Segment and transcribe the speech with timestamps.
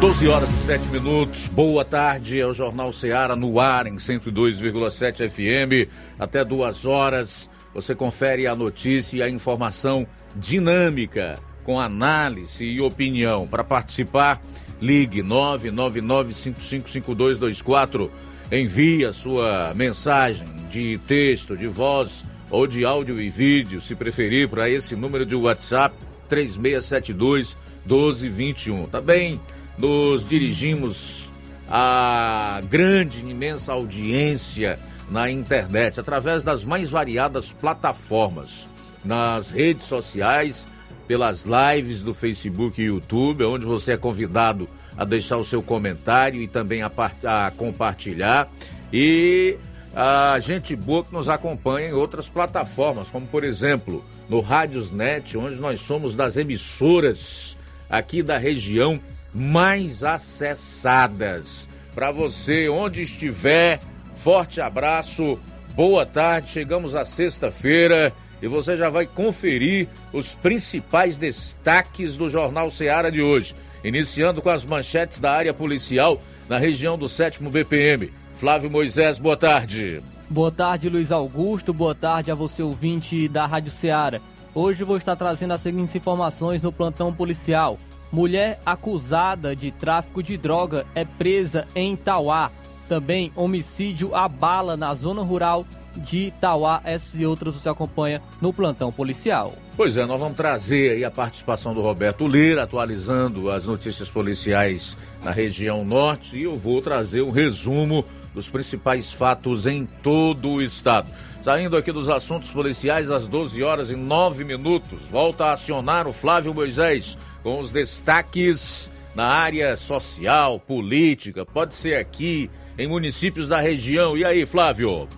[0.00, 1.46] 12 horas e 7 minutos.
[1.46, 2.40] Boa tarde.
[2.40, 5.90] É o Jornal Ceará no ar em 102,7 FM.
[6.18, 13.46] Até duas horas você confere a notícia e a informação dinâmica, com análise e opinião.
[13.46, 14.40] Para participar,
[14.80, 18.08] ligue 999555224.
[18.50, 24.48] Envie a sua mensagem de texto, de voz ou de áudio e vídeo, se preferir,
[24.48, 25.94] para esse número de WhatsApp
[26.26, 28.86] 3672 1221.
[28.86, 29.38] Tá bem?
[29.80, 31.28] Nos dirigimos
[31.68, 34.78] à grande, imensa audiência
[35.10, 38.68] na internet, através das mais variadas plataformas,
[39.02, 40.68] nas redes sociais,
[41.08, 46.40] pelas lives do Facebook e YouTube, onde você é convidado a deixar o seu comentário
[46.42, 46.92] e também a,
[47.24, 48.48] a compartilhar.
[48.92, 49.56] E
[49.94, 55.56] a gente boa que nos acompanha em outras plataformas, como por exemplo no Rádiosnet, onde
[55.56, 57.56] nós somos das emissoras
[57.88, 59.00] aqui da região
[59.34, 61.68] mais acessadas.
[61.94, 63.80] Para você, onde estiver,
[64.14, 65.38] forte abraço,
[65.74, 66.50] boa tarde.
[66.50, 73.22] Chegamos à sexta-feira e você já vai conferir os principais destaques do Jornal Seara de
[73.22, 73.54] hoje.
[73.82, 78.12] Iniciando com as manchetes da área policial na região do 7 BPM.
[78.34, 80.02] Flávio Moisés, boa tarde.
[80.28, 81.72] Boa tarde, Luiz Augusto.
[81.72, 84.20] Boa tarde a você, ouvinte da Rádio Ceará.
[84.54, 87.78] Hoje vou estar trazendo as seguintes informações no plantão policial.
[88.12, 92.50] Mulher acusada de tráfico de droga é presa em Itauá.
[92.88, 95.64] Também homicídio a bala na zona rural
[95.96, 96.80] de Itauá.
[96.84, 99.54] Essas e outras você acompanha no plantão policial.
[99.76, 104.96] Pois é, nós vamos trazer aí a participação do Roberto Lira, atualizando as notícias policiais
[105.22, 108.04] na região norte, e eu vou trazer um resumo
[108.34, 111.10] dos principais fatos em todo o estado.
[111.40, 116.12] Saindo aqui dos assuntos policiais às 12 horas e 9 minutos, volta a acionar o
[116.12, 123.60] Flávio Moisés com os destaques na área social, política, pode ser aqui, em municípios da
[123.60, 124.16] região.
[124.16, 125.08] E aí, Flávio?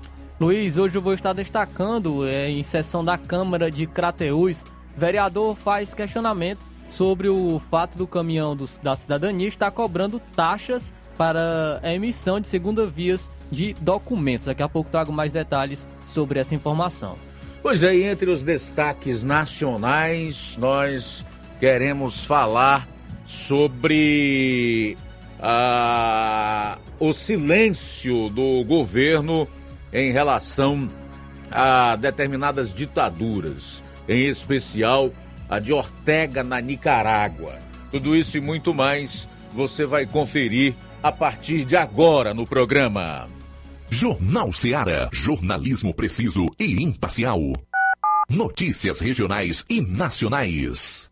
[0.40, 4.64] Luiz, hoje eu vou estar destacando é, em sessão da Câmara de Crateús,
[4.96, 11.80] vereador faz questionamento sobre o fato do caminhão do, da cidadania estar cobrando taxas para
[11.82, 14.46] a emissão de segunda vias de documentos.
[14.46, 17.16] Daqui a pouco trago mais detalhes sobre essa informação.
[17.62, 21.24] Pois é, entre os destaques nacionais, nós
[21.62, 22.88] queremos falar
[23.24, 24.96] sobre
[25.38, 29.46] ah, o silêncio do governo
[29.92, 30.88] em relação
[31.52, 35.12] a determinadas ditaduras, em especial
[35.48, 37.56] a de Ortega na Nicarágua.
[37.92, 43.28] Tudo isso e muito mais você vai conferir a partir de agora no programa.
[43.88, 45.08] Jornal Seara.
[45.12, 47.38] Jornalismo preciso e imparcial.
[48.28, 51.11] Notícias regionais e nacionais.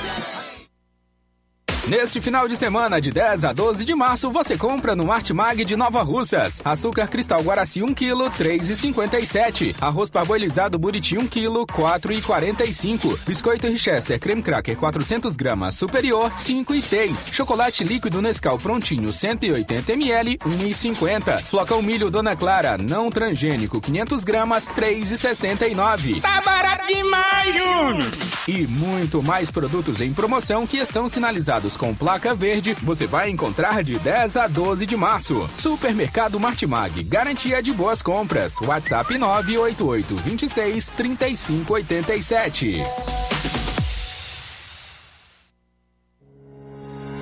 [1.91, 5.75] Neste final de semana, de 10 a 12 de março, você compra no Martimag de
[5.75, 6.61] Nova Russas.
[6.63, 9.75] Açúcar cristal Guaraci 1 kg, 3,57.
[9.81, 13.19] Arroz parboilizado Buriti 1 kg, 4,45.
[13.27, 17.27] Biscoito Richester creme cracker 400 gramas superior, 5,6.
[17.33, 21.41] Chocolate líquido Nescau prontinho 180 ml, 1,50.
[21.41, 26.21] Flocão milho Dona Clara não transgênico 500 gramas, 3,69.
[26.21, 28.11] Tá barato demais, Júnior!
[28.47, 33.83] E muito mais produtos em promoção que estão sinalizados com placa verde, você vai encontrar
[33.83, 35.49] de 10 a 12 de março.
[35.55, 38.61] Supermercado Martimag, garantia de boas compras.
[38.61, 42.83] WhatsApp 988 26 3587.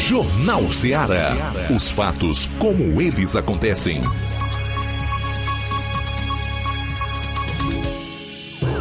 [0.00, 1.36] Jornal Ceará.
[1.68, 4.00] Os fatos como eles acontecem.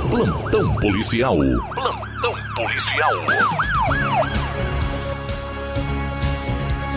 [0.10, 1.36] Plantão policial.
[1.76, 3.14] Plantão policial.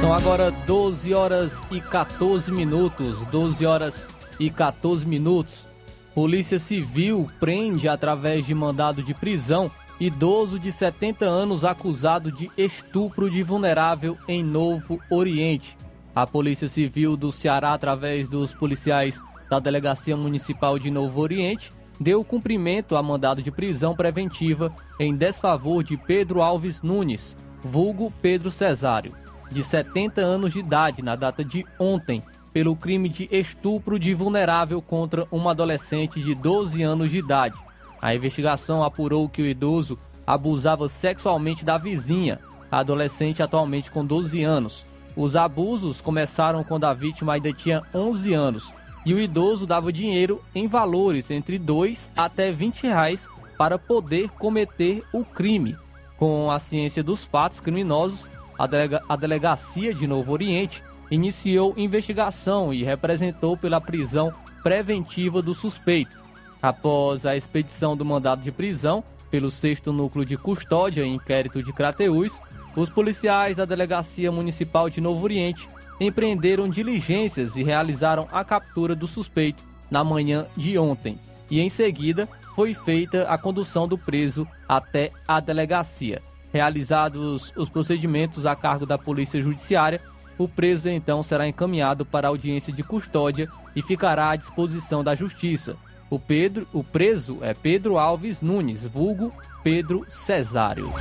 [0.00, 3.26] São agora 12 horas e 14 minutos.
[3.26, 4.06] 12 horas
[4.38, 5.66] e 14 minutos.
[6.14, 9.68] Polícia Civil prende através de mandado de prisão
[10.06, 15.76] idoso de 70 anos acusado de estupro de vulnerável em Novo Oriente.
[16.12, 22.24] A Polícia Civil do Ceará, através dos policiais da Delegacia Municipal de Novo Oriente, deu
[22.24, 29.14] cumprimento a mandado de prisão preventiva em desfavor de Pedro Alves Nunes, vulgo Pedro Cesário,
[29.52, 34.82] de 70 anos de idade, na data de ontem, pelo crime de estupro de vulnerável
[34.82, 37.56] contra uma adolescente de 12 anos de idade.
[38.02, 39.96] A investigação apurou que o idoso
[40.26, 44.84] abusava sexualmente da vizinha, a adolescente atualmente com 12 anos.
[45.16, 48.74] Os abusos começaram quando a vítima ainda tinha 11 anos
[49.06, 55.04] e o idoso dava dinheiro em valores entre 2 até 20 reais para poder cometer
[55.12, 55.76] o crime.
[56.16, 58.28] Com a ciência dos fatos criminosos,
[58.58, 64.32] a, delega a Delegacia de Novo Oriente iniciou investigação e representou pela prisão
[64.62, 66.21] preventiva do suspeito.
[66.62, 71.72] Após a expedição do mandado de prisão pelo 6 Núcleo de Custódia e Inquérito de
[71.72, 72.40] Crateús,
[72.76, 75.68] os policiais da Delegacia Municipal de Novo Oriente
[76.00, 81.18] empreenderam diligências e realizaram a captura do suspeito na manhã de ontem.
[81.50, 86.22] E em seguida foi feita a condução do preso até a delegacia.
[86.52, 90.00] Realizados os procedimentos a cargo da Polícia Judiciária,
[90.38, 95.76] o preso então será encaminhado para audiência de custódia e ficará à disposição da Justiça.
[96.12, 99.32] O, Pedro, o preso é Pedro Alves Nunes, vulgo
[99.64, 100.92] Pedro Cesário.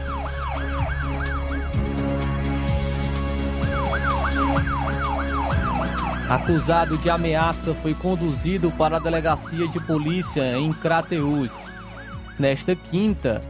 [6.29, 11.69] Acusado de ameaça foi conduzido para a delegacia de polícia em Crateús.
[12.39, 13.41] Nesta quinta,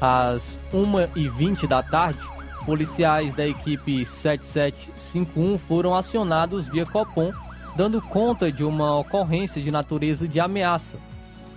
[0.00, 2.20] às 1h20 da tarde,
[2.64, 7.32] policiais da equipe 7751 foram acionados via Copom
[7.76, 10.98] dando conta de uma ocorrência de natureza de ameaça,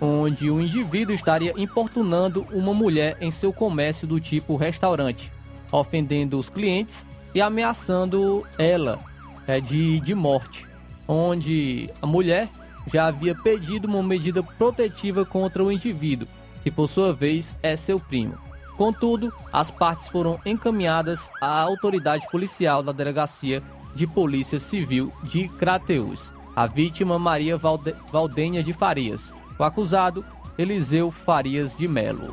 [0.00, 5.32] onde o indivíduo estaria importunando uma mulher em seu comércio do tipo restaurante,
[5.72, 8.98] ofendendo os clientes e ameaçando ela
[9.46, 10.66] é, de, de morte,
[11.08, 12.48] onde a mulher
[12.86, 16.28] já havia pedido uma medida protetiva contra o indivíduo,
[16.62, 18.34] que por sua vez é seu primo.
[18.76, 23.62] Contudo, as partes foram encaminhadas à autoridade policial da delegacia
[23.94, 26.32] de Polícia Civil de Crateús.
[26.54, 27.94] A vítima, Maria Valde...
[28.12, 29.32] Valdenha de Farias.
[29.58, 30.24] O acusado,
[30.58, 32.30] Eliseu Farias de Melo.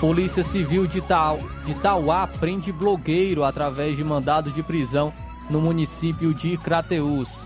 [0.00, 5.12] Polícia Civil de, Tau, de Tauá prende blogueiro através de mandado de prisão
[5.48, 7.42] no município de Crateús.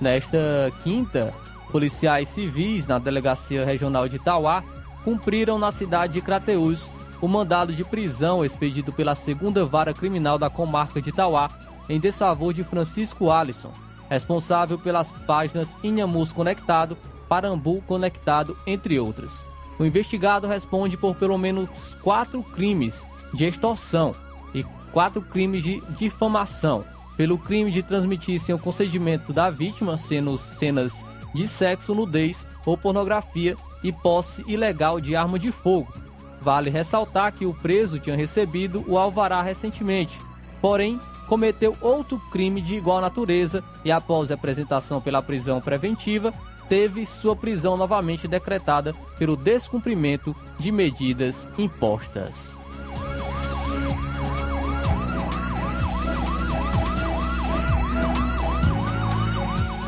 [0.00, 1.32] Nesta quinta,
[1.72, 4.62] policiais civis na Delegacia Regional de Tauá
[5.04, 6.90] cumpriram na cidade de Crateús
[7.20, 11.50] o mandado de prisão expedido pela segunda vara criminal da comarca de Tauá
[11.88, 13.72] em desfavor de Francisco Alisson,
[14.08, 16.96] responsável pelas páginas Inhamus Conectado,
[17.28, 19.44] Parambu Conectado, entre outras.
[19.78, 24.14] O investigado responde por pelo menos quatro crimes de extorsão
[24.54, 26.84] e quatro crimes de difamação,
[27.16, 32.76] pelo crime de transmitir sem o consentimento da vítima sendo cenas de sexo, nudez ou
[32.76, 35.92] pornografia e posse ilegal de arma de fogo.
[36.40, 40.18] Vale ressaltar que o preso tinha recebido o alvará recentemente,
[40.60, 46.32] porém cometeu outro crime de igual natureza e após a apresentação pela prisão preventiva,
[46.68, 52.58] teve sua prisão novamente decretada pelo descumprimento de medidas impostas.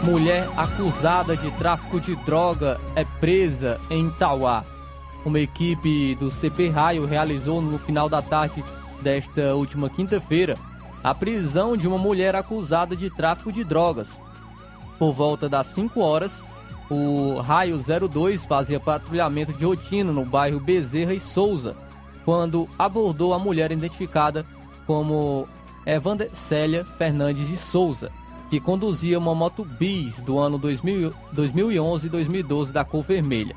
[0.02, 4.64] Mulher acusada de tráfico de droga é presa em Itauá.
[5.26, 8.64] Uma equipe do CP Raio realizou no final da tarde
[9.02, 10.56] desta última quinta-feira
[11.04, 14.20] a prisão de uma mulher acusada de tráfico de drogas.
[14.98, 16.42] Por volta das 5 horas,
[16.90, 21.76] o Raio 02 fazia patrulhamento de rotina no bairro Bezerra e Souza,
[22.24, 24.46] quando abordou a mulher identificada
[24.86, 25.46] como
[25.84, 28.10] Evander Célia Fernandes de Souza,
[28.50, 33.54] que conduzia uma moto bis do ano 2011 e 2012 da cor vermelha.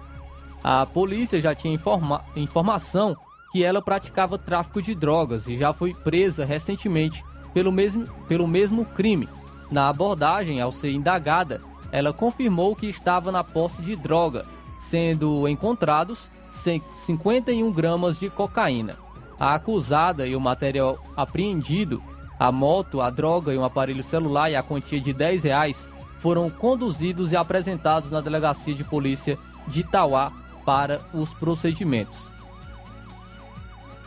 [0.64, 3.18] A polícia já tinha informa informação
[3.52, 7.24] que ela praticava tráfico de drogas e já foi presa recentemente
[7.54, 9.28] pelo mesmo, pelo mesmo crime.
[9.72, 11.60] Na abordagem, ao ser indagada,
[11.92, 14.46] ela confirmou que estava na posse de droga,
[14.78, 18.96] sendo encontrados 51 gramas de cocaína.
[19.40, 22.02] A acusada e o material apreendido
[22.44, 25.88] a moto, a droga e um aparelho celular e a quantia de 10 reais
[26.20, 30.30] foram conduzidos e apresentados na delegacia de polícia de Itauá
[30.66, 32.30] para os procedimentos.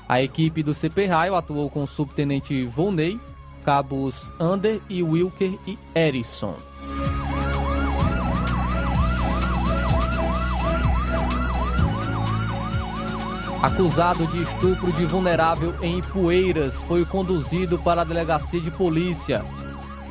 [0.06, 3.18] A equipe do CP Raio atuou com o subtenente Volney,
[3.64, 6.56] cabos Ander e Wilker e Erison.
[13.62, 19.44] Acusado de estupro de vulnerável em Ipueiras, foi conduzido para a delegacia de polícia.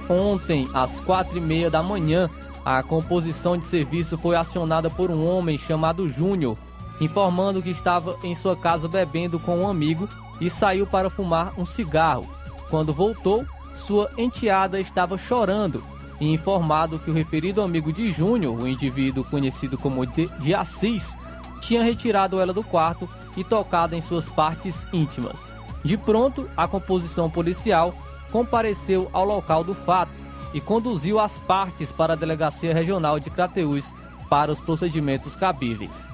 [0.10, 2.30] Ontem, às quatro e meia da manhã,
[2.64, 6.58] a composição de serviço foi acionada por um homem chamado Júnior,
[7.00, 10.10] informando que estava em sua casa bebendo com um amigo
[10.42, 12.28] e saiu para fumar um cigarro.
[12.70, 15.84] Quando voltou, sua enteada estava chorando
[16.20, 21.18] e informado que o referido amigo de Júnior, o indivíduo conhecido como de Assis,
[21.66, 25.52] tinha retirado ela do quarto e tocado em suas partes íntimas.
[25.84, 27.94] De pronto, a composição policial
[28.32, 30.12] compareceu ao local do fato
[30.54, 33.94] e conduziu as partes para a Delegacia Regional de Crateús
[34.30, 36.08] para os procedimentos cabíveis.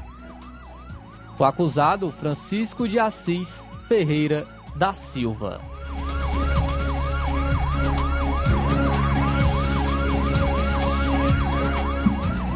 [1.38, 5.71] O acusado Francisco de Assis Ferreira da Silva.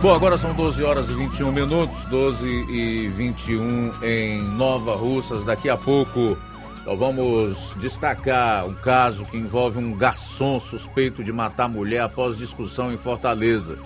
[0.06, 5.44] Bom, agora são 12 horas e 21 minutos, 12 e 21 em Nova Russas.
[5.44, 6.38] Daqui a pouco
[6.86, 12.94] nós vamos destacar um caso que envolve um garçom suspeito de matar mulher após discussão
[12.94, 13.80] em Fortaleza.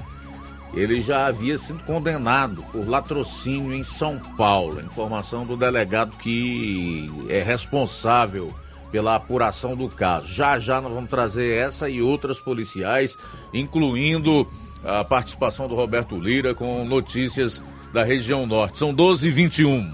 [0.73, 4.81] Ele já havia sido condenado por latrocínio em São Paulo.
[4.81, 8.53] Informação do delegado que é responsável
[8.91, 10.27] pela apuração do caso.
[10.27, 13.17] Já já nós vamos trazer essa e outras policiais,
[13.53, 14.45] incluindo
[14.83, 18.79] a participação do Roberto Lira com notícias da região norte.
[18.79, 19.93] São 12 e 21.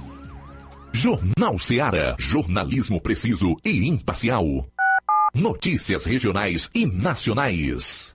[0.91, 2.15] Jornal Seara.
[2.17, 4.65] Jornalismo preciso e imparcial.
[5.33, 8.14] Notícias regionais e nacionais.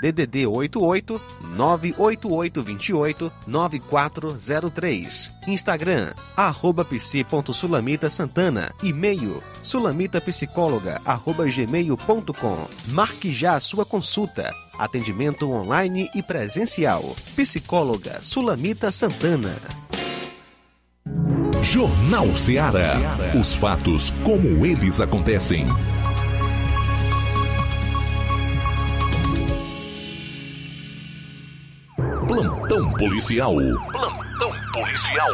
[0.00, 1.20] DDD 88
[1.56, 5.32] 98828 9403.
[5.46, 8.72] Instagram, arroba psi.sulamita Santana.
[8.82, 12.68] E-mail, sulamitapsicóloga, arroba gmail.com.
[12.88, 14.52] Marque já a sua consulta.
[14.78, 17.16] Atendimento online e presencial.
[17.34, 19.56] Psicóloga Sulamita Santana.
[21.62, 22.94] Jornal Ceará.
[23.38, 25.66] Os fatos como eles acontecem.
[32.28, 33.54] Plantão policial.
[33.90, 35.30] Plantão policial.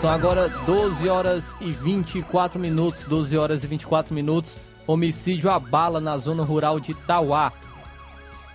[0.00, 3.02] São agora 12 horas e 24 minutos.
[3.02, 4.56] 12 horas e 24 minutos.
[4.86, 7.52] Homicídio à bala na zona rural de Tauá.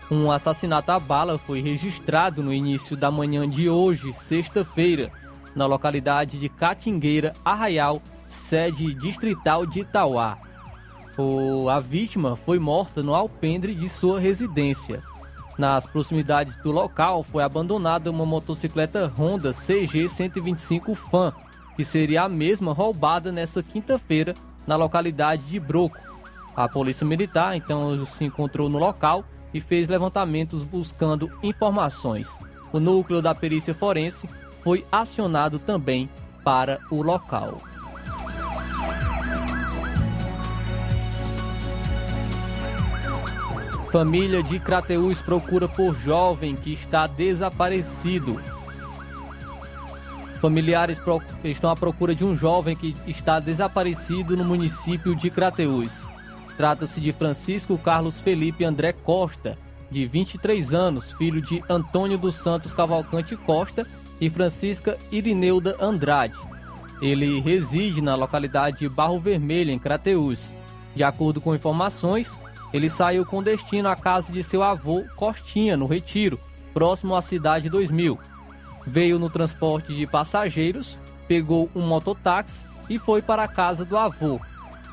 [0.10, 5.12] Um assassinato à bala foi registrado no início da manhã de hoje, sexta-feira,
[5.54, 10.38] na localidade de Catingueira, Arraial, sede distrital de Itauá.
[11.17, 15.01] O, a vítima foi morta no alpendre de sua residência.
[15.58, 21.34] Nas proximidades do local foi abandonada uma motocicleta Honda CG 125 Fan,
[21.75, 24.36] que seria a mesma roubada nessa quinta-feira
[24.67, 25.97] na localidade de Broco.
[26.56, 32.38] A polícia militar então se encontrou no local e fez levantamentos buscando informações.
[32.71, 34.30] O núcleo da perícia forense
[34.62, 36.08] foi acionado também
[36.43, 37.58] para o local.
[43.91, 48.39] Família de Crateús procura por jovem que está desaparecido.
[50.41, 51.02] Familiares
[51.43, 56.06] estão à procura de um jovem que está desaparecido no município de Crateús.
[56.58, 59.58] Trata-se de Francisco Carlos Felipe André Costa,
[59.89, 63.88] de 23 anos, filho de Antônio dos Santos Cavalcante Costa
[64.19, 66.38] e Francisca Irineuda Andrade.
[67.02, 70.52] Ele reside na localidade de Barro Vermelho, em Crateús.
[70.95, 72.39] De acordo com informações,
[72.73, 76.39] ele saiu com destino à casa de seu avô Costinha, no Retiro,
[76.73, 78.19] próximo à cidade 2000.
[78.86, 84.39] Veio no transporte de passageiros, pegou um mototáxi e foi para a casa do avô.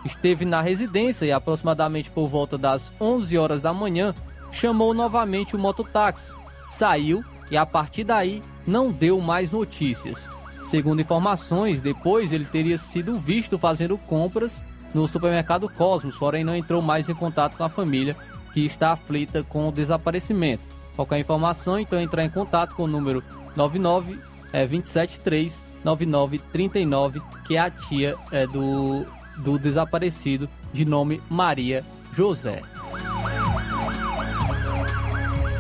[0.05, 4.15] Esteve na residência e aproximadamente por volta das 11 horas da manhã
[4.53, 6.35] chamou novamente o mototáxi.
[6.71, 10.29] Saiu e a partir daí não deu mais notícias.
[10.65, 16.81] Segundo informações, depois ele teria sido visto fazendo compras no supermercado Cosmos, porém não entrou
[16.81, 18.17] mais em contato com a família
[18.53, 20.63] que está aflita com o desaparecimento.
[20.95, 23.23] Qualquer informação, então entrar em contato com o número
[23.57, 24.21] 99
[24.53, 29.05] é, 273 9939, que é a tia é, do,
[29.39, 32.63] do desaparecido de nome Maria José.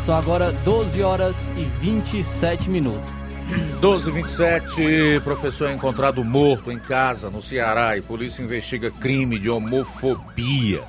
[0.01, 3.24] São agora 12 horas e 27 minutos.
[3.49, 10.83] 1227, professor é encontrado morto em casa no Ceará e polícia investiga crime de homofobia.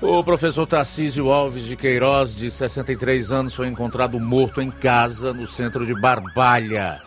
[0.00, 5.46] O professor Tarcísio Alves de Queiroz, de 63 anos, foi encontrado morto em casa no
[5.46, 7.00] centro de Barbalha.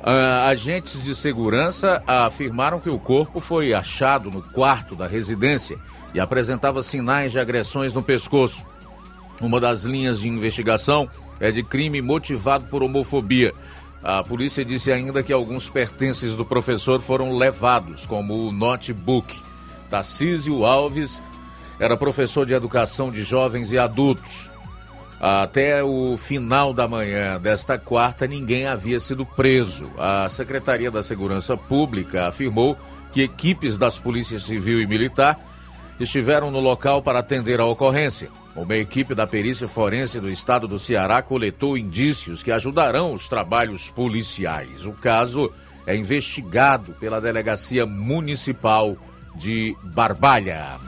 [0.00, 5.76] Uh, agentes de segurança afirmaram que o corpo foi achado no quarto da residência
[6.14, 8.64] e apresentava sinais de agressões no pescoço.
[9.40, 13.52] Uma das linhas de investigação é de crime motivado por homofobia.
[14.02, 19.40] A polícia disse ainda que alguns pertences do professor foram levados, como o notebook.
[19.90, 21.22] Tarcísio Alves
[21.78, 24.50] era professor de educação de jovens e adultos.
[25.18, 29.90] Até o final da manhã desta quarta, ninguém havia sido preso.
[29.98, 32.76] A Secretaria da Segurança Pública afirmou
[33.12, 35.40] que equipes das polícias civil e militar
[35.98, 38.30] estiveram no local para atender a ocorrência.
[38.56, 43.90] Uma equipe da perícia forense do estado do Ceará coletou indícios que ajudarão os trabalhos
[43.90, 44.86] policiais.
[44.86, 45.52] O caso
[45.86, 48.96] é investigado pela Delegacia Municipal
[49.34, 50.80] de Barbalha.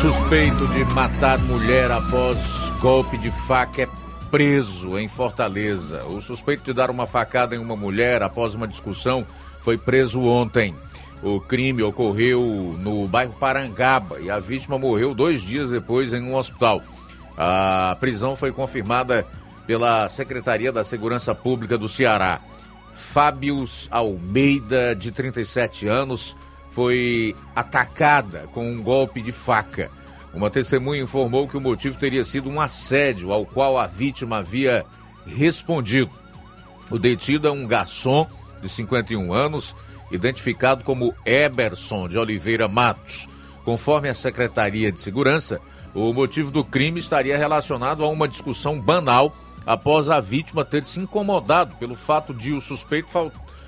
[0.00, 3.88] Suspeito de matar mulher após golpe de faca é
[4.30, 6.04] preso em Fortaleza.
[6.04, 9.26] O suspeito de dar uma facada em uma mulher após uma discussão
[9.60, 10.74] foi preso ontem.
[11.22, 16.34] O crime ocorreu no bairro Parangaba e a vítima morreu dois dias depois em um
[16.34, 16.82] hospital.
[17.36, 19.26] A prisão foi confirmada
[19.66, 22.40] pela Secretaria da Segurança Pública do Ceará.
[22.92, 26.36] Fábios Almeida, de 37 anos,
[26.70, 29.90] foi atacada com um golpe de faca.
[30.32, 34.86] Uma testemunha informou que o motivo teria sido um assédio ao qual a vítima havia
[35.26, 36.10] respondido.
[36.90, 38.26] O detido é um garçom
[38.62, 39.74] de 51 anos,
[40.10, 43.28] identificado como Eberson de Oliveira Matos.
[43.64, 45.60] Conforme a Secretaria de Segurança,
[45.94, 49.34] o motivo do crime estaria relacionado a uma discussão banal
[49.66, 53.08] após a vítima ter se incomodado pelo fato de o suspeito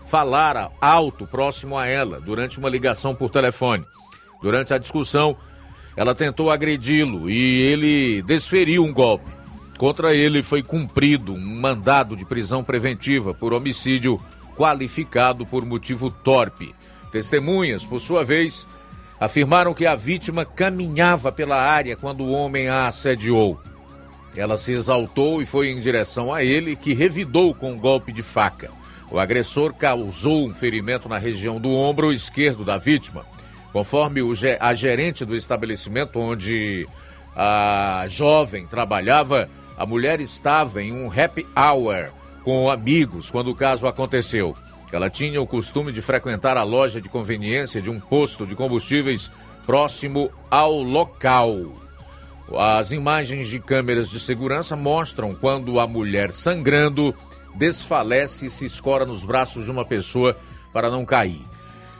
[0.07, 3.85] falar alto próximo a ela durante uma ligação por telefone.
[4.41, 5.37] Durante a discussão,
[5.97, 9.31] ela tentou agredi-lo e ele desferiu um golpe.
[9.79, 14.21] Contra ele foi cumprido um mandado de prisão preventiva por homicídio
[14.57, 16.75] qualificado por motivo torpe.
[17.11, 18.67] Testemunhas, por sua vez,
[19.19, 23.61] afirmaram que a vítima caminhava pela área quando o homem a assediou.
[24.37, 28.23] Ela se exaltou e foi em direção a ele, que revidou com um golpe de
[28.23, 28.71] faca.
[29.11, 33.27] O agressor causou um ferimento na região do ombro esquerdo da vítima.
[33.73, 34.21] Conforme
[34.61, 36.87] a gerente do estabelecimento onde
[37.35, 42.11] a jovem trabalhava, a mulher estava em um happy hour
[42.45, 44.55] com amigos quando o caso aconteceu.
[44.93, 49.31] Ela tinha o costume de frequentar a loja de conveniência de um posto de combustíveis
[49.65, 51.57] próximo ao local.
[52.55, 57.15] As imagens de câmeras de segurança mostram quando a mulher sangrando
[57.55, 60.37] desfalece e se escora nos braços de uma pessoa
[60.75, 61.41] para não cair.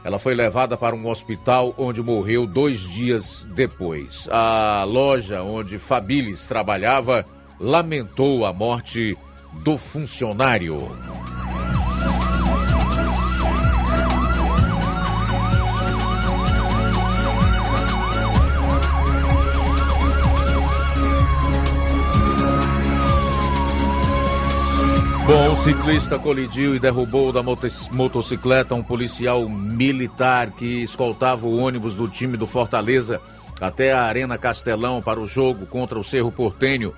[0.03, 4.27] Ela foi levada para um hospital onde morreu dois dias depois.
[4.29, 7.25] A loja onde Fabilis trabalhava
[7.59, 9.17] lamentou a morte
[9.63, 10.91] do funcionário.
[25.25, 31.95] Bom, o ciclista colidiu e derrubou da motocicleta um policial militar que escoltava o ônibus
[31.95, 33.21] do time do Fortaleza
[33.61, 36.93] até a Arena Castelão para o jogo contra o Cerro Portenho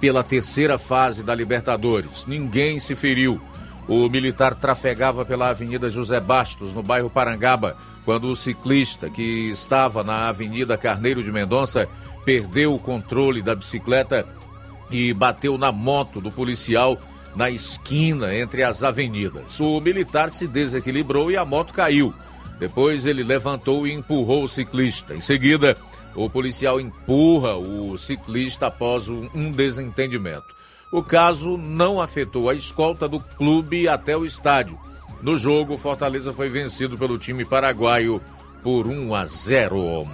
[0.00, 2.26] pela terceira fase da Libertadores.
[2.26, 3.40] Ninguém se feriu.
[3.88, 10.04] O militar trafegava pela Avenida José Bastos, no bairro Parangaba, quando o ciclista, que estava
[10.04, 11.88] na Avenida Carneiro de Mendonça,
[12.24, 14.24] perdeu o controle da bicicleta
[14.90, 16.98] e bateu na moto do policial
[17.34, 19.58] na esquina entre as avenidas.
[19.60, 22.14] O militar se desequilibrou e a moto caiu.
[22.58, 25.14] Depois ele levantou e empurrou o ciclista.
[25.14, 25.76] Em seguida,
[26.14, 30.54] o policial empurra o ciclista após um desentendimento.
[30.92, 34.78] O caso não afetou a escolta do clube até o estádio.
[35.20, 38.20] No jogo, Fortaleza foi vencido pelo time paraguaio
[38.62, 40.06] por 1 a 0.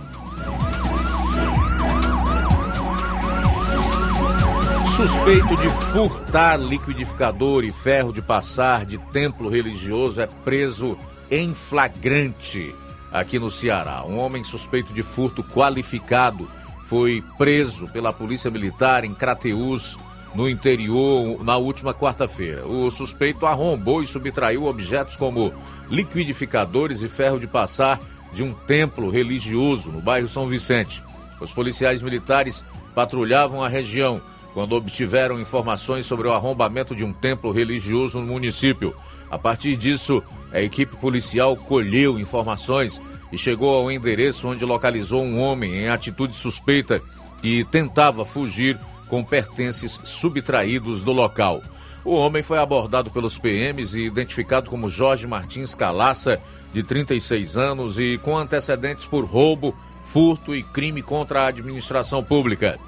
[4.97, 10.99] Suspeito de furtar liquidificador e ferro de passar de templo religioso é preso
[11.31, 12.75] em flagrante
[13.11, 14.05] aqui no Ceará.
[14.05, 16.51] Um homem suspeito de furto qualificado
[16.85, 19.97] foi preso pela Polícia Militar em Crateús
[20.35, 22.67] no interior na última quarta-feira.
[22.67, 25.55] O suspeito arrombou e subtraiu objetos como
[25.89, 28.01] liquidificadores e ferro de passar
[28.33, 31.03] de um templo religioso no bairro São Vicente.
[31.41, 34.21] Os policiais militares patrulhavam a região
[34.61, 38.95] quando obtiveram informações sobre o arrombamento de um templo religioso no município.
[39.31, 43.01] A partir disso, a equipe policial colheu informações
[43.33, 47.01] e chegou ao endereço onde localizou um homem em atitude suspeita
[47.41, 51.63] que tentava fugir com pertences subtraídos do local.
[52.05, 56.39] O homem foi abordado pelos PMs e identificado como Jorge Martins Calaça,
[56.71, 62.79] de 36 anos e com antecedentes por roubo, furto e crime contra a administração pública.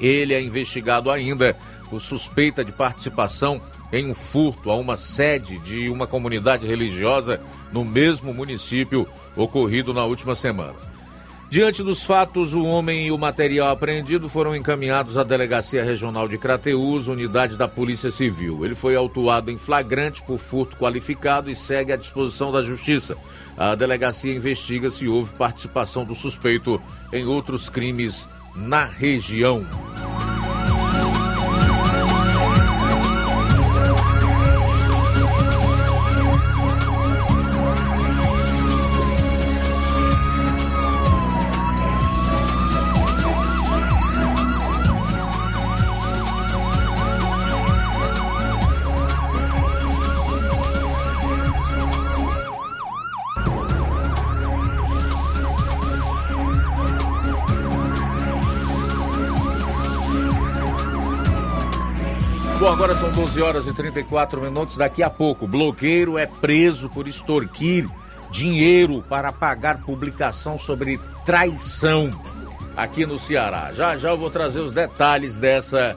[0.00, 1.56] Ele é investigado ainda
[1.88, 3.60] por suspeita de participação
[3.92, 7.40] em um furto a uma sede de uma comunidade religiosa
[7.72, 10.90] no mesmo município ocorrido na última semana.
[11.50, 16.38] Diante dos fatos, o homem e o material apreendido foram encaminhados à Delegacia Regional de
[16.38, 18.64] Crateús, unidade da Polícia Civil.
[18.64, 23.16] Ele foi autuado em flagrante por furto qualificado e segue à disposição da Justiça.
[23.58, 26.80] A delegacia investiga se houve participação do suspeito
[27.12, 29.66] em outros crimes na região.
[62.80, 64.78] Agora são 12 horas e 34 minutos.
[64.78, 67.86] Daqui a pouco, blogueiro é preso por extorquir
[68.30, 72.08] dinheiro para pagar publicação sobre traição
[72.74, 73.70] aqui no Ceará.
[73.74, 75.94] Já já eu vou trazer os detalhes dessa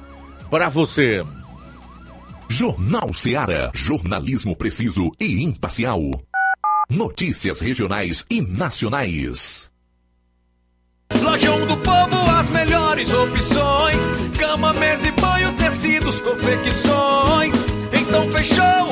[0.50, 1.26] para você.
[2.50, 6.02] Jornal Ceará, jornalismo preciso e imparcial.
[6.89, 9.72] Notícias regionais e nacionais.
[11.22, 17.65] Lojão do Povo, as melhores opções: cama, mesa e banho, tecidos, confecções.
[17.91, 18.91] Então fechou,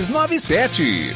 [0.01, 1.15] 3297.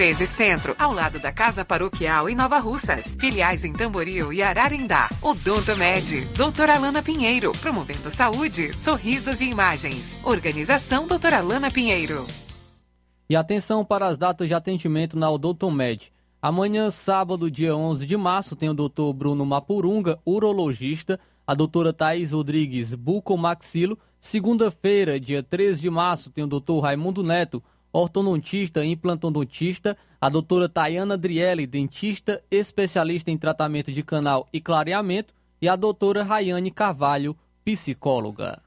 [0.00, 3.14] 1213 Centro, ao lado da Casa Paroquial em Nova Russas.
[3.20, 5.10] Filiais em Tamboril e Ararindá.
[5.20, 10.18] Odonto Med, doutora Alana Pinheiro, promovendo saúde, sorrisos e imagens.
[10.24, 12.26] Organização doutora Alana Pinheiro.
[13.28, 16.10] E atenção para as datas de atendimento na Odontomed.
[16.40, 19.12] Amanhã, sábado, dia 11 de março, tem o Dr.
[19.14, 23.98] Bruno Mapurunga, urologista, a doutora Thaís Rodrigues, bucomaxilo.
[24.18, 26.80] Segunda-feira, dia 13 de março, tem o Dr.
[26.80, 34.48] Raimundo Neto, ortodontista e implantodontista, a doutora Tayana Drielli, dentista, especialista em tratamento de canal
[34.52, 38.60] e clareamento, e a doutora Rayane Carvalho, psicóloga.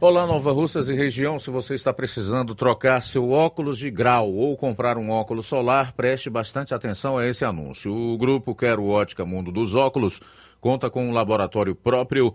[0.00, 1.38] Olá, Nova Russas e região.
[1.38, 6.30] Se você está precisando trocar seu óculos de grau ou comprar um óculos solar, preste
[6.30, 7.94] bastante atenção a esse anúncio.
[7.94, 10.20] O grupo Quero Ótica Mundo dos Óculos
[10.58, 12.34] conta com um laboratório próprio,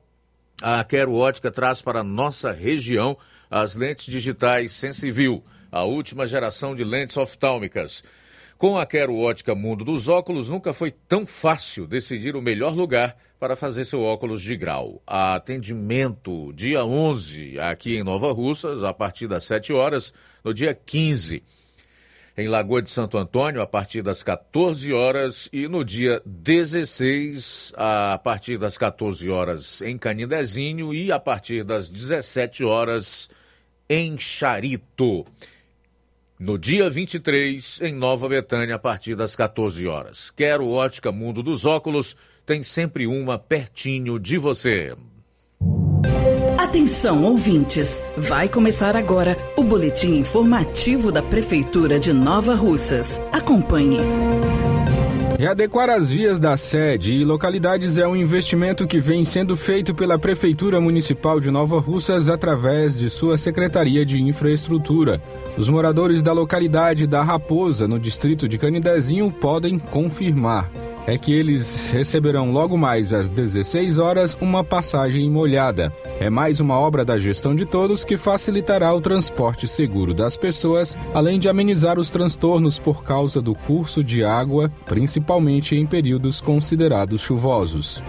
[0.61, 3.17] a Quero Ótica traz para nossa região
[3.49, 8.03] as lentes digitais Sensivil, a última geração de lentes oftálmicas.
[8.57, 13.17] Com a Quero Ótica Mundo dos Óculos, nunca foi tão fácil decidir o melhor lugar
[13.39, 15.01] para fazer seu óculos de grau.
[15.07, 21.43] Atendimento dia 11 aqui em Nova Russas, a partir das 7 horas, no dia 15
[22.37, 28.19] em Lagoa de Santo Antônio, a partir das 14 horas, e no dia 16, a
[28.23, 33.29] partir das 14 horas, em Canindezinho, e a partir das 17 horas,
[33.89, 35.25] em Charito.
[36.39, 40.31] No dia 23, em Nova Betânia, a partir das 14 horas.
[40.31, 42.15] Quero Ótica Mundo dos Óculos
[42.45, 44.95] tem sempre uma pertinho de você.
[46.71, 48.01] Atenção, ouvintes!
[48.15, 53.19] Vai começar agora o boletim informativo da Prefeitura de Nova Russas.
[53.29, 53.99] Acompanhe.
[55.37, 60.17] Readequar as vias da sede e localidades é um investimento que vem sendo feito pela
[60.17, 65.21] Prefeitura Municipal de Nova Russas através de sua Secretaria de Infraestrutura.
[65.57, 70.71] Os moradores da localidade da Raposa, no distrito de Canidezinho, podem confirmar
[71.11, 75.93] é que eles receberão logo mais às 16 horas uma passagem molhada.
[76.21, 80.95] É mais uma obra da gestão de todos que facilitará o transporte seguro das pessoas,
[81.13, 87.19] além de amenizar os transtornos por causa do curso de água, principalmente em períodos considerados
[87.19, 88.01] chuvosos.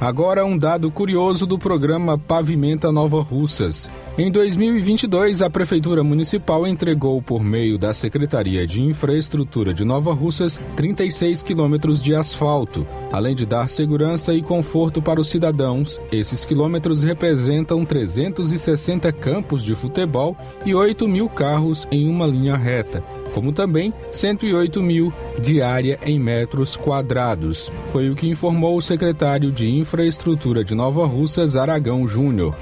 [0.00, 3.90] Agora um dado curioso do programa Pavimenta Nova Russas.
[4.16, 10.62] Em 2022, a Prefeitura Municipal entregou, por meio da Secretaria de Infraestrutura de Nova Russas,
[10.76, 12.86] 36 quilômetros de asfalto.
[13.10, 19.74] Além de dar segurança e conforto para os cidadãos, esses quilômetros representam 360 campos de
[19.74, 23.02] futebol e 8 mil carros em uma linha reta
[23.38, 27.70] como também 108 mil de área em metros quadrados.
[27.92, 32.56] Foi o que informou o secretário de Infraestrutura de Nova Russas, Aragão Júnior.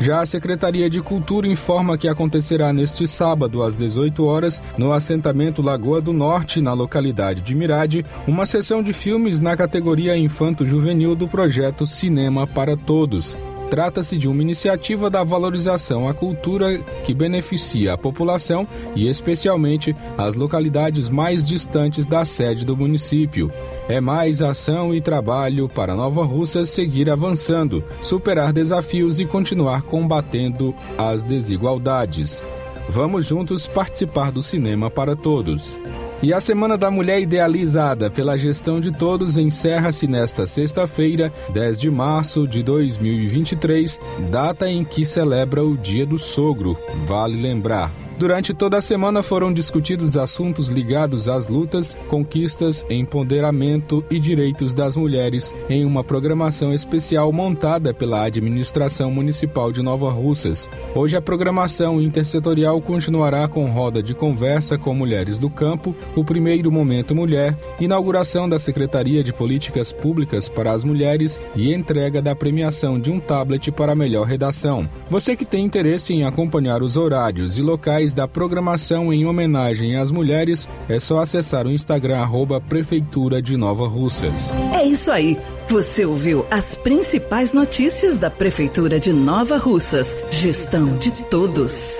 [0.00, 5.60] Já a Secretaria de Cultura informa que acontecerá neste sábado, às 18 horas, no assentamento
[5.60, 11.28] Lagoa do Norte, na localidade de Mirade, uma sessão de filmes na categoria Infanto-Juvenil do
[11.28, 13.36] projeto Cinema para Todos.
[13.70, 20.34] Trata-se de uma iniciativa da valorização à cultura que beneficia a população e, especialmente, as
[20.34, 23.52] localidades mais distantes da sede do município.
[23.88, 30.74] É mais ação e trabalho para Nova Russa seguir avançando, superar desafios e continuar combatendo
[30.96, 32.44] as desigualdades.
[32.88, 35.76] Vamos juntos participar do Cinema para Todos.
[36.20, 41.88] E a Semana da Mulher Idealizada pela Gestão de Todos encerra-se nesta sexta-feira, 10 de
[41.88, 46.76] março de 2023, data em que celebra o Dia do Sogro.
[47.06, 48.07] Vale lembrar.
[48.18, 54.96] Durante toda a semana foram discutidos assuntos ligados às lutas, conquistas, empoderamento e direitos das
[54.96, 60.68] mulheres em uma programação especial montada pela Administração Municipal de Nova Russas.
[60.96, 66.72] Hoje a programação intersetorial continuará com roda de conversa com mulheres do campo, o primeiro
[66.72, 72.98] momento mulher, inauguração da Secretaria de Políticas Públicas para as Mulheres e entrega da premiação
[72.98, 74.88] de um tablet para melhor redação.
[75.08, 80.10] Você que tem interesse em acompanhar os horários e locais da programação em homenagem às
[80.10, 84.54] mulheres, é só acessar o Instagram arroba Prefeitura de Nova Russas.
[84.74, 85.38] É isso aí.
[85.68, 90.16] Você ouviu as principais notícias da Prefeitura de Nova Russas.
[90.30, 91.98] Gestão de todos.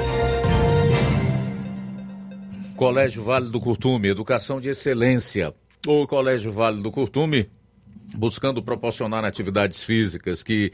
[2.77, 5.53] Colégio Vale do Curtume, educação de excelência.
[5.87, 7.51] O Colégio Vale do Curtume,
[8.15, 10.73] buscando proporcionar atividades físicas que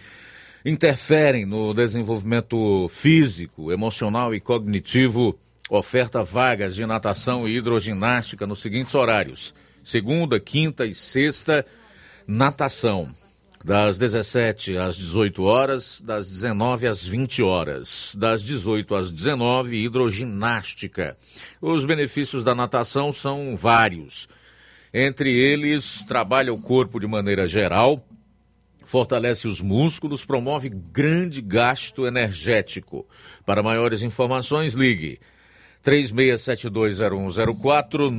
[0.65, 5.39] interferem no desenvolvimento físico, emocional e cognitivo,
[5.69, 11.67] oferta vagas de natação e hidroginástica nos seguintes horários: segunda, quinta e sexta,
[12.27, 13.09] natação.
[13.63, 21.17] Das 17 às 18 horas, das 19 às 20 horas, das 18 às 19, hidroginástica.
[21.63, 24.29] Os benefícios da natação são vários.
[24.93, 28.07] Entre eles, trabalha o corpo de maneira geral,
[28.89, 33.05] fortalece os músculos, promove grande gasto energético.
[33.45, 35.19] Para maiores informações, ligue
[35.85, 38.11] 36720104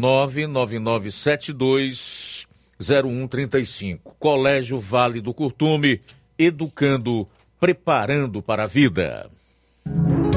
[2.80, 3.99] 999720135.
[4.20, 6.01] Colégio Vale do Curtume,
[6.38, 7.28] educando,
[7.59, 9.30] preparando para a vida.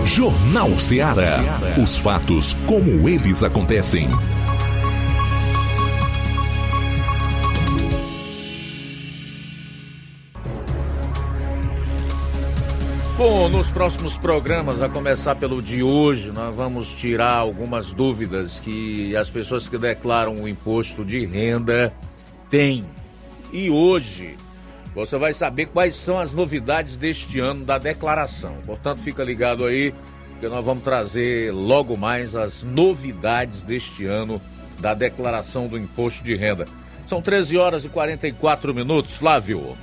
[0.05, 1.39] Jornal Ceará.
[1.83, 4.09] Os fatos como eles acontecem.
[13.19, 19.17] Bom, nos próximos programas, a começar pelo de hoje, nós vamos tirar algumas dúvidas que
[19.17, 21.93] as pessoas que declaram o imposto de renda
[22.49, 22.89] têm.
[23.53, 24.37] E hoje
[24.95, 28.55] você vai saber quais são as novidades deste ano da declaração.
[28.65, 29.93] Portanto, fica ligado aí,
[30.39, 34.41] que nós vamos trazer logo mais as novidades deste ano
[34.79, 36.67] da declaração do imposto de renda.
[37.05, 39.77] São 13 horas e 44 minutos, Flávio.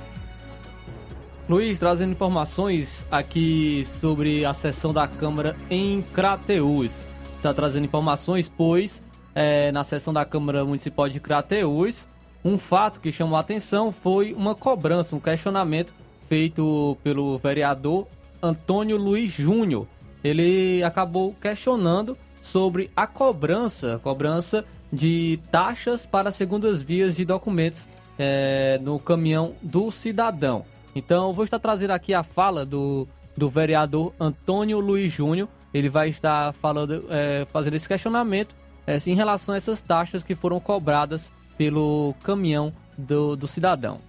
[1.48, 7.06] Luiz, trazendo informações aqui sobre a sessão da Câmara em Crateús.
[7.36, 9.00] Está trazendo informações, pois
[9.32, 12.08] é, na sessão da Câmara Municipal de Crateús,
[12.44, 15.94] um fato que chamou a atenção foi uma cobrança, um questionamento
[16.28, 18.08] feito pelo vereador
[18.42, 19.86] Antônio Luiz Júnior.
[20.24, 27.88] Ele acabou questionando sobre a cobrança, cobrança de taxas para segundas vias de documentos
[28.18, 30.64] é, no caminhão do cidadão.
[30.96, 35.46] Então, vou estar trazendo aqui a fala do, do vereador Antônio Luiz Júnior.
[35.74, 40.34] Ele vai estar falando, é, fazendo esse questionamento é, em relação a essas taxas que
[40.34, 44.00] foram cobradas pelo caminhão do, do cidadão.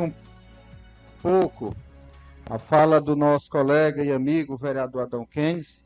[0.00, 0.10] Um
[1.20, 1.76] pouco
[2.48, 5.84] a fala do nosso colega e amigo vereador Adão Keynes.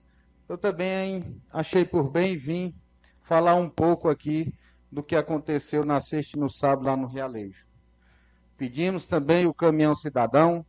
[0.48, 2.72] Eu também achei por bem vir
[3.20, 4.54] falar um pouco aqui
[4.92, 7.69] do que aconteceu na sexta e no sábado lá no Realejo.
[8.60, 10.66] Pedimos também o caminhão cidadão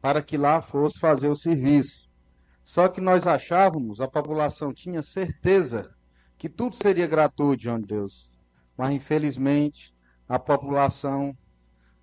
[0.00, 2.08] para que lá fosse fazer o serviço.
[2.62, 5.92] Só que nós achávamos, a população tinha certeza
[6.36, 8.30] que tudo seria gratuito, João Deus.
[8.76, 9.92] Mas infelizmente
[10.28, 11.36] a população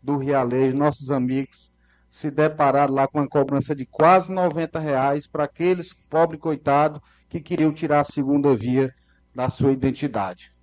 [0.03, 1.71] do Realejo, nossos amigos,
[2.09, 6.99] se depararam lá com uma cobrança de quase 90 reais para aqueles pobres coitados
[7.29, 8.93] que queriam tirar a segunda via
[9.33, 10.53] da sua identidade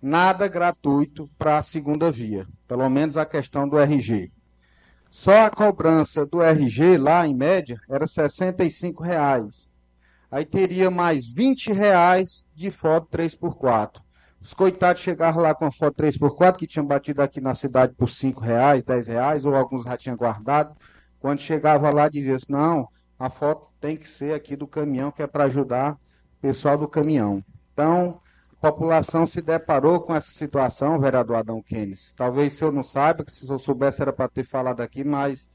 [0.00, 4.30] nada gratuito para a segunda via, pelo menos a questão do RG.
[5.10, 9.70] Só a cobrança do RG lá, em média, era 65 reais.
[10.30, 14.00] Aí teria mais 20 reais de foto 3x4.
[14.40, 18.08] Os coitados chegaram lá com a foto 3x4, que tinham batido aqui na cidade por
[18.08, 20.76] 5 reais, 10 reais, ou alguns já tinham guardado.
[21.18, 22.88] Quando chegava lá, dizia assim, não,
[23.18, 26.86] a foto tem que ser aqui do caminhão, que é para ajudar o pessoal do
[26.86, 27.42] caminhão.
[27.72, 28.20] Então,
[28.60, 32.12] a população se deparou com essa situação, vereador Adão Keynes.
[32.16, 35.46] Talvez se eu não saiba, que se eu soubesse era para ter falado aqui, mas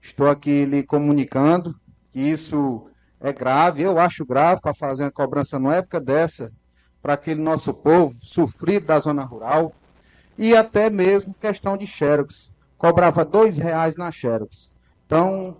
[0.00, 1.74] estou aqui lhe comunicando
[2.12, 2.88] que isso
[3.20, 6.52] é grave, eu acho grave para fazer uma cobrança numa época dessa,
[7.02, 9.72] para aquele nosso povo sofrido da zona rural,
[10.38, 12.52] e até mesmo questão de xerox.
[12.78, 14.70] Cobrava dois reais na xerox.
[15.04, 15.56] Então,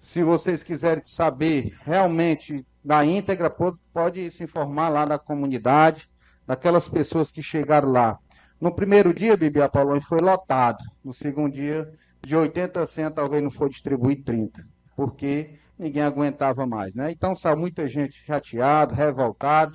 [0.00, 3.54] se vocês quiserem saber realmente da íntegra,
[3.92, 6.08] pode, se informar lá na comunidade
[6.50, 8.18] daquelas pessoas que chegaram lá.
[8.60, 10.82] No primeiro dia, Bibi Apolônio, foi lotado.
[11.04, 11.88] No segundo dia,
[12.20, 14.66] de 80 centos, talvez não foi distribuído 30.
[14.96, 17.12] Porque ninguém aguentava mais, né?
[17.12, 19.72] Então saiu muita gente chateada, revoltada,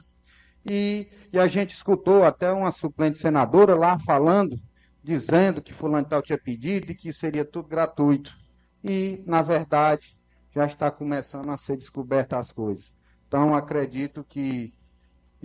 [0.65, 4.59] e, e a gente escutou até uma suplente senadora lá falando,
[5.01, 8.36] dizendo que fulano tal tinha pedido e que seria tudo gratuito.
[8.84, 10.17] E, na verdade,
[10.53, 12.93] já está começando a ser descoberta as coisas.
[13.30, 14.73] Então, acredito que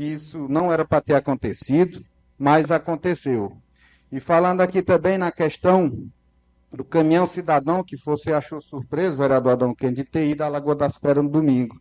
[0.05, 2.05] isso não era para ter acontecido,
[2.39, 3.57] mas aconteceu.
[4.11, 6.09] E falando aqui também na questão
[6.73, 10.75] do caminhão cidadão, que você achou surpreso, vereador Adão Kennedy, de ter ido à Lagoa
[10.75, 11.81] das Pedras no domingo.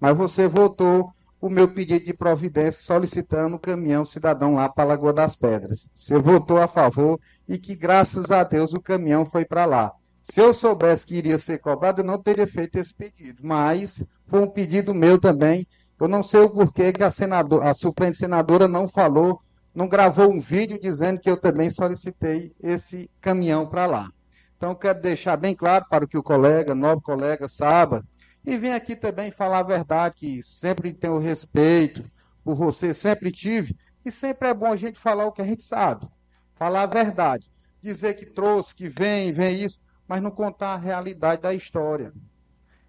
[0.00, 4.86] Mas você votou o meu pedido de providência solicitando o caminhão cidadão lá para a
[4.88, 5.90] Lagoa das Pedras.
[5.94, 9.92] Você votou a favor e que, graças a Deus, o caminhão foi para lá.
[10.22, 13.40] Se eu soubesse que iria ser cobrado, eu não teria feito esse pedido.
[13.42, 15.66] Mas foi um pedido meu também.
[16.00, 19.40] Eu não sei o porquê que a, senadora, a suplente senadora não falou,
[19.74, 24.08] não gravou um vídeo dizendo que eu também solicitei esse caminhão para lá.
[24.56, 28.04] Então, quero deixar bem claro para que o colega, novo colega, saiba,
[28.44, 32.04] e vem aqui também falar a verdade, que sempre tenho respeito
[32.44, 35.62] por você, sempre tive, e sempre é bom a gente falar o que a gente
[35.62, 36.08] sabe,
[36.54, 37.50] falar a verdade,
[37.82, 42.12] dizer que trouxe, que vem, vem isso, mas não contar a realidade da história.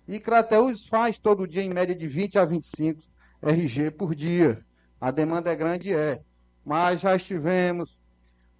[0.10, 3.04] E Crateus faz todo dia, em média, de 20 a 25
[3.44, 4.60] RG por dia.
[5.00, 6.20] A demanda é grande, é.
[6.66, 8.00] Mas já estivemos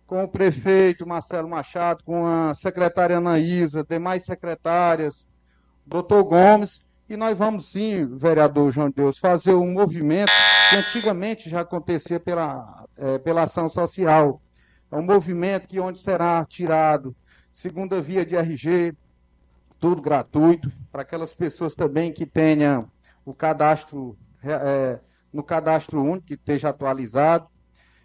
[0.06, 5.28] com o prefeito Marcelo Machado, com a secretária Anaísa, demais secretárias,
[5.88, 10.32] doutor Gomes, e nós vamos sim, vereador João Deus, fazer um movimento
[10.70, 14.40] que antigamente já acontecia pela, é, pela ação social.
[14.92, 17.16] É um movimento que onde será tirado
[17.52, 18.96] segunda via de RG,
[19.80, 22.90] tudo gratuito, para aquelas pessoas também que tenham
[23.26, 25.00] o cadastro é,
[25.32, 27.48] no cadastro único, que esteja atualizado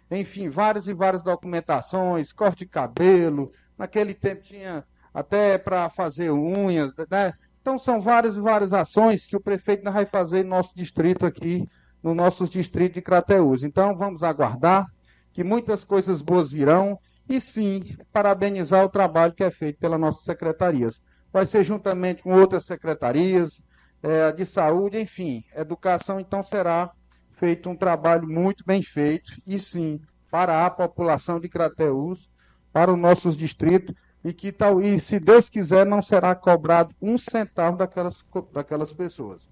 [0.09, 6.91] enfim, várias e várias documentações, corte de cabelo, naquele tempo tinha até para fazer unhas,
[7.09, 7.33] né?
[7.61, 11.67] Então são várias e várias ações que o prefeito vai fazer no nosso distrito aqui,
[12.03, 13.63] no nosso distrito de Crateús.
[13.63, 14.85] Então vamos aguardar
[15.33, 20.23] que muitas coisas boas virão e sim, parabenizar o trabalho que é feito pelas nossas
[20.23, 21.01] secretarias.
[21.35, 23.61] Vai ser juntamente com outras secretarias,
[24.01, 26.91] é, de saúde, enfim, educação, então será
[27.33, 29.99] feito um trabalho muito bem feito, e sim,
[30.31, 32.29] para a população de Crateús,
[32.71, 37.17] para os nossos distritos, e que tal, e se Deus quiser, não será cobrado um
[37.17, 38.23] centavo daquelas,
[38.53, 39.49] daquelas pessoas.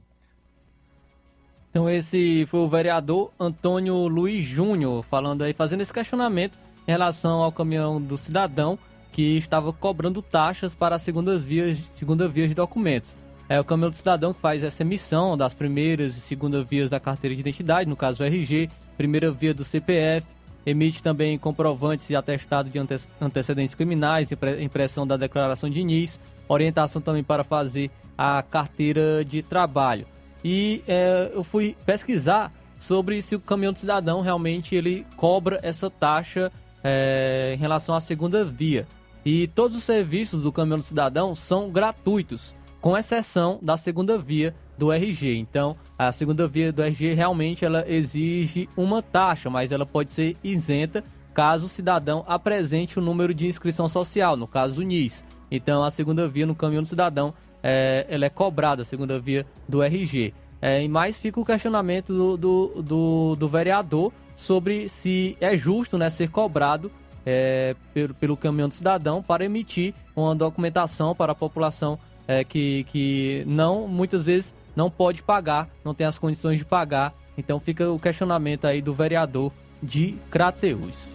[1.70, 6.58] Então esse foi o vereador Antônio Luiz Júnior falando aí, fazendo esse questionamento
[6.88, 8.80] em relação ao caminhão do cidadão
[9.14, 13.16] que estava cobrando taxas para as segundas vias, segunda vias de documentos.
[13.48, 17.00] É o caminhão do cidadão que faz essa emissão das primeiras e segunda vias da
[17.00, 20.26] carteira de identidade, no caso o RG, primeira via do CPF,
[20.66, 22.80] emite também comprovantes e atestado de
[23.22, 30.08] antecedentes criminais, impressão da declaração de NIS, orientação também para fazer a carteira de trabalho.
[30.44, 35.90] E é, eu fui pesquisar sobre se o caminhão do cidadão realmente ele cobra essa
[35.90, 36.52] taxa
[36.84, 38.88] é, em relação à segunda via.
[39.26, 44.54] E todos os serviços do caminhão do cidadão são gratuitos com exceção da segunda via
[44.78, 45.38] do RG.
[45.38, 50.36] Então, a segunda via do RG realmente ela exige uma taxa, mas ela pode ser
[50.44, 51.04] isenta
[51.34, 55.24] caso o cidadão apresente o número de inscrição social, no caso o NIS.
[55.50, 59.46] Então, a segunda via no caminhão do cidadão é, ela é cobrada, a segunda via
[59.68, 60.34] do RG.
[60.62, 65.98] É, e mais fica o questionamento do, do, do, do vereador sobre se é justo
[65.98, 66.92] né, ser cobrado
[67.26, 71.98] é, pelo, pelo caminhão do cidadão para emitir uma documentação para a população
[72.28, 77.14] é, que, que não muitas vezes não pode pagar, não tem as condições de pagar.
[77.38, 79.52] Então fica o questionamento aí do vereador
[79.82, 81.14] de Crateus.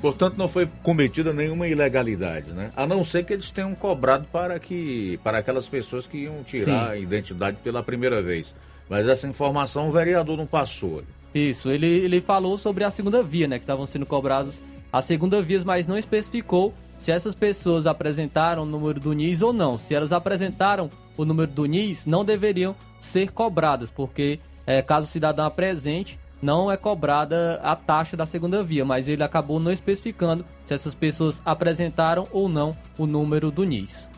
[0.00, 2.70] Portanto, não foi cometida nenhuma ilegalidade, né?
[2.76, 6.64] A não ser que eles tenham cobrado para que para aquelas pessoas que iam tirar
[6.64, 6.92] Sim.
[6.92, 8.54] a identidade pela primeira vez.
[8.88, 11.02] Mas essa informação o vereador não passou.
[11.34, 13.58] Isso, ele, ele falou sobre a segunda via, né?
[13.58, 18.66] Que estavam sendo cobradas a segunda via, mas não especificou se essas pessoas apresentaram o
[18.66, 19.78] número do NIS ou não.
[19.78, 25.10] Se elas apresentaram o número do NIS, não deveriam ser cobradas, porque é, caso o
[25.10, 30.44] cidadão apresente, não é cobrada a taxa da segunda via, mas ele acabou não especificando
[30.64, 34.10] se essas pessoas apresentaram ou não o número do NIS.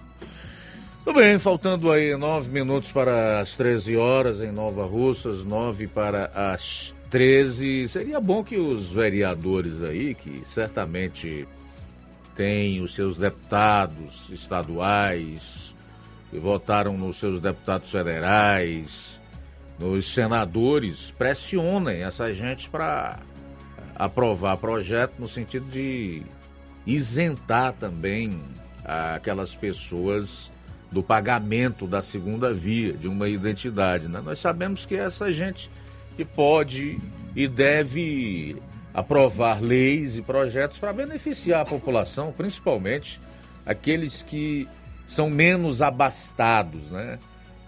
[1.05, 6.31] Tudo bem, faltando aí nove minutos para as 13 horas em Nova Russas, nove para
[6.35, 7.89] as 13.
[7.89, 11.47] Seria bom que os vereadores aí, que certamente
[12.35, 15.75] tem os seus deputados estaduais,
[16.31, 19.21] que votaram nos seus deputados federais,
[19.79, 23.19] nos senadores, pressionem essa gente para
[23.97, 26.23] aprovar projeto no sentido de
[26.87, 28.41] isentar também
[28.85, 30.51] aquelas pessoas
[30.91, 34.09] do pagamento da segunda via de uma identidade.
[34.09, 34.21] Né?
[34.25, 35.71] Nós sabemos que essa gente
[36.21, 36.99] que pode
[37.35, 38.57] e deve
[38.93, 43.19] aprovar leis e projetos para beneficiar a população, principalmente
[43.65, 44.69] aqueles que
[45.07, 47.19] são menos abastados, né?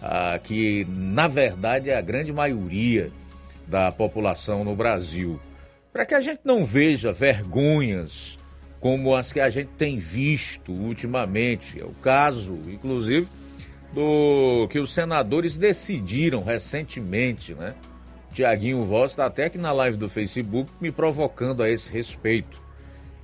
[0.02, 3.10] Ah, que na verdade é a grande maioria
[3.66, 5.40] da população no Brasil.
[5.90, 8.38] Para que a gente não veja vergonhas
[8.80, 11.80] como as que a gente tem visto ultimamente.
[11.80, 13.28] É o caso, inclusive,
[13.94, 17.74] do que os senadores decidiram recentemente, né?
[18.32, 22.60] Tiaguinho Voz está até aqui na live do Facebook me provocando a esse respeito.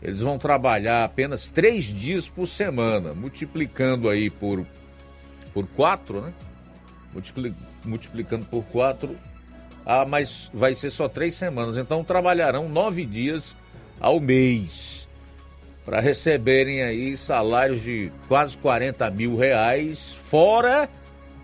[0.01, 4.65] Eles vão trabalhar apenas três dias por semana, multiplicando aí por,
[5.53, 6.33] por quatro, né?
[7.13, 7.55] Multipli,
[7.85, 9.17] multiplicando por quatro,
[9.85, 11.77] ah, mas vai ser só três semanas.
[11.77, 13.57] Então trabalharão nove dias
[13.99, 15.09] ao mês
[15.85, 20.87] para receberem aí salários de quase 40 mil reais, fora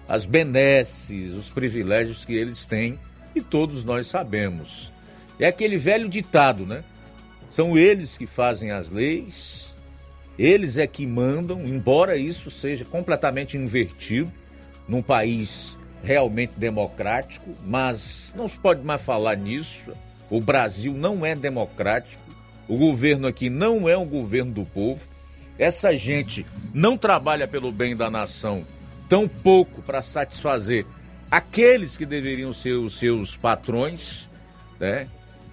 [0.07, 3.01] as benesses, os privilégios que eles têm
[3.35, 4.93] e todos nós sabemos.
[5.39, 6.85] É aquele velho ditado, né?
[7.51, 9.75] São eles que fazem as leis,
[10.39, 14.33] eles é que mandam, embora isso seja completamente invertido
[14.89, 19.93] num país realmente democrático, mas não se pode mais falar nisso.
[20.29, 22.23] O Brasil não é democrático,
[22.69, 25.09] o governo aqui não é um governo do povo.
[25.59, 28.65] Essa gente não trabalha pelo bem da nação,
[29.09, 30.85] tão pouco para satisfazer
[31.35, 34.29] aqueles que deveriam ser os seus patrões,
[34.79, 35.09] né?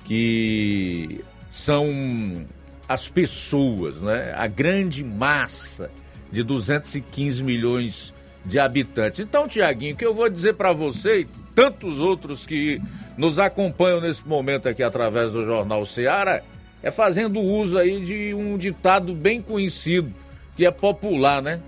[0.05, 2.45] Que são
[2.88, 4.32] as pessoas, né?
[4.38, 5.89] A grande massa
[6.32, 8.13] de 215 milhões
[8.45, 9.21] de habitantes.
[9.21, 12.79] Então, Tiaguinho, o que eu vou dizer para você e tantos outros que
[13.17, 16.43] nos acompanham nesse momento aqui através do Jornal Seara
[16.84, 20.13] é fazendo uso aí de um ditado bem conhecido,
[20.55, 21.59] que é popular, né?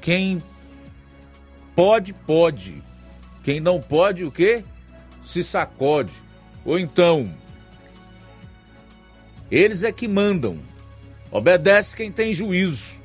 [0.00, 0.42] Quem
[1.78, 2.82] pode, pode.
[3.44, 4.64] Quem não pode, o quê?
[5.24, 6.10] Se sacode.
[6.64, 7.32] Ou então,
[9.48, 10.58] eles é que mandam.
[11.30, 12.98] Obedece quem tem juízo.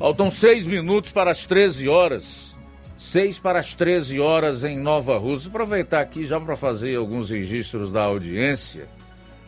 [0.00, 2.56] Faltam seis minutos para as 13 horas.
[2.98, 5.48] Seis para as 13 horas em Nova Rússia.
[5.48, 8.88] Aproveitar aqui já para fazer alguns registros da audiência.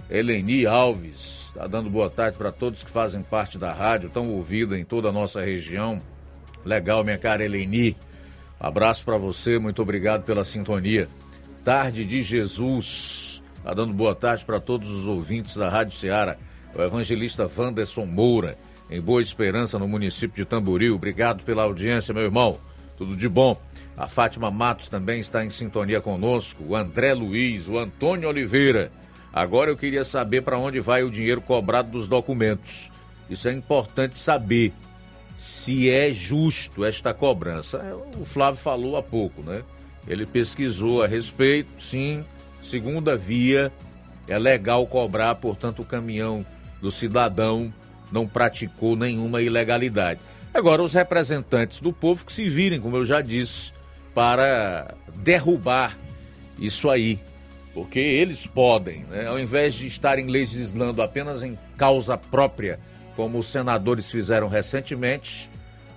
[0.08, 4.78] Eleni Alves está dando boa tarde para todos que fazem parte da rádio, tão ouvida
[4.78, 6.00] em toda a nossa região.
[6.64, 7.96] Legal, minha cara Eleni.
[8.62, 11.08] Abraço para você, muito obrigado pela sintonia.
[11.64, 13.42] Tarde de Jesus.
[13.56, 16.36] Está dando boa tarde para todos os ouvintes da Rádio Ceará.
[16.72, 18.56] O evangelista Wanderson Moura
[18.88, 20.94] em Boa Esperança, no município de Tamboril.
[20.94, 22.60] Obrigado pela audiência, meu irmão.
[22.96, 23.60] Tudo de bom.
[23.96, 26.62] A Fátima Matos também está em sintonia conosco.
[26.62, 28.92] O André Luiz, o Antônio Oliveira.
[29.32, 32.92] Agora eu queria saber para onde vai o dinheiro cobrado dos documentos.
[33.28, 34.72] Isso é importante saber
[35.36, 37.78] se é justo esta cobrança.
[37.78, 39.62] É, o Flávio falou há pouco, né?
[40.06, 42.24] Ele pesquisou a respeito, sim.
[42.60, 43.72] Segunda via,
[44.28, 46.44] é legal cobrar, portanto, o caminhão
[46.80, 47.72] do cidadão
[48.10, 50.20] não praticou nenhuma ilegalidade.
[50.52, 53.72] Agora, os representantes do povo que se virem, como eu já disse,
[54.14, 55.96] para derrubar
[56.58, 57.18] isso aí.
[57.72, 59.26] Porque eles podem, né?
[59.26, 62.78] ao invés de estarem legislando apenas em causa própria,
[63.16, 65.50] como os senadores fizeram recentemente,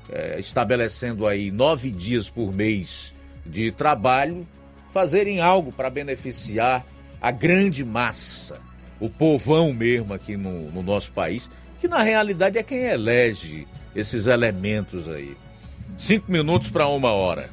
[0.09, 3.13] é, estabelecendo aí nove dias por mês
[3.45, 4.47] de trabalho,
[4.91, 6.86] fazerem algo para beneficiar
[7.22, 8.59] a grande massa,
[8.99, 11.49] o povão mesmo aqui no, no nosso país,
[11.80, 15.36] que na realidade é quem elege esses elementos aí.
[15.97, 17.49] Cinco minutos para uma hora.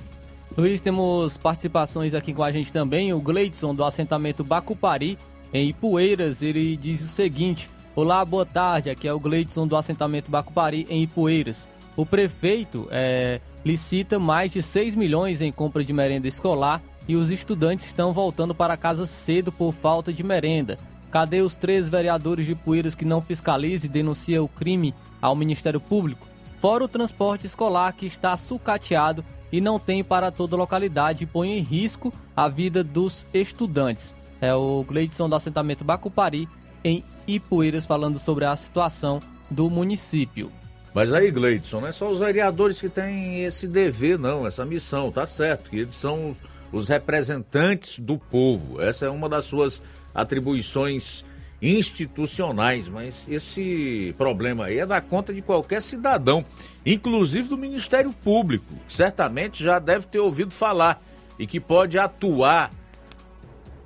[0.56, 3.12] Luiz, temos participações aqui com a gente também.
[3.12, 5.16] O Gleidson, do assentamento Bacupari,
[5.52, 8.88] em Ipueiras, ele diz o seguinte: Olá, boa tarde.
[8.88, 11.68] Aqui é o Gleidson, do assentamento Bacupari, em Ipueiras.
[11.94, 17.30] O prefeito é, licita mais de 6 milhões em compra de merenda escolar e os
[17.30, 20.78] estudantes estão voltando para casa cedo por falta de merenda.
[21.10, 25.78] Cadê os três vereadores de Poeiras que não fiscalizam e denunciam o crime ao Ministério
[25.78, 26.26] Público?
[26.56, 29.22] Fora o transporte escolar que está sucateado
[29.52, 34.14] e não tem para toda localidade e põe em risco a vida dos estudantes.
[34.40, 36.48] É o Gleidson do assentamento Bacupari,
[36.84, 39.20] em Ipueiras, falando sobre a situação
[39.50, 40.50] do município.
[40.94, 45.10] Mas aí, Gleidson, não é só os vereadores que têm esse dever, não, essa missão,
[45.10, 46.36] tá certo, que eles são
[46.70, 48.80] os representantes do povo.
[48.80, 49.82] Essa é uma das suas
[50.14, 51.24] atribuições
[51.62, 56.44] institucionais, mas esse problema aí é da conta de qualquer cidadão,
[56.84, 61.00] inclusive do Ministério Público, que certamente já deve ter ouvido falar
[61.38, 62.70] e que pode atuar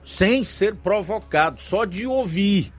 [0.02, 2.72] sem ser provocado, só de ouvir.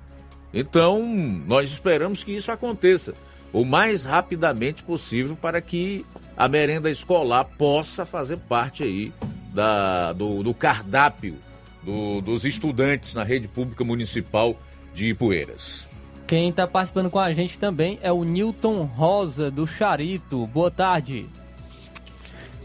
[0.54, 1.04] Então,
[1.46, 3.14] nós esperamos que isso aconteça.
[3.54, 9.12] o mais rapidamente possível para que a merenda escolar possa fazer parte aí
[9.54, 11.36] da, do, do cardápio
[11.84, 14.56] do, dos estudantes na rede pública municipal
[14.94, 15.88] de Ipueiras.
[16.28, 20.46] Quem está participando com a gente também é o Newton Rosa, do Charito.
[20.48, 21.26] Boa tarde.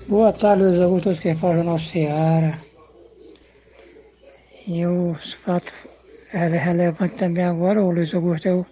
[0.09, 2.59] Boa tarde, Luiz Augusto, quem fala é o nosso Ceará.
[4.67, 5.17] E o
[6.33, 8.67] fato é relevante também agora, o Luiz Augusto, é o,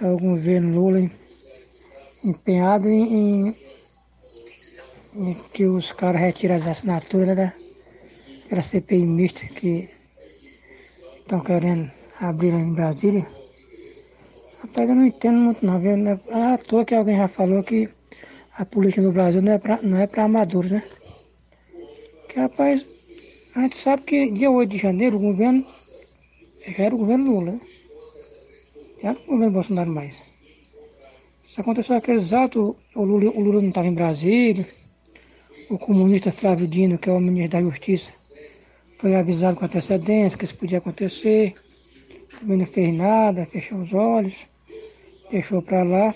[0.00, 1.06] é o governo Lula
[2.24, 3.56] empenhado em, em,
[5.14, 7.52] em que os caras retirem as assinaturas da,
[8.44, 9.90] daquela CPI mista que
[11.18, 13.26] estão querendo abrir em Brasília.
[14.62, 15.92] Rapaz, eu não entendo muito não, viu?
[15.92, 17.90] É à toa que alguém já falou que
[18.56, 20.82] a política no Brasil não é para não é amadores, né?
[22.28, 22.86] Que, rapaz,
[23.54, 25.66] a gente sabe que dia 8 de janeiro o governo
[26.66, 27.60] já era o governo Lula,
[29.02, 30.18] era o governo Bolsonaro mais.
[31.48, 34.68] Isso aconteceu aqueles atos, o Lula, o Lula não estava em Brasília,
[35.70, 38.10] o comunista Flávio Dino, que é o ministro da Justiça,
[38.98, 41.54] foi avisado com antecedência que isso podia acontecer,
[42.38, 44.34] também não fez nada, fechou os olhos,
[45.30, 46.14] deixou para lá.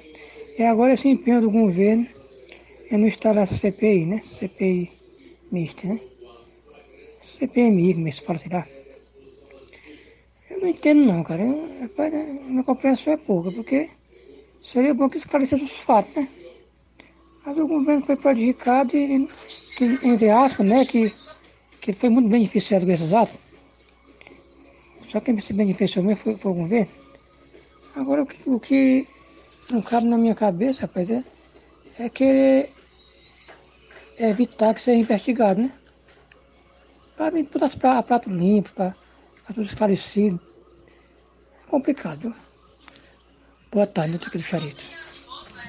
[0.59, 2.07] E agora esse empenho do governo
[2.91, 4.23] é não instalar essa CPI, né?
[4.25, 4.91] CPI
[5.53, 6.01] mista, né?
[7.23, 8.67] CPMI, como se fala, sei lá.
[10.59, 11.41] Eu não entendo não, cara.
[11.41, 13.89] Eu, rapaz, minha compreensão é pouca, porque
[14.59, 16.29] seria bom que esclarecesse os fatos, né?
[17.47, 19.29] Mas o governo foi prejudicado e,
[19.77, 21.15] que, entre aspas, né, que,
[21.81, 23.39] que foi muito beneficiado com esses atos.
[25.07, 26.91] Só quem se beneficiou mesmo foi, foi o governo.
[27.95, 29.07] Agora, o que, o que
[29.71, 31.23] não cabe na minha cabeça, rapaz, é,
[32.01, 32.71] é querer
[34.19, 35.73] evitar que seja investigado, né?
[37.17, 38.95] Para vir tudo a prato limpo, para
[39.55, 40.48] tudo esclarecido.
[41.69, 42.35] Complicado.
[43.71, 44.83] Boa tarde, aqui do Charito.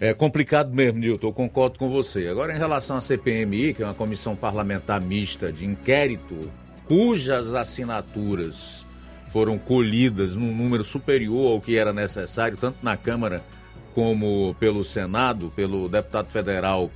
[0.02, 2.28] É complicado mesmo, Nilton, eu concordo com você.
[2.28, 6.50] Agora, em relação à CPMI, que é uma comissão parlamentar mista de inquérito,
[6.86, 8.88] cujas assinaturas
[9.28, 13.44] foram colhidas num número superior ao que era necessário, tanto na Câmara
[13.94, 16.90] como pelo Senado, pelo deputado federal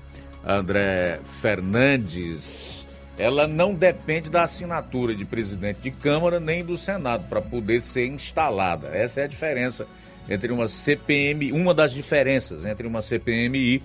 [0.46, 2.83] André Fernandes,
[3.18, 8.08] ela não depende da assinatura de presidente de Câmara nem do Senado para poder ser
[8.08, 8.90] instalada.
[8.90, 9.88] Essa é a diferença
[10.28, 13.84] entre uma CPM, uma das diferenças entre uma CPMI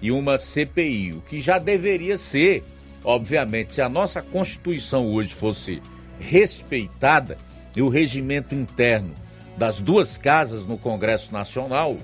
[0.00, 1.12] e uma CPI.
[1.12, 2.64] O que já deveria ser,
[3.04, 5.82] obviamente, se a nossa Constituição hoje fosse
[6.18, 7.36] respeitada
[7.76, 9.14] e o regimento interno
[9.58, 11.98] das duas casas no Congresso Nacional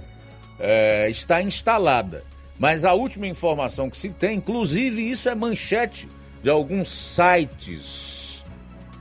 [0.59, 2.23] é, está instalada.
[2.59, 6.09] Mas a última informação que se tem, inclusive isso é manchete
[6.43, 8.45] de alguns sites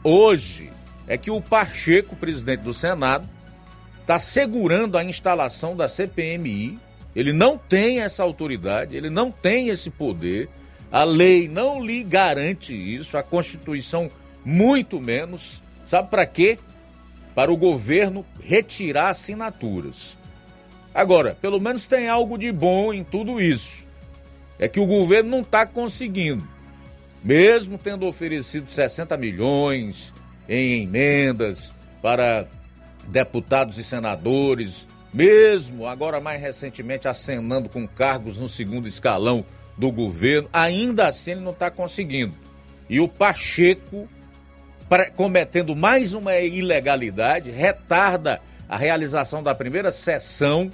[0.03, 0.71] hoje,
[1.07, 3.27] é que o Pacheco, presidente do Senado,
[4.01, 6.79] está segurando a instalação da CPMI.
[7.15, 10.49] Ele não tem essa autoridade, ele não tem esse poder.
[10.91, 14.09] A lei não lhe garante isso, a Constituição
[14.43, 15.61] muito menos.
[15.86, 16.59] Sabe para quê?
[17.33, 20.17] Para o governo retirar assinaturas.
[20.93, 23.86] Agora, pelo menos tem algo de bom em tudo isso.
[24.57, 26.47] É que o governo não está conseguindo.
[27.26, 30.13] Mesmo tendo oferecido 60 milhões
[30.47, 32.47] em emendas para
[33.07, 39.43] deputados e senadores, mesmo agora mais recentemente acenando com cargos no segundo escalão
[39.76, 42.34] do governo, ainda assim ele não está conseguindo.
[42.88, 44.07] E o Pacheco,
[45.15, 50.71] cometendo mais uma ilegalidade, retarda a realização da primeira sessão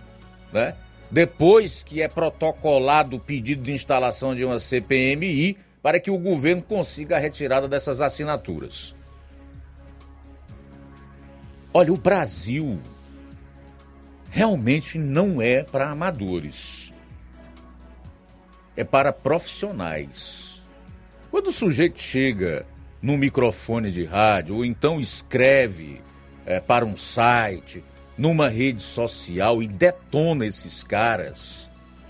[0.52, 0.76] né?
[1.10, 6.62] Depois que é protocolado o pedido de instalação de uma CPMI para que o governo
[6.62, 8.96] consiga a retirada dessas assinaturas.
[11.74, 12.80] Olha, o Brasil
[14.30, 16.94] realmente não é para amadores.
[18.76, 20.62] É para profissionais.
[21.30, 22.66] Quando o sujeito chega
[23.02, 26.02] no microfone de rádio ou então escreve
[26.46, 27.84] é, para um site
[28.18, 31.70] numa rede social e detona esses caras,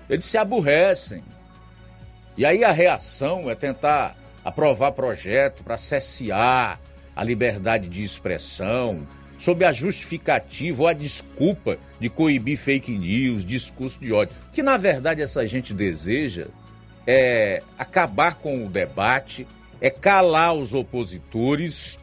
[0.09, 1.23] eles se aborrecem.
[2.37, 6.79] E aí a reação é tentar aprovar projeto para cessear
[7.15, 9.05] a liberdade de expressão,
[9.37, 14.35] sob a justificativa ou a desculpa de coibir fake news, discurso de ódio.
[14.49, 16.47] O que na verdade essa gente deseja
[17.05, 19.47] é acabar com o debate,
[19.81, 21.99] é calar os opositores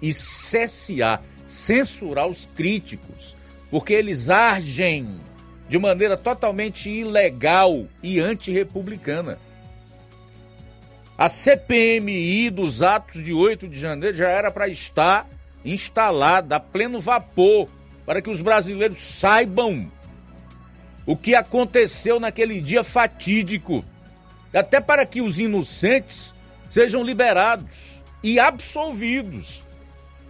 [0.00, 3.36] e cessear, censurar os críticos,
[3.70, 5.20] porque eles agem
[5.68, 9.38] de maneira totalmente ilegal e antirrepublicana.
[11.20, 15.28] A CPMI dos atos de 8 de janeiro já era para estar
[15.62, 17.68] instalada a pleno vapor,
[18.06, 19.92] para que os brasileiros saibam
[21.04, 23.84] o que aconteceu naquele dia fatídico,
[24.50, 26.34] até para que os inocentes
[26.70, 29.62] sejam liberados e absolvidos,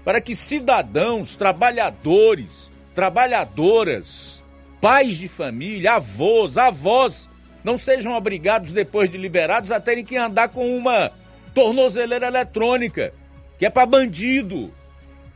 [0.05, 4.43] para que cidadãos, trabalhadores, trabalhadoras,
[4.80, 7.30] pais de família, avós, avós,
[7.62, 11.12] não sejam obrigados, depois de liberados, a terem que andar com uma
[11.54, 13.12] tornozeleira eletrônica,
[13.58, 14.72] que é para bandido,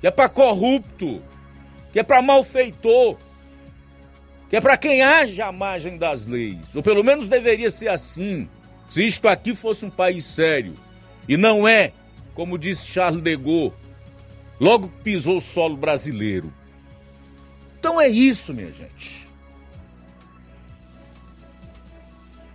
[0.01, 1.23] que é para corrupto,
[1.93, 3.17] que é para malfeitor,
[4.49, 6.59] que é para quem age à margem das leis.
[6.75, 8.49] Ou pelo menos deveria ser assim,
[8.89, 10.75] se isto aqui fosse um país sério.
[11.29, 11.93] E não é,
[12.35, 13.73] como disse Charles de Gaulle,
[14.61, 16.53] logo pisou o solo brasileiro.
[17.79, 19.29] Então é isso, minha gente.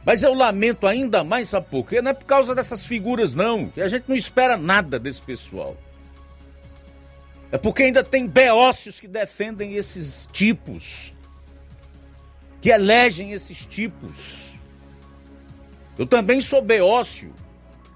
[0.10, 2.02] Mas eu lamento ainda mais, sabe por quê?
[2.02, 5.78] Não é por causa dessas figuras, não, que a gente não espera nada desse pessoal.
[7.52, 11.14] É porque ainda tem beócios que defendem esses tipos,
[12.60, 14.56] que elegem esses tipos.
[15.96, 17.32] Eu também sou beócio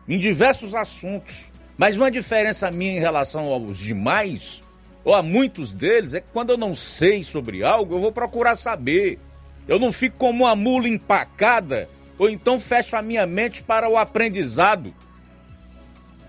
[0.07, 4.61] em diversos assuntos, mas uma diferença minha em relação aos demais,
[5.03, 8.55] ou a muitos deles, é que quando eu não sei sobre algo, eu vou procurar
[8.55, 9.20] saber.
[9.68, 13.97] Eu não fico como uma mula empacada, ou então fecho a minha mente para o
[13.97, 14.93] aprendizado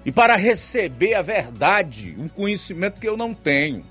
[0.05, 3.85] e para receber a verdade, um conhecimento que eu não tenho.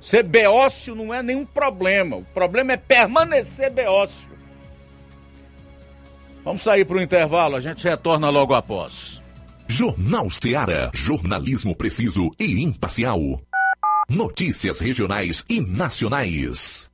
[0.00, 4.28] Ser beócio não é nenhum problema, o problema é permanecer beócio.
[6.44, 9.22] Vamos sair para o intervalo, a gente retorna logo após.
[9.66, 10.90] Jornal Seara.
[10.92, 13.18] Jornalismo preciso e imparcial.
[14.08, 16.93] Notícias regionais e nacionais.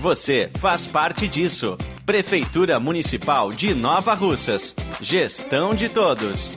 [0.00, 1.76] Você faz parte disso.
[2.06, 4.74] Prefeitura Municipal de Nova Russas.
[5.00, 6.52] Gestão de todos.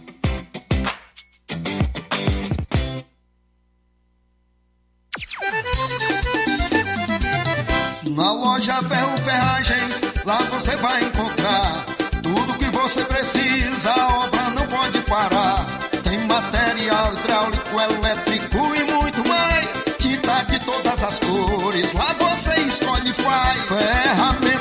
[8.15, 11.85] Na loja Ferro Ferragens, lá você vai encontrar
[12.21, 15.65] tudo que você precisa, a obra não pode parar.
[16.03, 19.83] Tem material hidráulico, elétrico e muito mais.
[19.97, 22.30] Tinta de todas as cores, lá você.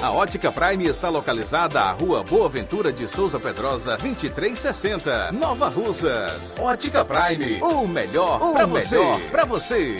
[0.00, 6.56] A Ótica Prime está localizada à Rua Boa Ventura de Souza Pedrosa, 2360, Nova Russas.
[6.60, 8.98] Ótica Prime, o melhor para você.
[9.28, 9.96] Pra você.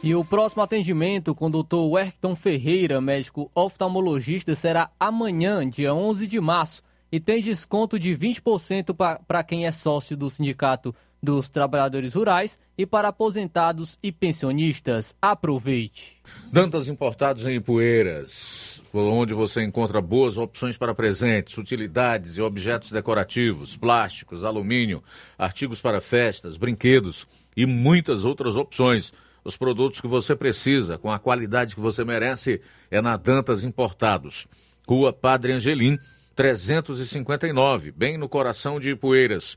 [0.00, 1.90] E o próximo atendimento com o Dr.
[1.90, 6.80] Werkton Ferreira, médico oftalmologista, será amanhã, dia 11 de março,
[7.10, 8.94] e tem desconto de 20%
[9.26, 15.14] para quem é sócio do Sindicato dos Trabalhadores Rurais e para aposentados e pensionistas.
[15.20, 16.18] Aproveite.
[16.50, 23.76] Dantas Importados em Ipueiras, onde você encontra boas opções para presentes, utilidades e objetos decorativos,
[23.76, 25.02] plásticos, alumínio,
[25.38, 29.12] artigos para festas, brinquedos e muitas outras opções.
[29.42, 32.60] Os produtos que você precisa, com a qualidade que você merece,
[32.90, 34.46] é na Dantas Importados.
[34.86, 35.98] Rua Padre Angelim,
[36.34, 39.56] 359, bem no coração de Ipueiras.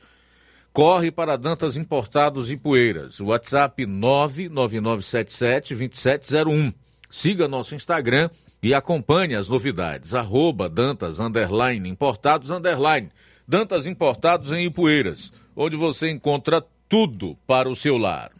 [0.73, 3.19] Corre para Dantas Importados e Poeiras.
[3.19, 6.73] WhatsApp 99977-2701.
[7.11, 8.27] Siga nosso Instagram
[8.61, 10.15] e acompanhe as novidades.
[10.15, 13.11] Arroba Dantas Underline Importados Underline.
[13.47, 18.31] Dantas Importados em Ipueiras, onde você encontra tudo para o seu lar.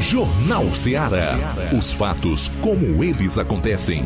[0.00, 1.36] Jornal Ceará.
[1.76, 4.04] Os fatos como eles acontecem.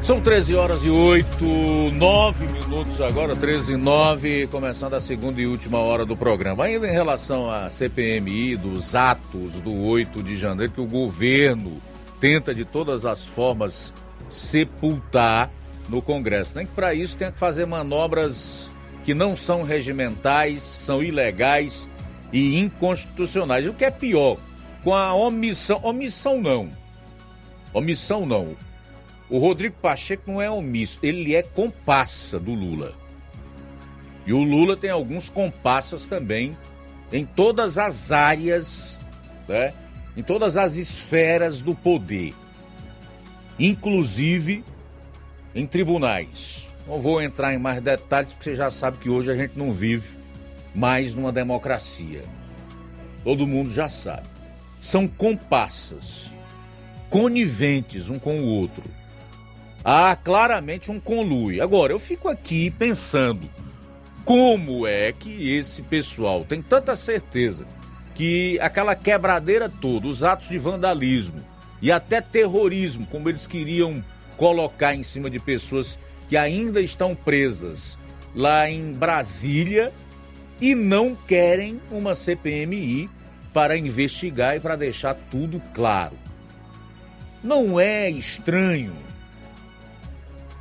[0.00, 1.44] São 13 horas e 8,
[1.92, 6.66] 9 minutos agora, 13 e 9, começando a segunda e última hora do programa.
[6.66, 11.80] Ainda em relação à CPMI, dos atos do 8 de janeiro, que o governo
[12.22, 13.92] tenta de todas as formas
[14.28, 15.50] sepultar
[15.88, 16.54] no Congresso.
[16.54, 21.88] Nem que para isso tem que fazer manobras que não são regimentais, são ilegais
[22.32, 23.66] e inconstitucionais.
[23.66, 24.38] O que é pior,
[24.84, 26.70] com a omissão, omissão não,
[27.74, 28.56] omissão não.
[29.28, 32.94] O Rodrigo Pacheco não é omisso, ele é compassa do Lula.
[34.24, 36.56] E o Lula tem alguns compassas também
[37.12, 39.00] em todas as áreas,
[39.48, 39.74] né?
[40.16, 42.34] Em todas as esferas do poder,
[43.58, 44.64] inclusive
[45.54, 46.68] em tribunais.
[46.86, 49.70] Não vou entrar em mais detalhes, porque você já sabe que hoje a gente não
[49.70, 50.18] vive
[50.74, 52.22] mais numa democracia.
[53.22, 54.26] Todo mundo já sabe.
[54.80, 56.32] São compassas,
[57.08, 58.82] coniventes um com o outro.
[59.84, 61.62] Há claramente um conluio.
[61.62, 63.48] Agora, eu fico aqui pensando
[64.24, 67.66] como é que esse pessoal tem tanta certeza
[68.22, 71.44] que aquela quebradeira toda, os atos de vandalismo
[71.82, 74.00] e até terrorismo, como eles queriam
[74.36, 75.98] colocar em cima de pessoas
[76.28, 77.98] que ainda estão presas
[78.32, 79.92] lá em Brasília
[80.60, 83.10] e não querem uma CPMI
[83.52, 86.16] para investigar e para deixar tudo claro.
[87.42, 88.94] Não é estranho.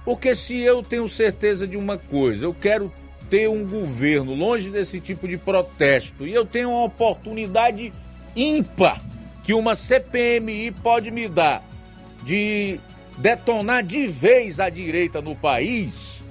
[0.04, 2.92] Porque se eu tenho certeza de uma coisa, eu quero
[3.32, 7.94] ter um governo longe desse tipo de protesto e eu tenho uma oportunidade
[8.36, 9.02] ímpar
[9.42, 11.64] que uma CPMI pode me dar
[12.26, 12.78] de
[13.18, 16.22] detonar de vez a direita no país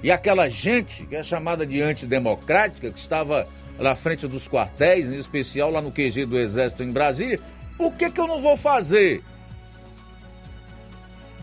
[0.00, 5.18] e aquela gente que é chamada de antidemocrática, que estava na frente dos quartéis, em
[5.18, 7.40] especial lá no QG do Exército em Brasília,
[7.76, 9.24] por que, que eu não vou fazer?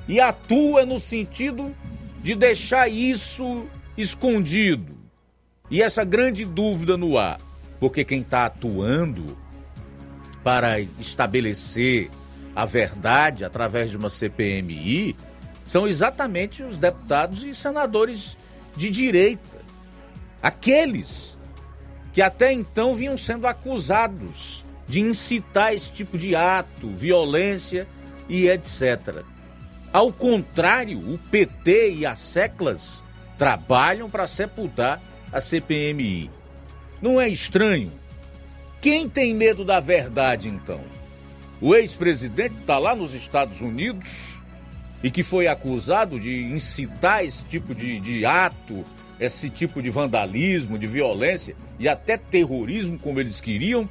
[0.07, 1.75] E atua no sentido
[2.21, 4.95] de deixar isso escondido.
[5.69, 7.39] E essa grande dúvida no ar,
[7.79, 9.37] porque quem está atuando
[10.43, 12.09] para estabelecer
[12.55, 15.15] a verdade através de uma CPMI
[15.65, 18.37] são exatamente os deputados e senadores
[18.77, 19.57] de direita.
[20.41, 21.35] Aqueles
[22.13, 27.87] que até então vinham sendo acusados de incitar esse tipo de ato, violência
[28.29, 29.23] e etc.
[29.91, 33.03] Ao contrário, o PT e as seclas
[33.37, 36.29] trabalham para sepultar a CPMI.
[37.01, 37.91] Não é estranho?
[38.81, 40.81] Quem tem medo da verdade, então?
[41.59, 44.39] O ex-presidente está lá nos Estados Unidos
[45.03, 48.85] e que foi acusado de incitar esse tipo de, de ato,
[49.19, 53.89] esse tipo de vandalismo, de violência e até terrorismo, como eles queriam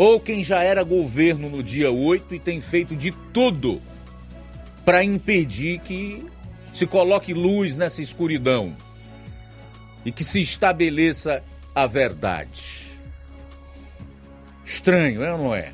[0.00, 3.82] ou quem já era governo no dia 8 e tem feito de tudo
[4.82, 6.24] para impedir que
[6.72, 8.76] se coloque luz nessa escuridão
[10.04, 11.42] e que se estabeleça
[11.74, 12.90] a verdade.
[14.64, 15.72] Estranho, é ou não é?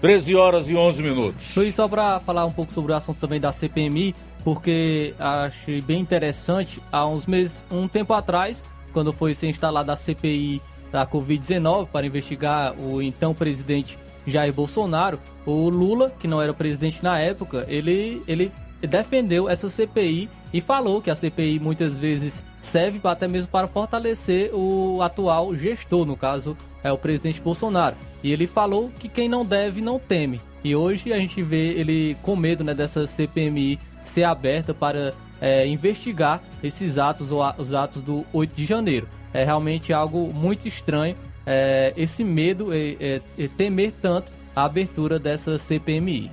[0.00, 1.54] 13 horas e 11 minutos.
[1.54, 6.00] Foi só para falar um pouco sobre o assunto também da CPMI, porque achei bem
[6.00, 10.60] interessante, há uns meses, um tempo atrás, quando foi ser instalada a CPI
[10.92, 17.02] da Covid-19 para investigar o então presidente Jair Bolsonaro, o Lula, que não era presidente
[17.02, 23.00] na época, ele, ele defendeu essa CPI e falou que a CPI muitas vezes serve
[23.04, 27.96] até mesmo para fortalecer o atual gestor, no caso é o presidente Bolsonaro.
[28.22, 30.40] E ele falou que quem não deve não teme.
[30.62, 35.66] E hoje a gente vê ele com medo né, dessa CPMI ser aberta para é,
[35.66, 41.16] investigar esses atos, ou os atos do 8 de janeiro é realmente algo muito estranho
[41.44, 46.30] é, esse medo e é, é, temer tanto a abertura dessa CPMI.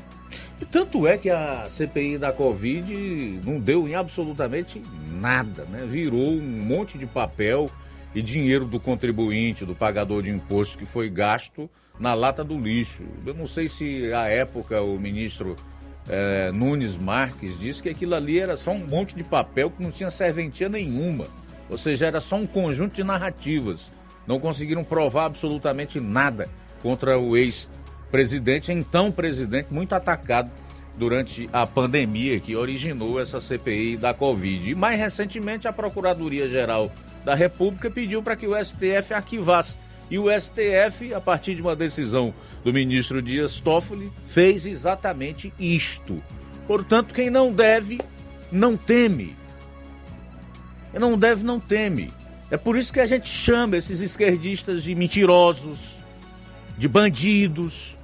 [0.61, 4.79] E tanto é que a CPI da Covid não deu em absolutamente
[5.11, 5.87] nada, né?
[5.87, 7.69] Virou um monte de papel
[8.13, 11.67] e dinheiro do contribuinte, do pagador de imposto que foi gasto
[11.99, 13.03] na lata do lixo.
[13.25, 15.55] Eu não sei se à época o ministro
[16.07, 19.91] é, Nunes Marques disse que aquilo ali era só um monte de papel que não
[19.91, 21.25] tinha serventia nenhuma.
[21.71, 23.91] Ou seja, era só um conjunto de narrativas.
[24.27, 26.47] Não conseguiram provar absolutamente nada
[26.83, 27.80] contra o ex-presidente,
[28.69, 30.51] então presidente, muito atacado
[30.97, 34.69] durante a pandemia que originou essa CPI da Covid.
[34.69, 36.91] E mais recentemente, a Procuradoria-Geral
[37.23, 39.77] da República pediu para que o STF arquivasse.
[40.09, 42.33] E o STF, a partir de uma decisão
[42.63, 46.21] do ministro Dias Toffoli, fez exatamente isto.
[46.67, 47.97] Portanto, quem não deve,
[48.51, 49.35] não teme.
[50.93, 52.11] Não deve, não teme.
[52.49, 55.97] É por isso que a gente chama esses esquerdistas de mentirosos,
[56.77, 57.97] de bandidos,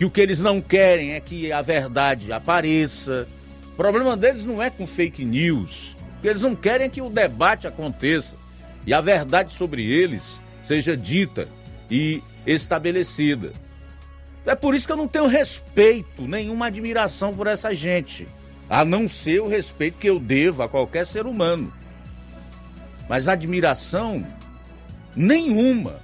[0.00, 3.28] que o que eles não querem é que a verdade apareça.
[3.74, 5.94] O problema deles não é com fake news.
[6.16, 8.34] O que eles não querem é que o debate aconteça
[8.86, 11.46] e a verdade sobre eles seja dita
[11.90, 13.52] e estabelecida.
[14.46, 18.26] É por isso que eu não tenho respeito, nenhuma admiração por essa gente
[18.70, 21.70] a não ser o respeito que eu devo a qualquer ser humano.
[23.06, 24.26] Mas admiração
[25.14, 26.00] nenhuma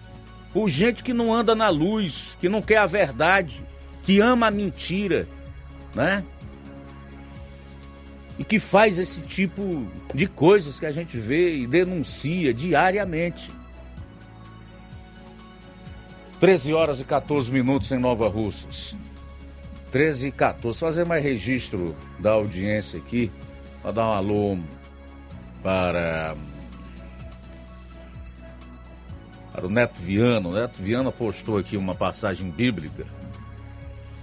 [0.52, 3.64] por gente que não anda na luz, que não quer a verdade,
[4.06, 5.28] que ama a mentira,
[5.92, 6.24] né?
[8.38, 9.84] E que faz esse tipo
[10.14, 13.50] de coisas que a gente vê e denuncia diariamente.
[16.38, 18.96] 13 horas e 14 minutos em Nova Russas.
[19.90, 20.78] 13 e 14.
[20.78, 23.28] Fazer mais registro da audiência aqui,
[23.82, 24.58] para dar um alô
[25.64, 26.36] para,
[29.50, 30.48] para o Neto Viana.
[30.48, 33.04] O Neto Viana postou aqui uma passagem bíblica,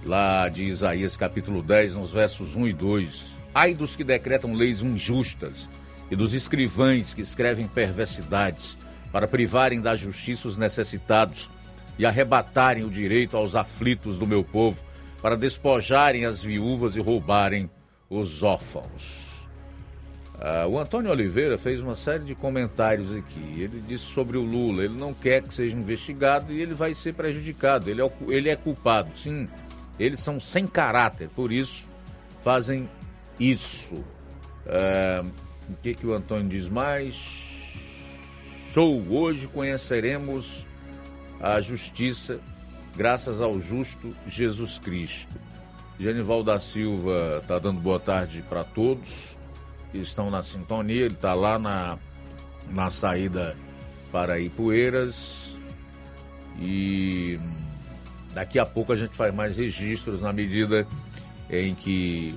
[0.04, 3.34] lá de Isaías capítulo 10, nos versos 1 e 2.
[3.54, 5.68] Ai dos que decretam leis injustas
[6.10, 8.76] e dos escrivães que escrevem perversidades
[9.10, 11.50] para privarem da justiça os necessitados
[11.98, 14.84] e arrebatarem o direito aos aflitos do meu povo
[15.22, 17.70] para despojarem as viúvas e roubarem
[18.10, 19.24] os órfãos.
[20.38, 23.62] Ah, o Antônio Oliveira fez uma série de comentários aqui.
[23.62, 27.14] Ele disse sobre o Lula: ele não quer que seja investigado e ele vai ser
[27.14, 27.88] prejudicado.
[27.88, 29.16] Ele é, ele é culpado.
[29.16, 29.48] Sim,
[29.98, 31.88] eles são sem caráter, por isso
[32.42, 32.88] fazem
[33.38, 34.04] isso.
[34.66, 35.24] Ah,
[35.68, 37.14] o que, que o Antônio diz mais?
[38.72, 39.04] Show!
[39.08, 40.66] Hoje conheceremos
[41.40, 42.40] a justiça
[42.96, 45.34] graças ao justo Jesus Cristo.
[45.98, 49.36] Genival da Silva está dando boa tarde para todos
[49.92, 51.04] que estão na sintonia.
[51.04, 51.98] Ele está lá na,
[52.70, 53.56] na saída
[54.10, 55.56] para Ipueiras.
[56.60, 57.38] E
[58.34, 60.86] daqui a pouco a gente faz mais registros na medida
[61.50, 62.34] em que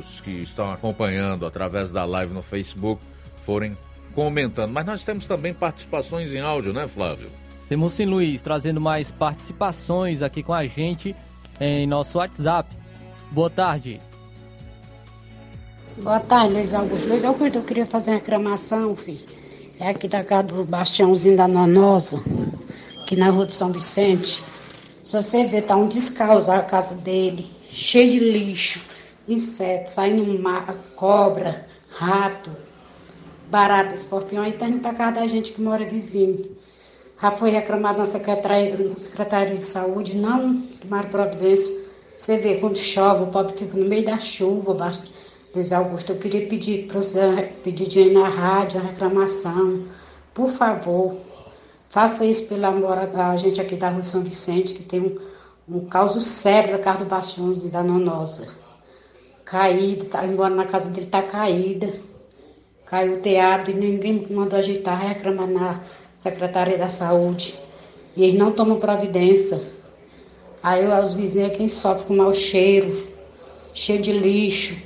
[0.00, 3.02] os que estão acompanhando através da live no Facebook
[3.42, 3.76] forem
[4.14, 4.70] comentando.
[4.70, 7.28] Mas nós temos também participações em áudio, né, Flávio?
[7.68, 11.14] Temos sim, Luiz, trazendo mais participações aqui com a gente
[11.60, 12.74] em nosso WhatsApp.
[13.30, 14.00] Boa tarde.
[15.96, 17.08] Boa tarde, Luiz Augusto.
[17.08, 19.20] Luiz Augusto, eu queria fazer uma reclamação, filho.
[19.78, 22.22] É aqui da casa do Bastiãozinho da Nonosa,
[23.02, 24.42] aqui na rua de São Vicente.
[25.10, 28.80] Se você ver, tá um descaso a casa dele, cheio de lixo,
[29.26, 32.48] insetos, saindo mar, cobra, rato,
[33.50, 36.56] barata, escorpião, aí tá indo pra casa da gente que mora vizinho.
[37.20, 41.86] Já foi reclamado na Secretaria, na de Saúde, não tomaram providência.
[42.16, 45.08] Você vê, quando chove, o pobre fica no meio da chuva, basta.
[45.52, 49.88] Luiz Augusto, eu queria pedir para você pedir de na rádio, a reclamação.
[50.32, 51.16] Por favor,
[51.90, 55.18] faça isso pelo amor da gente aqui da Rua São Vicente, que tem um,
[55.68, 58.48] um caos sério da casa do Baixões e da Nonosa.
[59.44, 61.92] Caída, tá, embora na casa dele tá caída.
[62.86, 65.80] Caiu o teatro e ninguém mandou ajeitar, reclamar na
[66.14, 67.58] Secretaria da Saúde.
[68.16, 69.60] E eles não tomam providência.
[70.62, 73.08] Aí os vizinhos é quem sofre com mau cheiro,
[73.74, 74.76] cheio de lixo.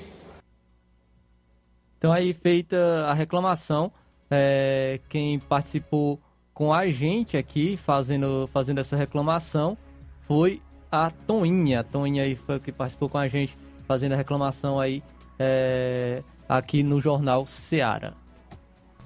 [1.99, 3.91] Então aí feita a reclamação,
[4.31, 6.19] é, quem participou
[6.55, 9.77] com a gente aqui fazendo, fazendo essa reclamação
[10.21, 11.81] foi a Toninha.
[11.81, 15.03] A Toninha aí foi que participou com a gente fazendo a reclamação aí
[15.39, 18.15] é, aqui no jornal Seara.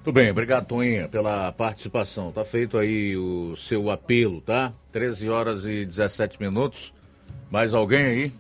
[0.05, 2.31] Tudo bem, obrigado, Toninha, pela participação.
[2.31, 4.73] Tá feito aí o seu apelo, tá?
[4.93, 6.95] 13 horas e 17 minutos.
[7.51, 8.33] Mais alguém aí?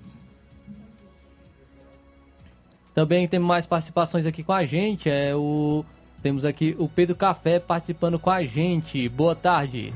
[2.94, 5.08] Também temos mais participações aqui com a gente.
[5.08, 5.84] É o
[6.22, 9.08] temos aqui o Pedro Café participando com a gente.
[9.08, 9.92] Boa tarde.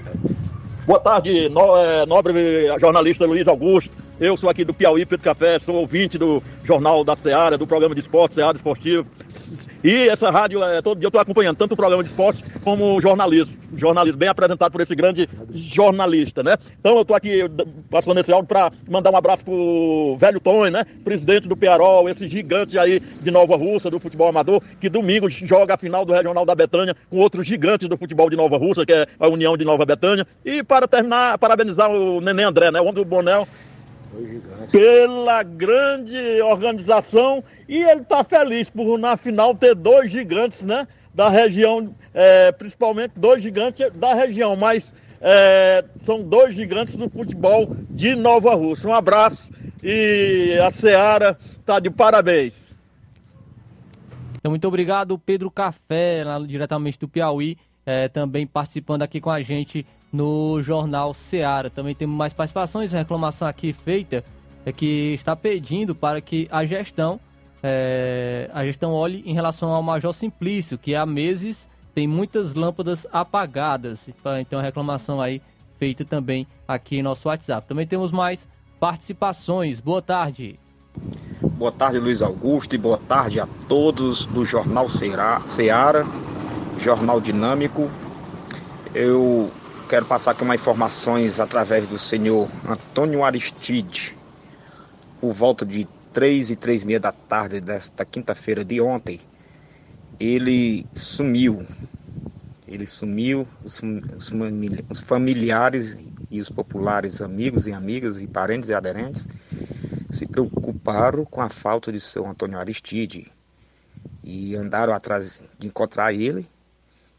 [0.87, 4.02] Boa tarde, no, é, nobre jornalista Luiz Augusto.
[4.21, 7.95] Eu sou aqui do Piauí, Pedro Café, sou ouvinte do Jornal da Seara, do programa
[7.95, 9.07] de esporte, Seara Esportivo.
[9.83, 12.95] E essa rádio, é, todo dia eu estou acompanhando tanto o programa de esporte como
[12.97, 13.57] o jornalismo.
[13.75, 16.57] Jornalismo bem apresentado por esse grande jornalista, né?
[16.79, 17.41] Então eu estou aqui
[17.91, 20.85] passando esse áudio para mandar um abraço pro velho Tony, né?
[21.03, 25.75] Presidente do Piarol, esse gigante aí de Nova Russa, do futebol amador, que domingo joga
[25.75, 28.93] a final do Regional da Betânia com outros gigantes do futebol de Nova Russa, que
[28.93, 30.27] é a União de Nova Betânia.
[30.45, 32.81] E para terminar, parabenizar o Neném André, né?
[32.81, 33.49] O homem do Bonel,
[34.71, 40.87] pela grande organização e ele está feliz por na final ter dois gigantes, né?
[41.15, 47.77] Da região, é, principalmente dois gigantes da região, mas é, são dois gigantes do futebol
[47.91, 48.89] de Nova Rússia.
[48.89, 49.51] Um abraço
[49.83, 52.73] e a Seara está de parabéns.
[54.39, 57.57] Então, muito obrigado, Pedro Café, lá diretamente do Piauí,
[57.87, 61.71] é, também participando aqui com a gente no jornal Seara.
[61.71, 64.25] Também temos mais participações, reclamação aqui feita
[64.65, 67.19] é que está pedindo para que a gestão
[67.63, 73.07] é, a gestão olhe em relação ao Major Simplício, que há meses tem muitas lâmpadas
[73.13, 74.09] apagadas.
[74.41, 75.41] Então a reclamação aí
[75.79, 77.67] feita também aqui em nosso WhatsApp.
[77.67, 78.49] Também temos mais
[78.81, 79.81] participações.
[79.81, 80.59] Boa tarde.
[81.41, 86.05] Boa tarde, Luiz Augusto, e boa tarde a todos do Jornal Seara,
[86.79, 87.89] Jornal Dinâmico.
[88.95, 89.51] Eu
[89.93, 94.17] quero passar aqui umas informações através do senhor Antônio Aristide.
[95.21, 99.21] Por volta de três e três e meia da tarde desta quinta-feira de ontem,
[100.19, 101.63] ele sumiu.
[102.67, 103.83] Ele sumiu, os,
[104.89, 105.99] os familiares
[106.31, 109.29] e os populares amigos e amigas e parentes e aderentes
[110.11, 113.31] se preocuparam com a falta de seu Antônio Aristide
[114.25, 116.49] e andaram atrás de encontrar ele.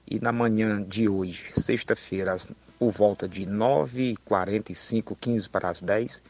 [0.06, 2.36] E na manhã de hoje, sexta-feira,
[2.78, 6.22] por volta de 9h45, 15 para as 10,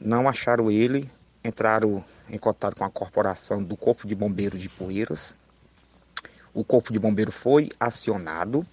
[0.00, 1.10] não acharam ele,
[1.44, 5.34] entraram em contato com a corporação do Corpo de Bombeiro de Poeiras.
[6.54, 8.64] O Corpo de Bombeiro foi acionado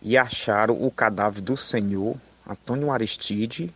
[0.00, 2.16] e acharam o cadáver do senhor
[2.46, 3.74] Antônio Aristide,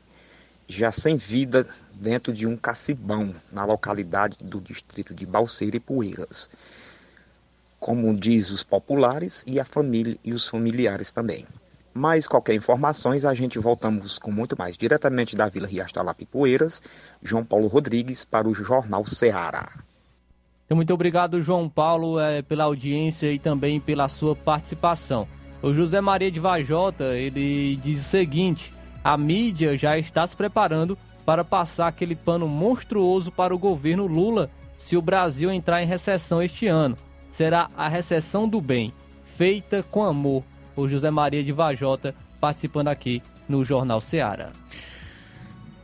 [0.69, 6.49] já sem vida, dentro de um cacibão, na localidade do distrito de Balseira e Poeiras.
[7.81, 11.45] Como diz os populares e a família e os familiares também.
[11.93, 14.77] Mais qualquer informações, a gente voltamos com muito mais.
[14.77, 16.83] Diretamente da Vila Riastalap Poeiras,
[17.21, 19.69] João Paulo Rodrigues para o Jornal Ceará.
[20.65, 25.27] Então, muito obrigado, João Paulo, é, pela audiência e também pela sua participação.
[25.61, 30.97] O José Maria de Vajota, ele diz o seguinte, a mídia já está se preparando
[31.27, 36.43] para passar aquele pano monstruoso para o governo Lula se o Brasil entrar em recessão
[36.43, 36.97] este ano.
[37.31, 38.93] Será a recessão do bem,
[39.25, 40.43] feita com amor
[40.77, 44.53] o José Maria de Vajota, participando aqui no Jornal Seara.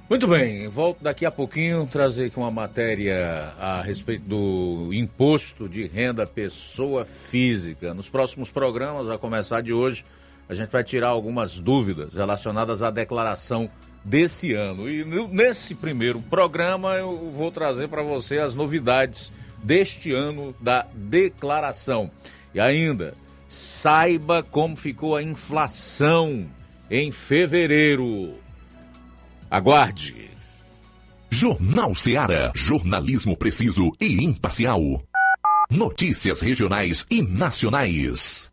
[0.08, 5.86] Muito bem, volto daqui a pouquinho trazer aqui uma matéria a respeito do imposto de
[5.88, 7.92] renda pessoa física.
[7.92, 10.04] Nos próximos programas, a começar de hoje,
[10.48, 13.68] a gente vai tirar algumas dúvidas relacionadas à declaração
[14.04, 14.88] desse ano.
[14.88, 19.32] E nesse primeiro programa eu vou trazer para você as novidades
[19.66, 22.10] deste ano da declaração.
[22.54, 23.14] E ainda,
[23.46, 26.46] Saiba como ficou a inflação
[26.90, 28.34] em fevereiro.
[29.50, 30.30] Aguarde.
[31.30, 32.50] Jornal Seara.
[32.54, 34.80] Jornalismo preciso e imparcial.
[35.70, 38.52] Notícias regionais e nacionais.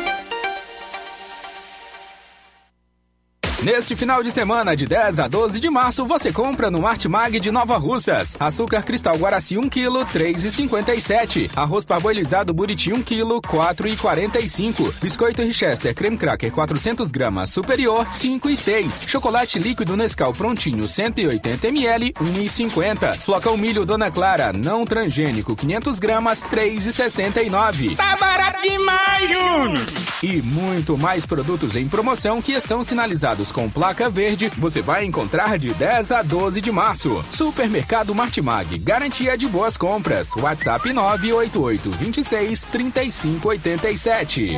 [3.63, 7.51] Neste final de semana, de 10 a 12 de março, você compra no Martimag de
[7.51, 8.35] Nova Russas.
[8.39, 11.51] Açúcar cristal Guaraci 1 kg, 3,57.
[11.55, 14.91] Arroz parboilizado Buriti 1 kg, 4,45.
[14.99, 19.07] Biscoito Richester creme cracker 400 gramas superior, 5,6.
[19.07, 23.15] Chocolate líquido Nescau prontinho 180 ml, 1,50.
[23.17, 27.95] Flocão milho Dona Clara não transgênico 500 gramas, 3,69.
[27.95, 30.11] Tá barato demais, Júnior!
[30.23, 35.59] E muito mais produtos em promoção que estão sinalizados com placa verde, você vai encontrar
[35.59, 37.23] de 10 a 12 de março.
[37.29, 40.35] Supermercado Martimag, garantia de boas compras.
[40.35, 44.57] WhatsApp 988 26 35 87.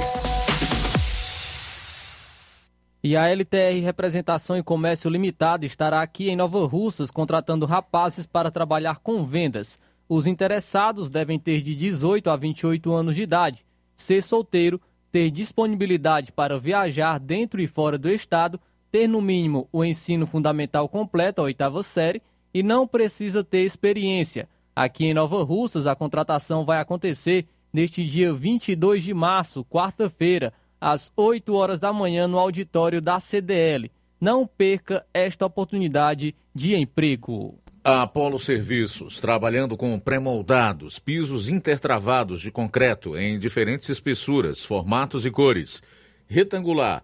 [3.06, 8.50] E a LTR Representação e Comércio Limitada estará aqui em Nova Russas contratando rapazes para
[8.50, 9.78] trabalhar com vendas.
[10.08, 14.80] Os interessados devem ter de 18 a 28 anos de idade, ser solteiro,
[15.12, 18.58] ter disponibilidade para viajar dentro e fora do estado,
[18.94, 22.22] ter no mínimo o ensino fundamental completo, a oitava série,
[22.54, 24.48] e não precisa ter experiência.
[24.76, 31.12] Aqui em Nova Russas, a contratação vai acontecer neste dia 22 de março, quarta-feira, às
[31.18, 33.92] 8 horas da manhã, no auditório da CDL.
[34.22, 37.58] Não perca esta oportunidade de emprego.
[37.84, 45.32] A Apolo Serviços, trabalhando com pré-moldados, pisos intertravados de concreto em diferentes espessuras, formatos e
[45.32, 45.82] cores.
[46.28, 47.04] Retangular,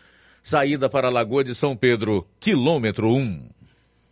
[0.42, 3.52] saída para a Lagoa de São Pedro, quilômetro 1.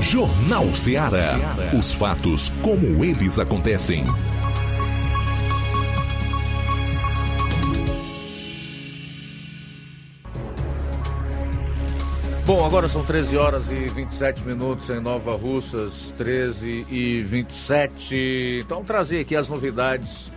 [0.00, 1.34] Jornal Ceará.
[1.78, 4.04] Os fatos como eles acontecem.
[12.48, 18.62] Bom, agora são 13 horas e 27 minutos em Nova Russas, 13 e 27.
[18.64, 20.32] Então, trazer aqui as novidades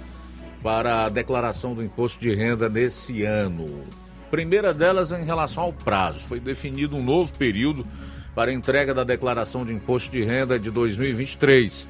[0.62, 3.86] para a declaração do imposto de renda nesse ano.
[4.30, 6.20] Primeira delas em relação ao prazo.
[6.20, 7.88] Foi definido um novo período
[8.36, 11.88] para entrega da declaração de imposto de renda de 2023,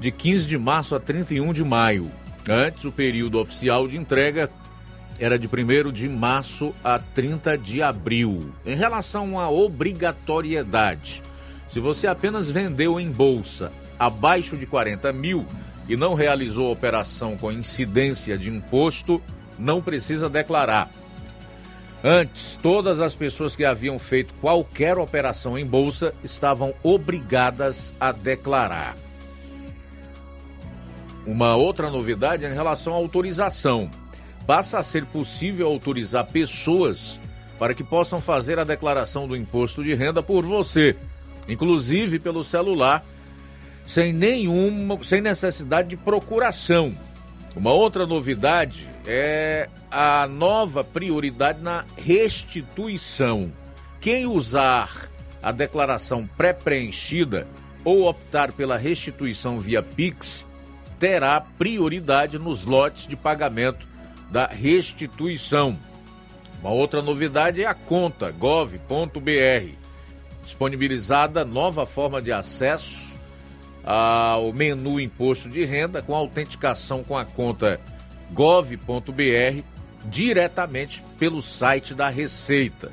[0.00, 2.10] de 15 de março a 31 de maio.
[2.48, 4.50] Antes, o período oficial de entrega
[5.20, 8.52] era de 1 de março a 30 de abril.
[8.64, 11.22] Em relação à obrigatoriedade,
[11.68, 15.46] se você apenas vendeu em bolsa abaixo de 40 mil
[15.86, 19.22] e não realizou operação com incidência de imposto,
[19.58, 20.90] não precisa declarar.
[22.02, 28.96] Antes, todas as pessoas que haviam feito qualquer operação em bolsa estavam obrigadas a declarar.
[31.26, 33.90] Uma outra novidade é em relação à autorização
[34.50, 37.20] passa a ser possível autorizar pessoas
[37.56, 40.96] para que possam fazer a declaração do imposto de renda por você,
[41.48, 43.06] inclusive pelo celular,
[43.86, 46.98] sem nenhuma, sem necessidade de procuração.
[47.54, 53.52] Uma outra novidade é a nova prioridade na restituição.
[54.00, 55.08] Quem usar
[55.40, 57.46] a declaração pré-preenchida
[57.84, 60.44] ou optar pela restituição via Pix
[60.98, 63.89] terá prioridade nos lotes de pagamento
[64.30, 65.78] da restituição.
[66.60, 69.74] Uma outra novidade é a conta gov.br,
[70.44, 73.18] disponibilizada nova forma de acesso
[73.84, 77.80] ao menu imposto de renda com autenticação com a conta
[78.32, 79.62] gov.br
[80.04, 82.92] diretamente pelo site da Receita.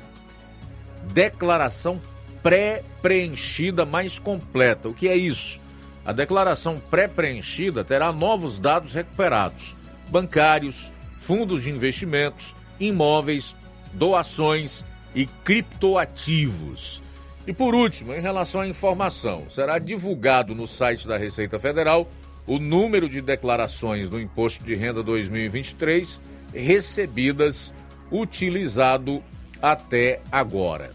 [1.12, 2.00] Declaração
[2.42, 4.88] pré-preenchida mais completa.
[4.88, 5.60] O que é isso?
[6.04, 9.74] A declaração pré-preenchida terá novos dados recuperados:
[10.08, 13.54] bancários, fundos de investimentos, imóveis,
[13.92, 14.84] doações
[15.14, 17.02] e criptoativos.
[17.46, 22.08] E por último, em relação à informação, será divulgado no site da Receita Federal
[22.46, 26.20] o número de declarações do Imposto de Renda 2023
[26.54, 27.74] recebidas
[28.10, 29.22] utilizado
[29.60, 30.92] até agora.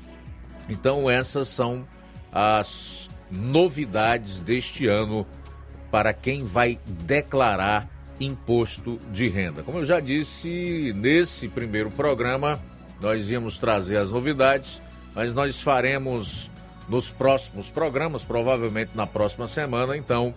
[0.70, 1.88] Então, essas são
[2.32, 5.28] as novidades deste ano
[5.92, 7.93] para quem vai declarar
[8.26, 9.64] imposto de renda.
[9.64, 12.62] Como eu já disse, nesse primeiro programa
[13.02, 14.82] nós íamos trazer as novidades,
[15.14, 16.50] mas nós faremos
[16.88, 20.34] nos próximos programas, provavelmente na próxima semana, então,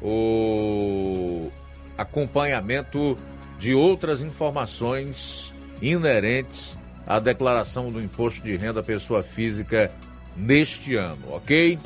[0.00, 1.50] o
[1.96, 3.16] acompanhamento
[3.58, 5.52] de outras informações
[5.82, 9.90] inerentes à declaração do imposto de renda pessoa física
[10.36, 11.78] neste ano, ok?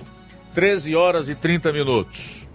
[0.55, 2.48] 13 horas e 30 minutos.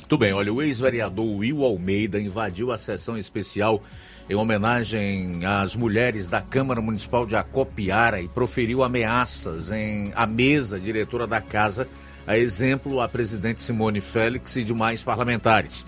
[0.00, 3.82] Muito bem, olha, o ex-vereador Will Almeida invadiu a sessão especial
[4.30, 10.78] em homenagem às mulheres da Câmara Municipal de Acopiara e proferiu ameaças em a mesa
[10.78, 11.88] diretora da casa,
[12.24, 15.84] a exemplo a presidente Simone Félix e demais parlamentares.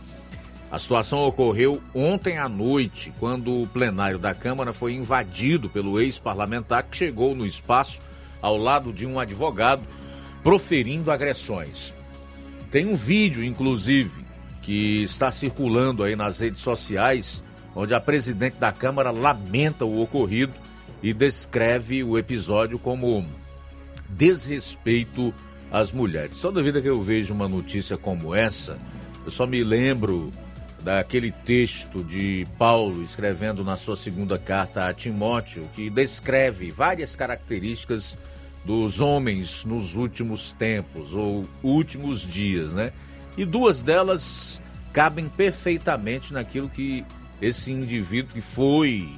[0.71, 6.83] A situação ocorreu ontem à noite, quando o plenário da Câmara foi invadido pelo ex-parlamentar
[6.83, 8.03] que chegou no espaço
[8.43, 9.83] ao lado de um advogado
[10.49, 11.93] proferindo agressões.
[12.71, 14.25] Tem um vídeo, inclusive,
[14.63, 17.45] que está circulando aí nas redes sociais,
[17.77, 20.55] onde a presidente da Câmara lamenta o ocorrido
[21.03, 23.27] e descreve o episódio como
[24.09, 25.35] desrespeito
[25.71, 26.41] às mulheres.
[26.41, 28.79] Toda vida que eu vejo uma notícia como essa,
[29.27, 30.33] eu só me lembro
[30.83, 38.17] daquele texto de Paulo escrevendo na sua segunda carta a Timóteo, que descreve várias características
[38.65, 42.93] dos homens nos últimos tempos ou últimos dias, né?
[43.37, 44.63] E duas delas
[44.93, 47.05] cabem perfeitamente naquilo que
[47.41, 49.09] esse indivíduo que foi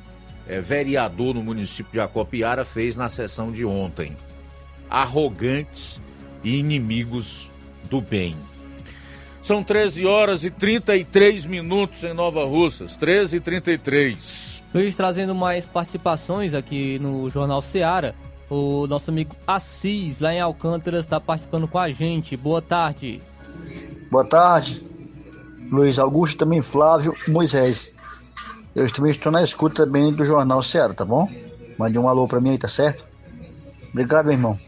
[0.47, 4.17] é, vereador no município de Acopiara fez na sessão de ontem.
[4.89, 6.01] Arrogantes
[6.45, 7.49] e inimigos
[7.89, 8.37] do bem.
[9.43, 14.65] São 13 horas e 33 minutos em Nova Russas, 13 e 33.
[14.75, 18.15] Luiz, trazendo mais participações aqui no Jornal Seara.
[18.51, 22.37] O nosso amigo Assis, lá em Alcântara, está participando com a gente.
[22.37, 23.23] Boa tarde.
[24.11, 24.85] Boa tarde.
[25.71, 27.93] Luiz Augusto, também Flávio Moisés.
[28.75, 31.31] Eu também estou na escuta também do Jornal Ceará, tá bom?
[31.79, 33.07] Mande um alô para mim aí, tá certo?
[33.91, 34.59] Obrigado, meu irmão.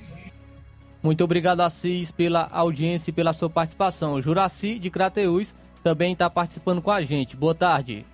[1.02, 4.14] Muito obrigado, Assis, pela audiência e pela sua participação.
[4.14, 7.36] O Juraci de Crateús também está participando com a gente.
[7.36, 8.06] Boa tarde.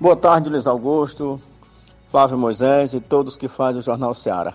[0.00, 1.38] Boa tarde, Luiz Augusto,
[2.08, 4.54] Flávio Moisés e todos que fazem o Jornal Ceará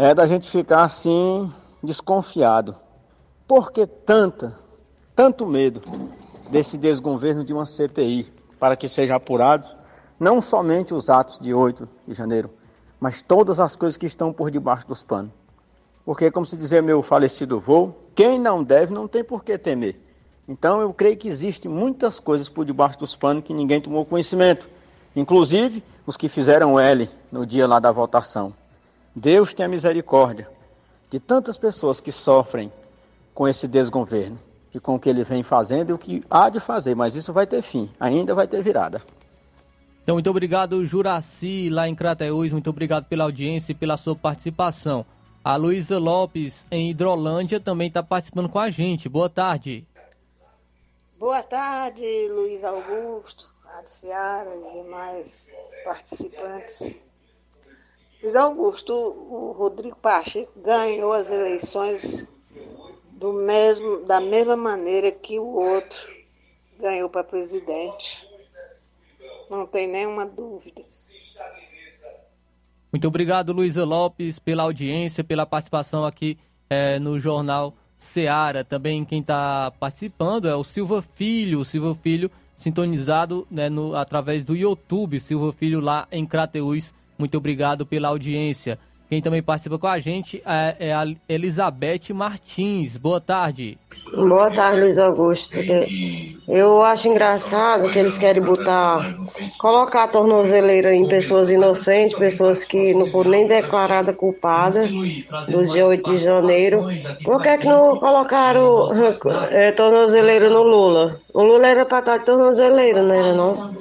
[0.00, 1.52] é da gente ficar assim
[1.82, 2.76] desconfiado.
[3.48, 4.56] Por que tanta,
[5.16, 5.82] tanto medo
[6.48, 9.74] desse desgoverno de uma CPI para que sejam apurados
[10.18, 12.48] não somente os atos de 8 de janeiro,
[13.00, 15.32] mas todas as coisas que estão por debaixo dos panos?
[16.04, 20.00] Porque, como se dizia meu falecido vô, quem não deve não tem por que temer.
[20.46, 24.70] Então, eu creio que existem muitas coisas por debaixo dos panos que ninguém tomou conhecimento,
[25.16, 28.54] inclusive os que fizeram L no dia lá da votação.
[29.18, 30.48] Deus tenha misericórdia
[31.10, 32.72] de tantas pessoas que sofrem
[33.34, 34.38] com esse desgoverno
[34.72, 37.32] e com o que ele vem fazendo e o que há de fazer, mas isso
[37.32, 39.02] vai ter fim, ainda vai ter virada.
[40.02, 45.04] Então, muito obrigado, Juraci, lá em Crateús, muito obrigado pela audiência e pela sua participação.
[45.44, 49.08] A Luísa Lopes, em Hidrolândia, também está participando com a gente.
[49.08, 49.86] Boa tarde.
[51.18, 53.50] Boa tarde, Luiz Augusto,
[53.82, 55.50] Seara e demais
[55.84, 57.07] participantes.
[58.20, 62.28] Luiz Augusto, o Rodrigo Pacheco ganhou as eleições
[63.12, 65.98] do mesmo, da mesma maneira que o outro
[66.78, 68.26] ganhou para presidente.
[69.48, 70.82] Não tem nenhuma dúvida.
[72.90, 76.38] Muito obrigado, Luísa Lopes, pela audiência, pela participação aqui
[76.68, 78.64] é, no Jornal Seara.
[78.64, 81.60] Também quem está participando é o Silva Filho.
[81.60, 85.20] O Silva Filho sintonizado né, no, através do YouTube.
[85.20, 88.78] Silva Filho lá em Crateús muito obrigado pela audiência.
[89.08, 92.98] Quem também participa com a gente é, é a Elizabeth Martins.
[92.98, 93.78] Boa tarde.
[94.14, 95.58] Boa tarde, Luiz Augusto.
[96.46, 99.16] Eu acho engraçado que eles querem botar,
[99.58, 105.86] colocar a tornozeleira em pessoas inocentes, pessoas que não foram nem declaradas culpadas do dia
[105.86, 106.86] 8 de janeiro.
[107.24, 108.90] Por que, é que não colocaram
[109.50, 111.18] é, tornozeleira no Lula?
[111.32, 113.74] O Lula era para estar de tornozeleira, não era não?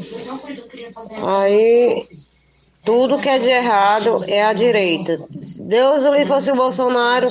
[1.22, 2.08] Aí
[2.88, 5.18] tudo que é de errado é a direita.
[5.42, 7.28] Se Deus não fosse o Bolsonaro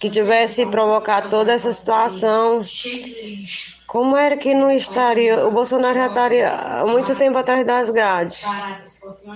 [0.00, 2.64] que tivesse provocado toda essa situação,
[3.86, 5.46] como era que não estaria?
[5.46, 8.42] O Bolsonaro já estaria há muito tempo atrás das grades.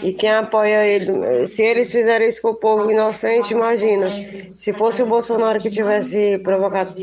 [0.02, 4.10] E quem apoia ele, se eles fizerem isso com o povo inocente, imagina.
[4.51, 6.97] Se fosse o Bolsonaro que tivesse provocado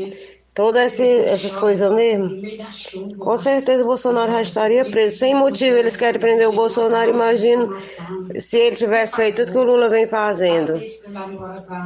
[0.56, 2.36] todas essas coisas mesmo,
[3.18, 5.18] com certeza o Bolsonaro já estaria preso.
[5.18, 7.72] Sem motivo eles querem prender o Bolsonaro, imagino
[8.38, 10.86] se ele tivesse feito tudo que o Lula vem fazendo.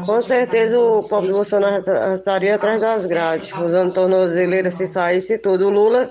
[0.00, 5.66] Com certeza o pobre Bolsonaro já estaria atrás das grades, usando tornozeleira se saísse tudo.
[5.66, 6.10] O Lula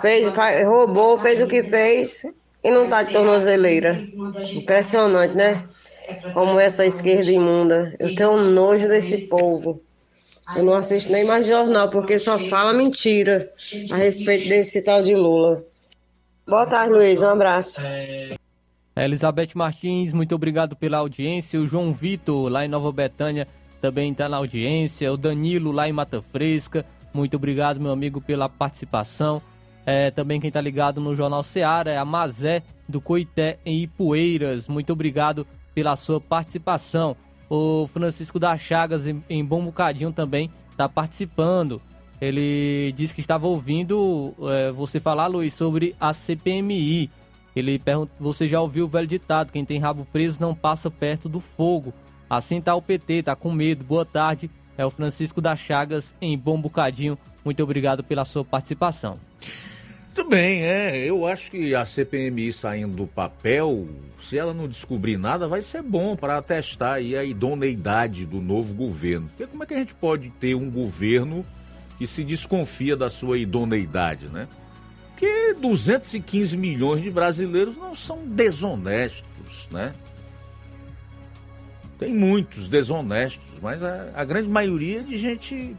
[0.00, 0.28] fez,
[0.66, 2.22] roubou, fez o que fez
[2.64, 4.08] e não tá de tornozeleira.
[4.52, 5.68] Impressionante, né?
[6.32, 7.94] Como essa esquerda imunda.
[8.00, 9.82] Eu tenho um nojo desse povo.
[10.54, 13.50] Eu não assisto nem mais jornal, porque só fala mentira
[13.90, 15.64] a respeito desse tal de Lula.
[16.46, 17.20] Boa tarde, Luiz.
[17.22, 17.80] Um abraço.
[17.84, 18.36] É,
[19.04, 21.60] Elizabeth Martins, muito obrigado pela audiência.
[21.60, 23.48] O João Vitor, lá em Nova Betânia,
[23.80, 25.12] também está na audiência.
[25.12, 26.86] O Danilo, lá em Mata Fresca.
[27.12, 29.42] Muito obrigado, meu amigo, pela participação.
[29.84, 34.68] É, também quem está ligado no Jornal Seara é a Mazé, do Coité, em Ipueiras.
[34.68, 37.16] Muito obrigado pela sua participação.
[37.48, 41.80] O Francisco das Chagas, em, em Bom Bocadinho, também está participando.
[42.20, 47.10] Ele disse que estava ouvindo é, você falar, Luiz, sobre a CPMI.
[47.54, 51.28] Ele pergunta, você já ouviu o velho ditado, quem tem rabo preso não passa perto
[51.28, 51.92] do fogo.
[52.28, 53.84] Assim tá o PT, tá com medo.
[53.84, 57.16] Boa tarde, é o Francisco das Chagas, em Bom Bocadinho.
[57.44, 59.18] Muito obrigado pela sua participação.
[60.16, 60.96] Muito bem, é.
[61.04, 63.86] Eu acho que a CPMI saindo do papel,
[64.18, 69.28] se ela não descobrir nada, vai ser bom para atestar a idoneidade do novo governo.
[69.28, 71.44] Porque como é que a gente pode ter um governo
[71.98, 74.48] que se desconfia da sua idoneidade, né?
[75.10, 79.92] Porque 215 milhões de brasileiros não são desonestos, né?
[81.98, 85.76] Tem muitos desonestos, mas a, a grande maioria é de gente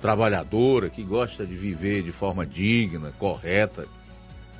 [0.00, 3.86] trabalhadora, que gosta de viver de forma digna, correta.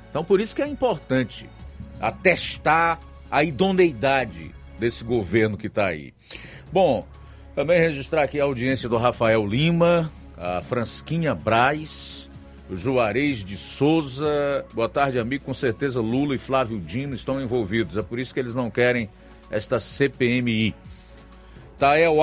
[0.09, 1.49] Então, por isso que é importante
[1.99, 2.99] atestar
[3.29, 6.13] a idoneidade desse governo que está aí.
[6.71, 7.05] Bom,
[7.55, 12.29] também registrar aqui a audiência do Rafael Lima, a Fransquinha Braz,
[12.69, 14.65] o Juarez de Souza.
[14.73, 15.45] Boa tarde, amigo.
[15.45, 17.97] Com certeza Lula e Flávio Dino estão envolvidos.
[17.97, 19.09] É por isso que eles não querem
[19.49, 20.75] esta CPMI.
[21.79, 22.17] Tael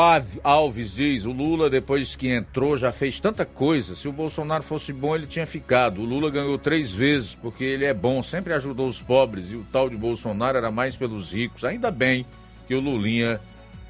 [0.44, 3.96] Alves diz: o Lula, depois que entrou, já fez tanta coisa.
[3.96, 6.02] Se o Bolsonaro fosse bom, ele tinha ficado.
[6.02, 9.50] O Lula ganhou três vezes, porque ele é bom, sempre ajudou os pobres.
[9.52, 11.64] E o tal de Bolsonaro era mais pelos ricos.
[11.64, 12.26] Ainda bem
[12.68, 13.40] que o Lulinha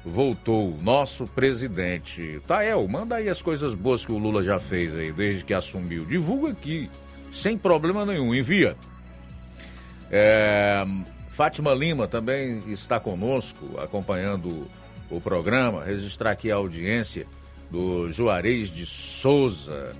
[0.05, 2.41] voltou, nosso presidente.
[2.47, 6.05] Tael, manda aí as coisas boas que o Lula já fez aí, desde que assumiu.
[6.05, 6.89] Divulga aqui,
[7.29, 8.33] sem problema nenhum.
[8.33, 8.77] Envia.
[10.09, 10.85] É,
[11.29, 14.65] Fátima Lima também está conosco, acompanhando
[15.09, 17.27] o programa, registrar aqui a audiência
[17.69, 19.95] do Juarez de Souza,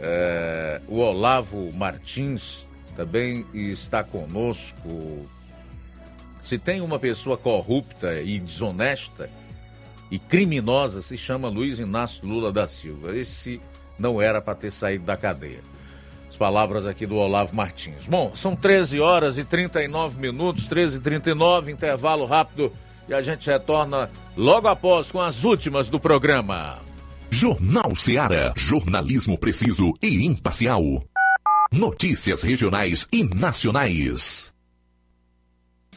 [0.00, 5.28] é, o Olavo Martins também está conosco.
[6.40, 9.28] Se tem uma pessoa corrupta e desonesta
[10.10, 13.16] e criminosa, se chama Luiz Inácio Lula da Silva.
[13.16, 13.60] Esse
[13.98, 15.60] não era para ter saído da cadeia.
[16.28, 18.06] As palavras aqui do Olavo Martins.
[18.06, 22.72] Bom, são 13 horas e 39 minutos, 13 e 39, intervalo rápido
[23.08, 26.78] e a gente retorna logo após com as últimas do programa.
[27.30, 28.52] Jornal Seara.
[28.56, 30.82] Jornalismo preciso e imparcial.
[31.72, 34.54] Notícias regionais e nacionais.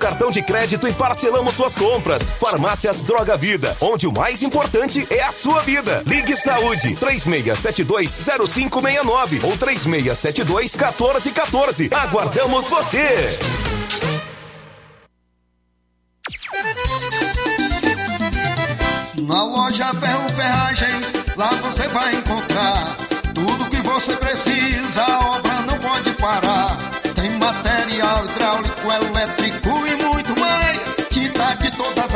[0.00, 2.32] cartão de crédito e parcelamos suas compras.
[2.32, 6.02] Farmácias Droga Vida, onde o mais importante é a sua vida.
[6.06, 11.92] Ligue Saúde 36720569 ou 36721414.
[11.92, 13.28] Aguardamos você.
[19.28, 22.96] Na loja Ferro Ferragens, lá você vai encontrar
[23.34, 26.99] tudo que você precisa, a obra não pode parar.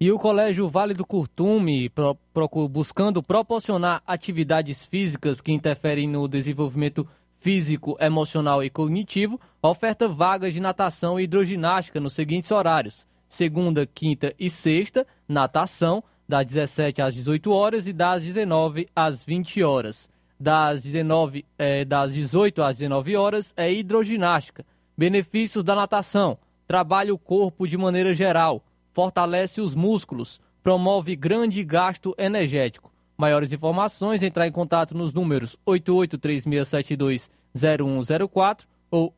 [0.00, 6.26] E o Colégio Vale do Curtume, pro- procu- buscando proporcionar atividades físicas que interferem no
[6.28, 13.86] desenvolvimento físico, emocional e cognitivo, oferta vagas de natação e hidroginástica nos seguintes horários: segunda,
[13.86, 20.08] quinta e sexta, natação, das 17 às 18 horas e das 19 às 20 horas.
[20.38, 24.64] Das, 19, eh, das 18 às 19 horas é hidroginástica.
[24.96, 32.14] Benefícios da natação: trabalha o corpo de maneira geral, fortalece os músculos, promove grande gasto
[32.18, 32.90] energético.
[33.16, 39.14] Maiores informações, entrar em contato nos números 8836720104 ou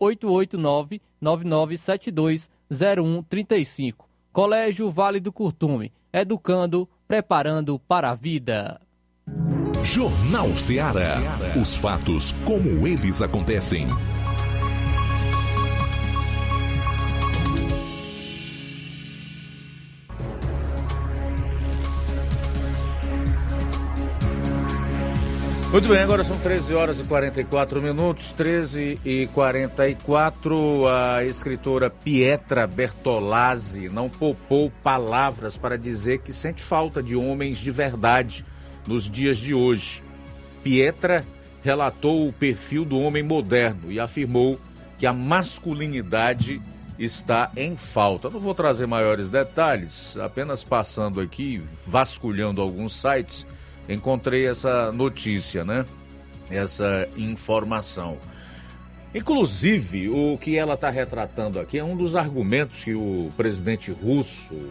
[1.22, 3.94] 889-9972-0135.
[4.32, 8.80] Colégio Vale do Curtume, educando, preparando para a vida.
[9.84, 11.16] Jornal Ceará.
[11.60, 13.86] Os fatos como eles acontecem.
[25.76, 30.88] Muito bem, agora são 13 horas e 44 minutos, 13 e 44.
[30.88, 37.70] A escritora Pietra Bertolazzi não poupou palavras para dizer que sente falta de homens de
[37.70, 38.42] verdade
[38.86, 40.02] nos dias de hoje.
[40.62, 41.22] Pietra
[41.62, 44.58] relatou o perfil do homem moderno e afirmou
[44.96, 46.58] que a masculinidade
[46.98, 48.30] está em falta.
[48.30, 53.46] Não vou trazer maiores detalhes, apenas passando aqui, vasculhando alguns sites
[53.88, 55.84] encontrei essa notícia, né?
[56.50, 58.18] Essa informação.
[59.14, 64.70] Inclusive, o que ela está retratando aqui é um dos argumentos que o presidente russo,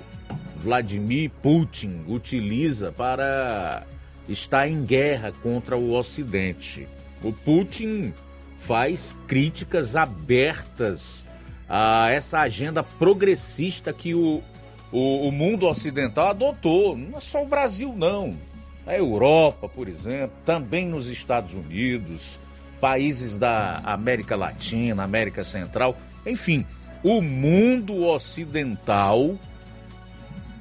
[0.58, 3.84] Vladimir Putin, utiliza para
[4.30, 6.88] estar em guerra contra o Ocidente.
[7.24, 8.14] O Putin
[8.58, 11.26] faz críticas abertas
[11.68, 14.44] a essa agenda progressista que o,
[14.92, 16.96] o, o mundo ocidental adotou.
[16.96, 18.38] Não é só o Brasil, não
[18.86, 22.40] na Europa, por exemplo, também nos Estados Unidos,
[22.80, 26.66] países da América Latina, América Central, enfim,
[27.04, 29.38] o mundo ocidental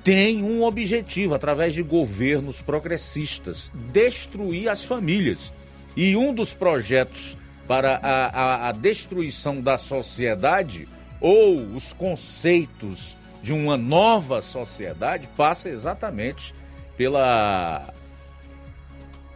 [0.03, 5.53] tem um objetivo através de governos progressistas: destruir as famílias.
[5.97, 7.37] E um dos projetos
[7.67, 10.87] para a, a, a destruição da sociedade
[11.21, 16.55] ou os conceitos de uma nova sociedade passa exatamente
[16.97, 17.93] pela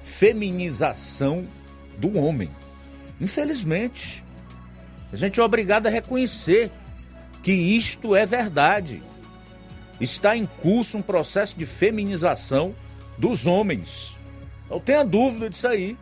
[0.08, 1.46] feminização
[1.98, 2.50] do homem.
[3.20, 4.24] Infelizmente,
[5.12, 6.70] a gente é obrigado a reconhecer
[7.42, 9.02] que isto é verdade.
[10.00, 12.74] Está em curso um processo de feminização
[13.16, 14.16] dos homens.
[14.70, 15.96] Não tenha dúvida disso aí.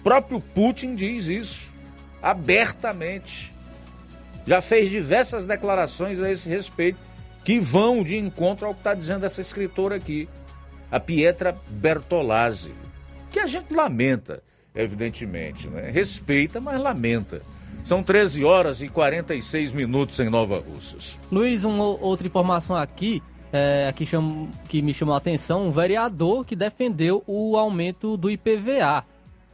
[0.00, 1.68] O próprio Putin diz isso
[2.22, 3.52] abertamente.
[4.46, 6.98] Já fez diversas declarações a esse respeito
[7.44, 10.28] que vão de encontro ao que está dizendo essa escritora aqui,
[10.90, 12.87] a Pietra Bertolazzi
[13.30, 14.42] que a gente lamenta,
[14.74, 15.90] evidentemente, né?
[15.90, 17.42] Respeita, mas lamenta.
[17.84, 21.18] São 13 horas e 46 minutos em Nova Russas.
[21.30, 23.22] Luiz, uma outra informação aqui,
[23.52, 28.30] é, que, cham, que me chamou a atenção, um vereador que defendeu o aumento do
[28.30, 29.04] IPVA.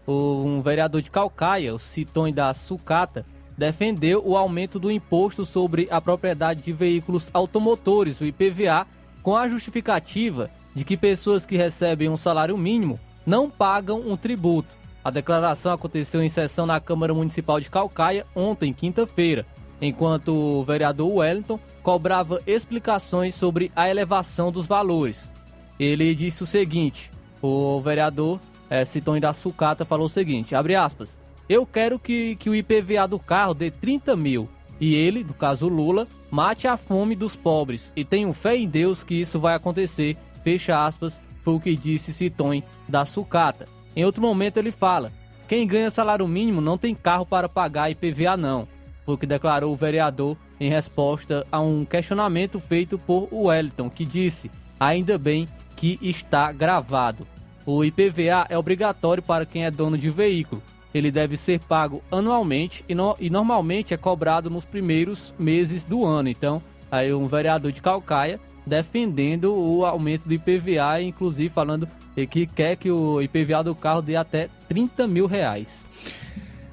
[0.07, 3.25] O, um vereador de Calcaia, o Citon da Sucata,
[3.57, 8.87] defendeu o aumento do imposto sobre a propriedade de veículos automotores, o IPVA,
[9.23, 14.77] com a justificativa de que pessoas que recebem um salário mínimo não pagam um tributo.
[15.03, 19.45] A declaração aconteceu em sessão na Câmara Municipal de Calcaia ontem, quinta-feira,
[19.81, 25.31] enquanto o vereador Wellington cobrava explicações sobre a elevação dos valores.
[25.79, 27.11] Ele disse o seguinte:
[27.43, 28.41] o vereador
[28.71, 31.19] é, Citon da Sucata falou o seguinte: abre aspas,
[31.49, 34.49] eu quero que, que o IPVA do carro dê 30 mil
[34.81, 39.05] e ele, no caso Lula, mate a fome dos pobres e tenho fé em Deus
[39.05, 40.17] que isso vai acontecer.
[40.43, 43.67] Fecha aspas, foi o que disse Citon da Sucata.
[43.95, 45.13] Em outro momento ele fala:
[45.47, 48.67] quem ganha salário mínimo não tem carro para pagar IPVA não,
[49.05, 54.07] foi o que declarou o vereador em resposta a um questionamento feito por Wellington, que
[54.07, 54.51] disse:
[54.81, 55.47] ainda bem
[55.77, 57.27] que está gravado.
[57.67, 60.63] O IPVA é obrigatório para quem é dono de veículo.
[60.95, 66.05] Ele deve ser pago anualmente e, no, e normalmente é cobrado nos primeiros meses do
[66.05, 66.29] ano.
[66.29, 71.89] Então, aí um vereador de Calcaia defendendo o aumento do IPVA, inclusive falando
[72.31, 75.85] que quer que o IPVA do carro dê até 30 mil reais.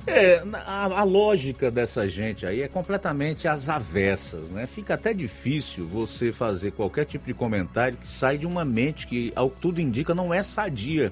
[0.08, 4.66] É, a, a, lógica dessa gente aí é completamente às avessas, né?
[4.66, 9.32] Fica até difícil você fazer qualquer tipo de comentário que sai de uma mente que,
[9.36, 11.12] ao que tudo indica, não é sadia.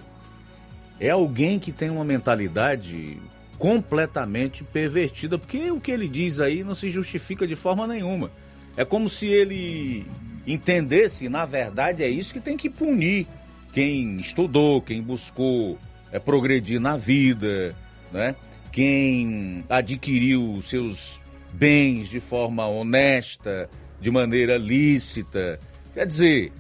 [1.00, 3.18] É alguém que tem uma mentalidade
[3.60, 8.32] completamente pervertida, porque o que ele diz aí não se justifica de forma nenhuma.
[8.76, 10.06] É como se ele
[10.54, 13.28] entendesse, na verdade, é isso que tem que punir
[13.72, 15.78] quem estudou, quem buscou
[16.12, 17.76] é, progredir na vida,
[18.12, 18.36] né?
[18.72, 21.20] quem adquiriu seus
[21.54, 23.70] bens de forma honesta,
[24.00, 25.60] de maneira lícita.
[25.94, 26.52] Quer dizer,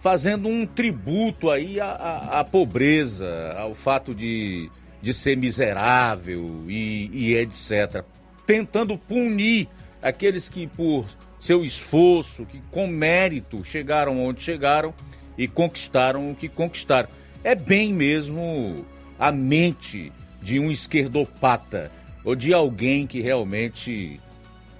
[0.00, 7.10] fazendo um tributo aí à, à, à pobreza, ao fato de, de ser miserável e,
[7.12, 8.04] e etc.
[8.46, 9.68] Tentando punir
[10.02, 11.06] aqueles que, por
[11.42, 14.94] seu esforço, que com mérito chegaram onde chegaram
[15.36, 17.08] e conquistaram o que conquistaram.
[17.42, 18.86] É bem mesmo
[19.18, 21.90] a mente de um esquerdopata
[22.24, 24.20] ou de alguém que realmente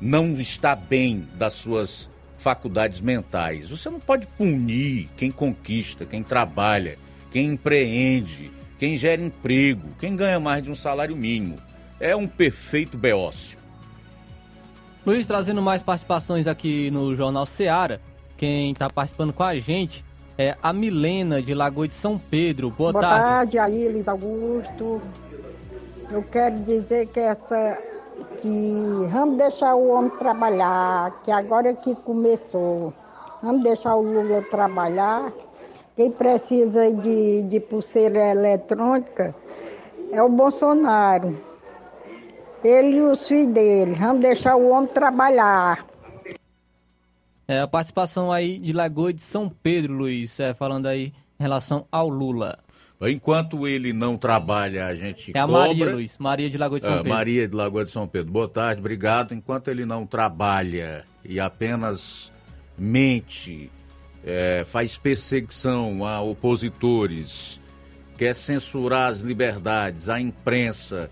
[0.00, 3.70] não está bem das suas faculdades mentais.
[3.70, 6.96] Você não pode punir quem conquista, quem trabalha,
[7.32, 11.58] quem empreende, quem gera emprego, quem ganha mais de um salário mínimo.
[11.98, 13.61] É um perfeito beócio.
[15.04, 18.00] Luiz, trazendo mais participações aqui no Jornal Seara.
[18.36, 20.04] Quem está participando com a gente
[20.38, 22.70] é a Milena, de Lagoa de São Pedro.
[22.70, 23.18] Boa, Boa tarde.
[23.18, 25.02] Boa tarde aí, Luiz Augusto.
[26.08, 27.78] Eu quero dizer que essa
[28.40, 32.92] que vamos deixar o homem trabalhar, que agora é que começou.
[33.42, 35.32] Vamos deixar o Lula trabalhar.
[35.96, 39.34] Quem precisa de, de pulseira eletrônica
[40.12, 41.51] é o Bolsonaro.
[42.64, 43.94] Ele e os filhos dele.
[43.94, 45.86] Vamos deixar o homem trabalhar.
[47.48, 51.86] É a participação aí de Lagoa de São Pedro, Luiz, é, falando aí em relação
[51.90, 52.58] ao Lula.
[53.02, 55.60] Enquanto ele não trabalha, a gente É a cobra.
[55.66, 56.18] Maria, Luiz.
[56.18, 57.12] Maria de Lagoa de São Ah, Pedro.
[57.12, 58.32] Maria de Lagoa de São Pedro.
[58.32, 59.34] Boa tarde, obrigado.
[59.34, 62.32] Enquanto ele não trabalha e apenas
[62.78, 63.68] mente,
[64.24, 67.60] é, faz perseguição a opositores,
[68.16, 71.10] quer censurar as liberdades, a imprensa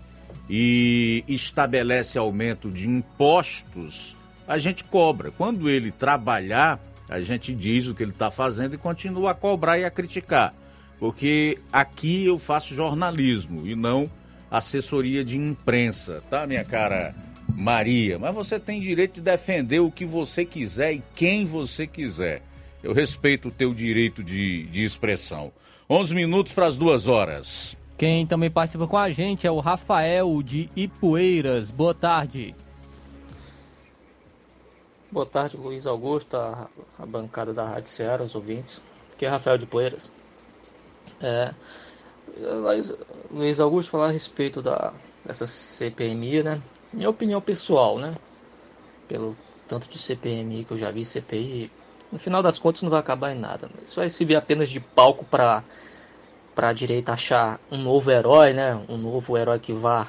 [0.53, 4.15] e estabelece aumento de impostos,
[4.47, 5.31] a gente cobra.
[5.31, 9.79] Quando ele trabalhar, a gente diz o que ele está fazendo e continua a cobrar
[9.79, 10.53] e a criticar
[11.01, 14.07] porque aqui eu faço jornalismo e não
[14.51, 17.15] assessoria de imprensa, tá, minha cara
[17.55, 18.19] Maria?
[18.19, 22.43] Mas você tem direito de defender o que você quiser e quem você quiser.
[22.83, 25.51] Eu respeito o teu direito de, de expressão.
[25.89, 27.75] 11 minutos para as duas horas.
[28.01, 31.69] Quem também participa com a gente é o Rafael de Ipueiras.
[31.69, 32.55] Boa tarde.
[35.11, 36.67] Boa tarde, Luiz Augusto, a,
[36.97, 38.81] a bancada da Rádio Ceará, os ouvintes.
[39.13, 40.11] Aqui é Rafael de Poeiras.
[41.21, 41.53] É,
[43.29, 44.91] Luiz, Augusto falar a respeito da,
[45.23, 46.61] dessa CPMI, né?
[46.91, 48.15] Minha opinião pessoal, né?
[49.07, 49.37] Pelo
[49.67, 51.69] tanto de CPMI que eu já vi, CPI,
[52.11, 53.67] no final das contas não vai acabar em nada.
[53.67, 53.83] Né?
[53.85, 55.63] Isso vai servir apenas de palco para
[56.55, 58.75] para a direita achar um novo herói, né?
[58.87, 60.07] Um novo herói que vá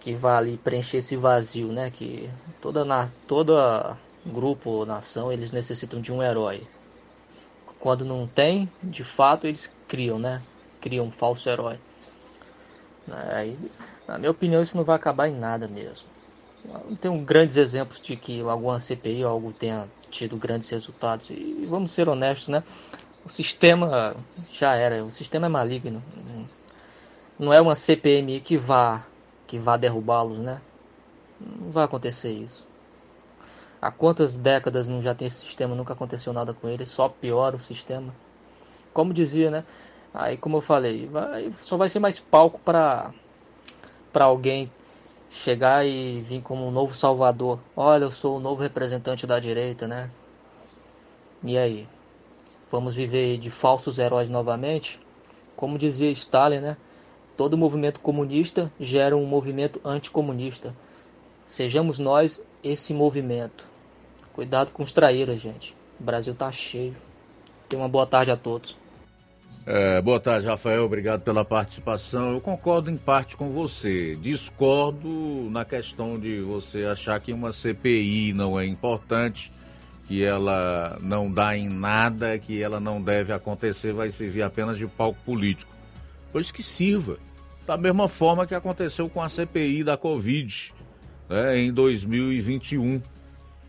[0.00, 1.90] que vá ali preencher esse vazio, né?
[1.90, 2.28] Que
[2.60, 3.96] toda na toda
[4.26, 6.66] grupo ou nação eles necessitam de um herói.
[7.78, 10.42] Quando não tem, de fato eles criam, né?
[10.80, 11.78] Criam um falso herói.
[13.34, 13.56] Aí,
[14.06, 16.06] na minha opinião, isso não vai acabar em nada mesmo.
[16.64, 21.30] Não tenho grandes exemplos de que alguma CPI ou algo tenha tido grandes resultados.
[21.30, 22.62] E vamos ser honestos, né?
[23.24, 24.16] O sistema
[24.50, 26.02] já era, o sistema é maligno.
[27.38, 29.04] Não é uma CPMI que vá
[29.46, 30.60] que vá derrubá-los, né?
[31.38, 32.66] Não vai acontecer isso.
[33.80, 37.56] Há quantas décadas não já tem esse sistema, nunca aconteceu nada com ele, só piora
[37.56, 38.14] o sistema.
[38.94, 39.64] Como dizia, né?
[40.14, 43.12] Aí, como eu falei, vai, só vai ser mais palco para
[44.12, 44.70] para alguém
[45.30, 47.58] chegar e vir como um novo salvador.
[47.76, 50.10] Olha, eu sou o novo representante da direita, né?
[51.42, 51.88] E aí?
[52.72, 54.98] Vamos viver de falsos heróis novamente?
[55.54, 56.76] Como dizia Stalin, né?
[57.36, 60.74] Todo movimento comunista gera um movimento anticomunista.
[61.46, 63.68] Sejamos nós esse movimento.
[64.32, 65.76] Cuidado com os traíras, gente.
[66.00, 66.96] O Brasil tá cheio.
[67.68, 68.74] Tenha uma boa tarde a todos.
[69.66, 70.84] É, boa tarde, Rafael.
[70.84, 72.32] Obrigado pela participação.
[72.32, 74.16] Eu concordo em parte com você.
[74.16, 79.52] Discordo na questão de você achar que uma CPI não é importante,
[80.12, 84.86] que ela não dá em nada, que ela não deve acontecer, vai servir apenas de
[84.86, 85.72] palco político.
[86.30, 87.16] Pois que sirva.
[87.66, 90.74] Da mesma forma que aconteceu com a CPI da Covid
[91.30, 93.00] né, em 2021.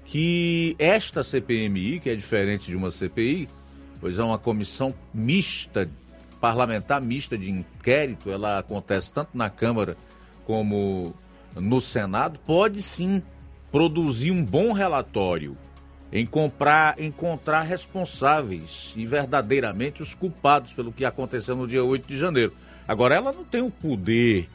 [0.03, 3.47] Que esta CPMI, que é diferente de uma CPI,
[4.01, 5.89] pois é uma comissão mista,
[6.41, 9.95] parlamentar mista de inquérito, ela acontece tanto na Câmara
[10.45, 11.15] como
[11.55, 13.23] no Senado, pode sim
[13.71, 15.57] produzir um bom relatório,
[16.13, 22.15] em comprar, encontrar responsáveis e verdadeiramente os culpados pelo que aconteceu no dia 8 de
[22.15, 22.53] janeiro.
[22.87, 24.47] Agora, ela não tem o poder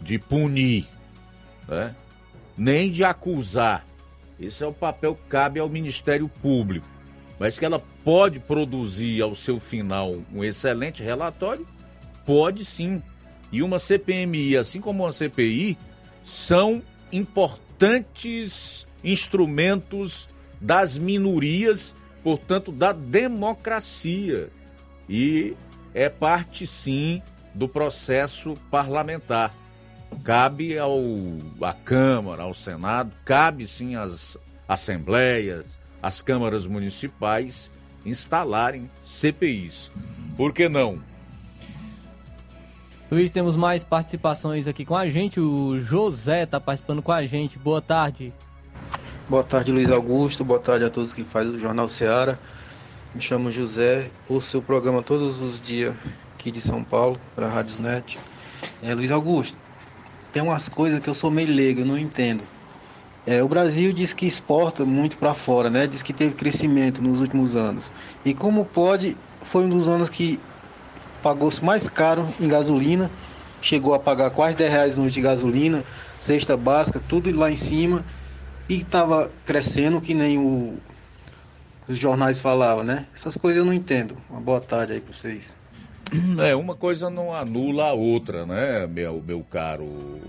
[0.00, 0.88] de punir,
[1.68, 1.94] né?
[2.56, 3.86] nem de acusar.
[4.40, 6.92] Esse é o papel que cabe ao Ministério Público
[7.42, 11.66] mas que ela pode produzir ao seu final um excelente relatório,
[12.24, 13.02] pode sim.
[13.50, 15.76] E uma CPMI, assim como uma CPI,
[16.22, 16.80] são
[17.10, 20.28] importantes instrumentos
[20.62, 24.48] das minorias, portanto, da democracia.
[25.08, 25.56] E
[25.92, 27.20] é parte sim
[27.52, 29.52] do processo parlamentar.
[30.24, 31.00] Cabe ao
[31.60, 37.70] à Câmara, ao Senado, cabe sim às assembleias, as câmaras municipais
[38.06, 39.90] instalarem CPIs.
[40.36, 41.00] Por que não?
[43.10, 45.38] Luiz, temos mais participações aqui com a gente.
[45.38, 47.58] O José está participando com a gente.
[47.58, 48.32] Boa tarde.
[49.32, 50.44] Boa tarde, Luiz Augusto.
[50.44, 52.38] Boa tarde a todos que fazem o Jornal Seara.
[53.14, 54.10] Me chamo José.
[54.28, 55.94] Ouço seu programa todos os dias
[56.34, 58.18] aqui de São Paulo, para a Rádios Net.
[58.82, 59.56] É, Luiz Augusto,
[60.34, 62.42] tem umas coisas que eu sou meio leigo, não entendo.
[63.26, 65.86] É, o Brasil diz que exporta muito para fora, né?
[65.86, 67.90] Diz que teve crescimento nos últimos anos.
[68.26, 70.38] E como pode, foi um dos anos que
[71.22, 73.10] pagou-se mais caro em gasolina,
[73.62, 75.82] chegou a pagar quase 10 reais no de gasolina,
[76.20, 78.04] cesta básica, tudo lá em cima,
[78.68, 80.78] e estava crescendo que nem o,
[81.88, 83.06] os jornais falavam, né?
[83.14, 84.16] Essas coisas eu não entendo.
[84.30, 85.56] Uma boa tarde aí para vocês.
[86.38, 90.20] É, uma coisa não anula a outra, né, meu, meu caro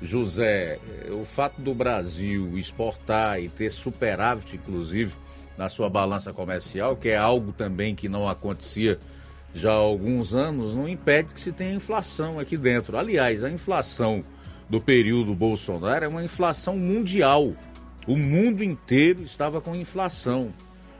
[0.00, 0.78] José,
[1.10, 5.12] o fato do Brasil exportar e ter superávit, inclusive,
[5.56, 8.98] na sua balança comercial, que é algo também que não acontecia
[9.54, 12.98] já há alguns anos, não impede que se tenha inflação aqui dentro.
[12.98, 14.24] Aliás, a inflação
[14.68, 17.52] do período Bolsonaro é uma inflação mundial.
[18.06, 20.52] O mundo inteiro estava com inflação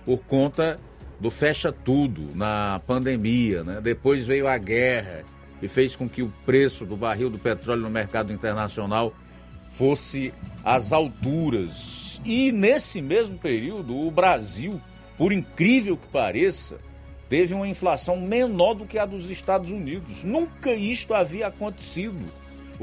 [0.04, 0.78] por conta
[1.20, 3.80] do fecha tudo na pandemia, né?
[3.80, 5.24] Depois veio a guerra
[5.62, 9.14] e fez com que o preço do barril do petróleo no mercado internacional
[9.70, 10.32] fosse
[10.62, 12.20] às alturas.
[12.24, 14.80] E nesse mesmo período, o Brasil,
[15.16, 16.78] por incrível que pareça,
[17.28, 20.22] teve uma inflação menor do que a dos Estados Unidos.
[20.22, 22.24] Nunca isto havia acontecido.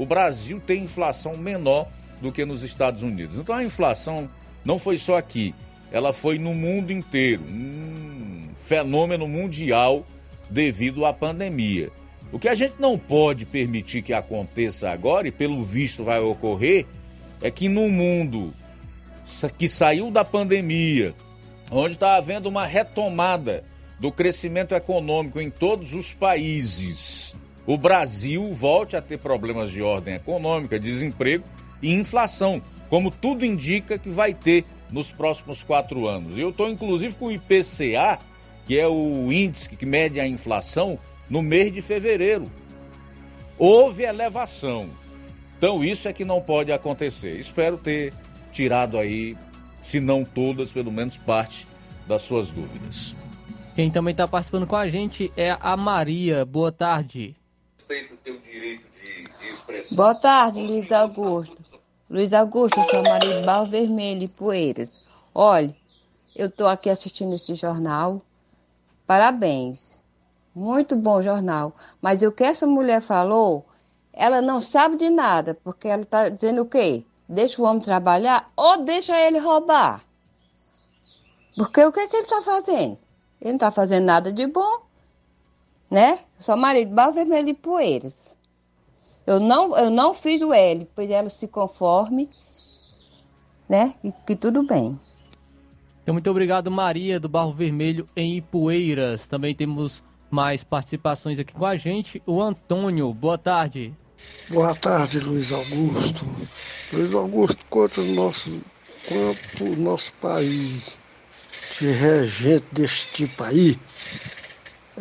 [0.02, 1.86] O Brasil tem inflação menor
[2.20, 3.38] do que nos Estados Unidos.
[3.38, 4.28] Então a inflação
[4.64, 5.54] não foi só aqui,
[5.92, 10.04] ela foi no mundo inteiro, um fenômeno mundial
[10.50, 11.88] devido à pandemia.
[12.32, 16.84] O que a gente não pode permitir que aconteça agora, e pelo visto vai ocorrer,
[17.40, 18.52] é que no mundo
[19.56, 21.14] que saiu da pandemia,
[21.70, 23.62] onde está havendo uma retomada
[24.00, 30.14] do crescimento econômico em todos os países, o Brasil volte a ter problemas de ordem
[30.14, 31.44] econômica, desemprego
[31.80, 36.36] e inflação, como tudo indica que vai ter nos próximos quatro anos.
[36.36, 38.18] E eu estou inclusive com o IPCA,
[38.66, 40.98] que é o índice que mede a inflação,
[41.30, 42.50] no mês de fevereiro.
[43.58, 44.90] Houve elevação.
[45.56, 47.38] Então isso é que não pode acontecer.
[47.38, 48.12] Espero ter
[48.52, 49.36] tirado aí,
[49.82, 51.66] se não todas, pelo menos parte
[52.06, 53.16] das suas dúvidas.
[53.74, 56.44] Quem também está participando com a gente é a Maria.
[56.44, 57.34] Boa tarde.
[59.92, 61.56] Boa tarde, Luiz Augusto.
[62.08, 65.04] Luiz Augusto, eu sou a Maria de Barro Vermelho e Poeiras.
[65.34, 65.74] Olha,
[66.34, 68.22] eu estou aqui assistindo esse jornal.
[69.06, 70.02] Parabéns.
[70.54, 71.74] Muito bom jornal.
[72.00, 73.66] Mas o que essa mulher falou,
[74.12, 77.04] ela não sabe de nada, porque ela está dizendo o quê?
[77.32, 80.04] deixa o homem trabalhar ou deixa ele roubar.
[81.56, 82.98] Porque o que, que ele está fazendo?
[83.40, 84.82] Ele não está fazendo nada de bom,
[85.92, 86.18] né?
[86.38, 88.34] Só marido, barro vermelho e poeiras.
[89.26, 92.30] Eu não, eu não fiz o L, pois ela se conforme,
[93.68, 93.94] né?
[94.02, 94.98] E que tudo bem.
[96.02, 99.26] Então, muito obrigado, Maria, do Barro Vermelho em Ipueiras.
[99.26, 102.22] Também temos mais participações aqui com a gente.
[102.26, 103.94] O Antônio, boa tarde.
[104.48, 106.26] Boa tarde, Luiz Augusto.
[106.90, 108.62] Luiz Augusto, quanto o nosso,
[109.06, 110.96] quanto o nosso país
[111.76, 113.78] tiver gente desse tipo aí,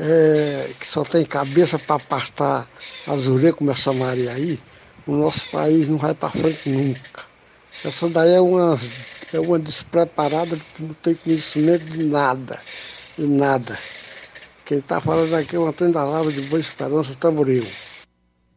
[0.02, 2.68] é, que só tem cabeça para pastar
[3.08, 4.60] azulejo como essa Maria aí,
[5.06, 7.24] o nosso país não vai para frente nunca.
[7.86, 8.80] Essa daí é uma,
[9.32, 12.60] é uma despreparada que não tem conhecimento de nada,
[13.18, 13.78] de nada.
[14.66, 17.66] Quem está falando aqui é o Antônio da Laura de Boa Esperança, Tamboril.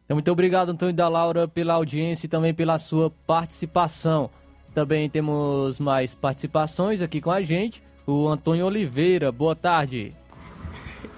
[0.05, 4.29] Então, muito obrigado, Antônio da Laura, pela audiência e também pela sua participação.
[4.73, 7.83] Também temos mais participações aqui com a gente.
[8.05, 10.15] O Antônio Oliveira, boa tarde.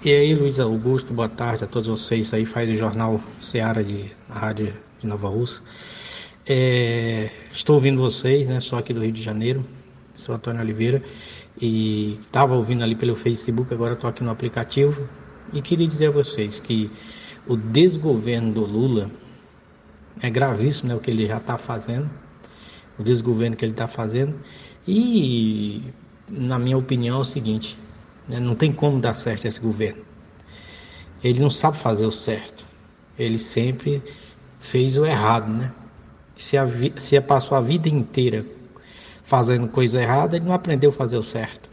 [0.04, 4.10] E aí, Luiz Augusto, boa tarde a todos vocês aí, faz o Jornal Seara de
[4.28, 5.62] na Rádio de Nova Rússia.
[6.46, 8.60] É, estou ouvindo vocês, né?
[8.60, 9.64] Sou aqui do Rio de Janeiro,
[10.14, 11.02] sou Antônio Oliveira
[11.60, 15.08] e estava ouvindo ali pelo Facebook, agora estou aqui no aplicativo
[15.52, 16.90] e queria dizer a vocês que
[17.46, 19.10] o desgoverno do Lula
[20.20, 20.94] é gravíssimo, né?
[20.96, 22.10] O que ele já está fazendo,
[22.98, 24.34] o desgoverno que ele está fazendo
[24.86, 25.82] e,
[26.28, 27.78] na minha opinião, é o seguinte:
[28.28, 28.38] né?
[28.38, 30.04] não tem como dar certo esse governo.
[31.22, 32.66] Ele não sabe fazer o certo.
[33.18, 34.02] Ele sempre
[34.58, 35.72] fez o errado, né?
[36.36, 38.46] Se, a, se passou a vida inteira
[39.24, 41.68] fazendo coisa errada, ele não aprendeu a fazer o certo.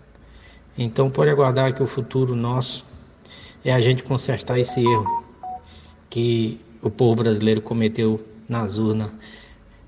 [0.77, 2.83] Então pode aguardar que o futuro nosso
[3.63, 5.23] é a gente consertar esse erro
[6.09, 9.11] que o povo brasileiro cometeu nas urnas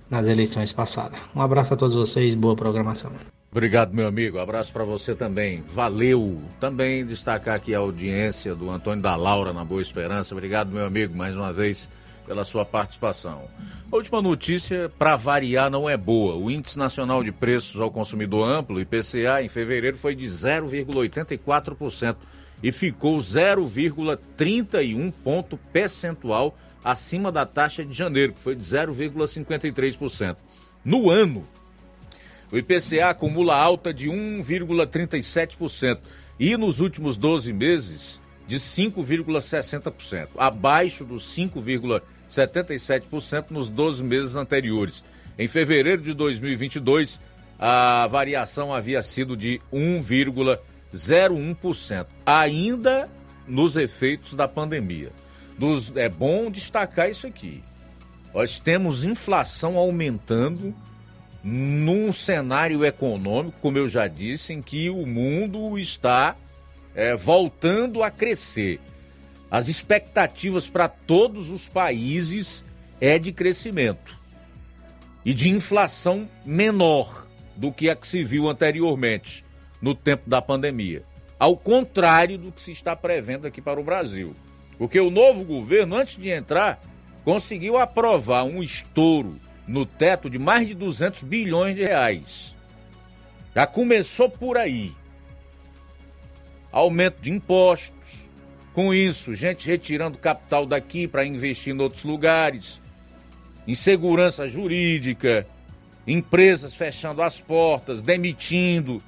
[0.10, 1.20] nas eleições passadas.
[1.36, 3.12] Um abraço a todos vocês, boa programação.
[3.58, 4.38] Obrigado, meu amigo.
[4.38, 5.64] Abraço para você também.
[5.64, 6.44] Valeu.
[6.60, 10.36] Também destacar aqui a audiência do Antônio da Laura na Boa Esperança.
[10.36, 11.90] Obrigado, meu amigo, mais uma vez
[12.28, 13.46] pela sua participação.
[13.92, 16.36] A última notícia, para variar, não é boa.
[16.36, 22.16] O Índice Nacional de Preços ao Consumidor Amplo, IPCA, em fevereiro foi de 0,84%
[22.62, 30.38] e ficou 0,31 ponto percentual acima da taxa de janeiro, que foi de 0,53%.
[30.86, 31.44] No ano,
[32.52, 36.00] o IPCA acumula alta de 1,37%
[36.40, 42.02] e nos últimos 12 meses de 5,60%, abaixo dos 5,50%.
[42.30, 45.06] 77% nos 12 meses anteriores.
[45.38, 47.22] Em fevereiro de 2022,
[47.58, 53.10] a variação havia sido de 1,01%, ainda
[53.48, 55.12] nos efeitos da pandemia.
[55.58, 57.64] Dos, é bom destacar isso aqui.
[58.34, 60.76] Nós temos inflação aumentando
[61.44, 66.36] num cenário econômico, como eu já disse, em que o mundo está
[66.96, 68.80] é, voltando a crescer.
[69.50, 72.66] As expectativas para todos os países
[73.00, 74.20] é de crescimento
[75.24, 79.46] e de inflação menor do que a que se viu anteriormente
[79.82, 81.04] no tempo da pandemia.
[81.40, 84.36] Ao contrário do que se está prevendo aqui para o Brasil.
[84.78, 86.82] Porque o novo governo, antes de entrar,
[87.24, 92.56] conseguiu aprovar um estouro no teto de mais de 200 bilhões de reais.
[93.54, 94.94] Já começou por aí.
[96.72, 97.98] Aumento de impostos,
[98.78, 102.80] com isso, gente retirando capital daqui para investir em outros lugares,
[103.68, 105.48] insegurança jurídica,
[106.06, 109.02] empresas fechando as portas, demitindo.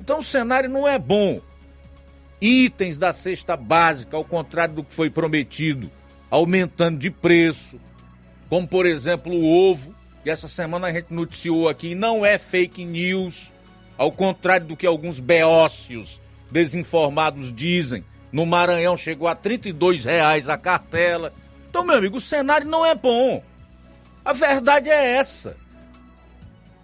[0.00, 1.40] Então o cenário não é bom.
[2.40, 5.90] Itens da cesta básica, ao contrário do que foi prometido,
[6.30, 7.80] aumentando de preço,
[8.48, 9.95] como por exemplo o ovo,
[10.26, 13.52] que essa semana a gente noticiou aqui, não é fake news,
[13.96, 16.20] ao contrário do que alguns beócios
[16.50, 19.60] desinformados dizem no Maranhão chegou a R$
[20.02, 21.32] reais a cartela.
[21.70, 23.40] Então, meu amigo, o cenário não é bom.
[24.24, 25.56] A verdade é essa.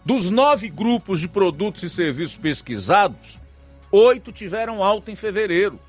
[0.05, 3.41] Dos nove grupos de produtos e serviços pesquisados,
[3.91, 5.81] oito tiveram alta em fevereiro.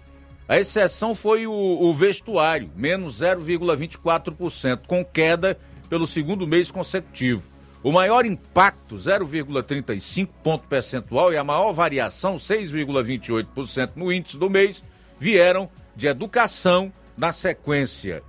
[0.50, 5.56] A exceção foi o, o vestuário, menos 0,24%, com queda
[5.94, 7.48] pelo segundo mês consecutivo.
[7.84, 14.84] O maior impacto, 0,35 ponto percentual, e a maior variação, 6,28% no índice do mês,
[15.20, 18.24] vieram de educação, na sequência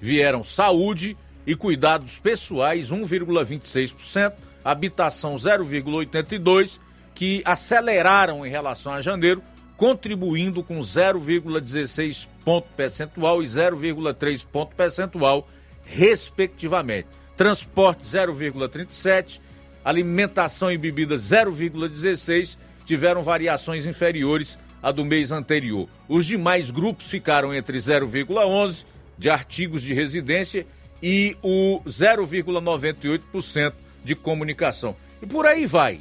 [0.00, 1.16] vieram saúde
[1.46, 4.34] e cuidados pessoais 1,26%,
[4.64, 6.80] habitação 0,82%,
[7.14, 9.40] que aceleraram em relação a janeiro,
[9.76, 15.46] contribuindo com 0,16 ponto percentual e 0,3 ponto percentual,
[15.88, 17.08] respectivamente.
[17.36, 19.40] Transporte 0,37,
[19.84, 25.88] alimentação e bebida 0,16 tiveram variações inferiores à do mês anterior.
[26.08, 28.84] Os demais grupos ficaram entre 0,11
[29.16, 30.66] de artigos de residência
[31.02, 33.72] e o 0,98%
[34.04, 34.96] de comunicação.
[35.22, 36.00] E por aí vai.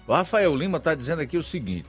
[0.07, 1.87] O Rafael Lima está dizendo aqui o seguinte: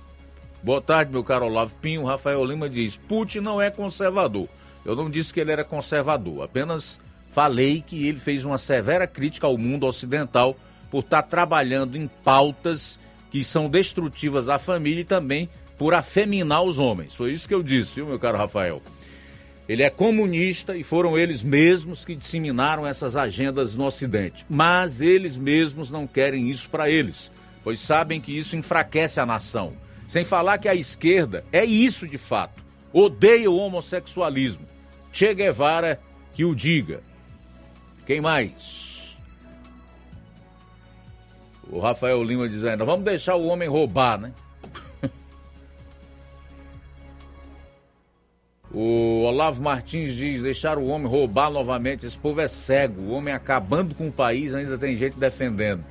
[0.63, 2.03] Boa tarde, meu caro Olavo Pinho.
[2.03, 4.47] Rafael Lima diz: Putin não é conservador.
[4.85, 9.47] Eu não disse que ele era conservador, apenas falei que ele fez uma severa crítica
[9.47, 10.55] ao mundo ocidental
[10.89, 12.99] por estar tá trabalhando em pautas
[13.31, 17.15] que são destrutivas à família e também por afeminar os homens.
[17.15, 18.81] Foi isso que eu disse, viu, meu caro Rafael?
[19.67, 24.45] Ele é comunista e foram eles mesmos que disseminaram essas agendas no Ocidente.
[24.49, 27.31] Mas eles mesmos não querem isso para eles,
[27.63, 29.73] pois sabem que isso enfraquece a nação.
[30.05, 32.65] Sem falar que a esquerda é isso de fato.
[32.91, 34.67] Odeia o homossexualismo.
[35.13, 36.01] Che Guevara
[36.33, 37.01] que o diga.
[38.05, 38.90] Quem mais?
[41.71, 44.33] O Rafael Lima dizendo: vamos deixar o homem roubar, né?
[48.73, 52.05] O Olavo Martins diz: deixar o homem roubar novamente.
[52.05, 53.01] Esse povo é cego.
[53.01, 55.83] O homem acabando com o país, ainda tem gente defendendo.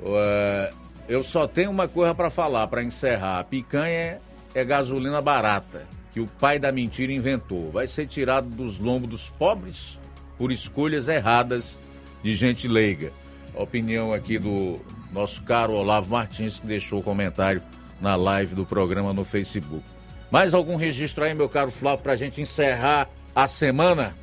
[0.00, 0.74] Uh,
[1.08, 3.38] eu só tenho uma coisa para falar, para encerrar.
[3.38, 4.20] A picanha é,
[4.54, 7.70] é gasolina barata, que o pai da mentira inventou.
[7.70, 9.98] Vai ser tirado dos lombos dos pobres
[10.36, 11.78] por escolhas erradas
[12.22, 13.10] de gente leiga.
[13.56, 14.78] A opinião aqui do
[15.12, 17.62] nosso caro Olavo Martins, que deixou o comentário
[18.00, 19.82] na live do programa no Facebook.
[20.30, 24.14] Mais algum registro aí, meu caro Flávio, para a gente encerrar a semana?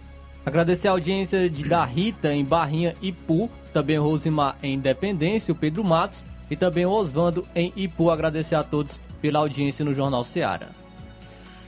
[0.45, 5.84] Agradecer a audiência de, da Rita em Barrinha Ipu, também Rosimar em Independência, o Pedro
[5.84, 8.11] Matos e também o Osvando em Ipu.
[8.11, 10.69] Agradecer a todos pela audiência no Jornal Seara.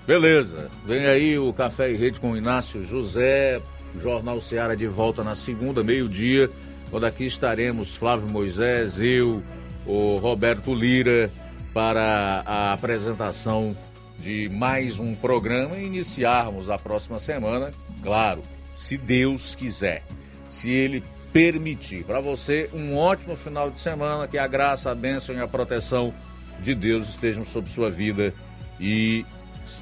[0.06, 3.60] Beleza, vem aí o Café e Rede com o Inácio José,
[4.00, 6.50] Jornal Seara de volta na segunda, meio-dia,
[6.90, 9.44] quando aqui estaremos Flávio Moisés, eu,
[9.86, 11.32] o Roberto Lira,
[11.74, 13.76] para a apresentação
[14.20, 18.42] de mais um programa e iniciarmos a próxima semana, claro,
[18.76, 20.04] se Deus quiser,
[20.50, 22.04] se Ele permitir.
[22.04, 26.14] Para você, um ótimo final de semana, que a graça, a bênção e a proteção
[26.62, 28.34] de Deus estejam sobre sua vida
[28.80, 29.26] e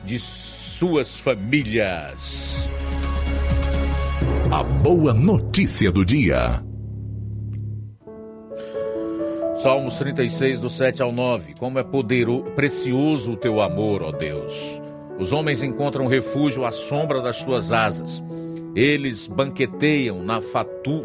[0.03, 2.69] de suas famílias.
[4.51, 6.61] A boa notícia do dia.
[9.57, 11.53] Salmos 36, do 7 ao 9.
[11.57, 14.81] Como é poderoso, precioso o teu amor, ó Deus.
[15.17, 18.21] Os homens encontram refúgio à sombra das tuas asas.
[18.75, 20.41] Eles banqueteiam na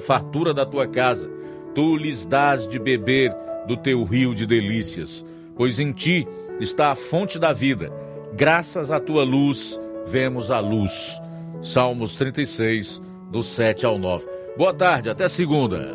[0.00, 1.30] fartura da tua casa.
[1.76, 3.32] Tu lhes dás de beber
[3.68, 5.24] do teu rio de delícias,
[5.54, 6.26] pois em ti
[6.58, 7.92] está a fonte da vida.
[8.34, 11.20] Graças à tua luz, vemos a luz.
[11.62, 13.00] Salmos 36,
[13.30, 14.26] do 7 ao 9.
[14.56, 15.94] Boa tarde, até segunda.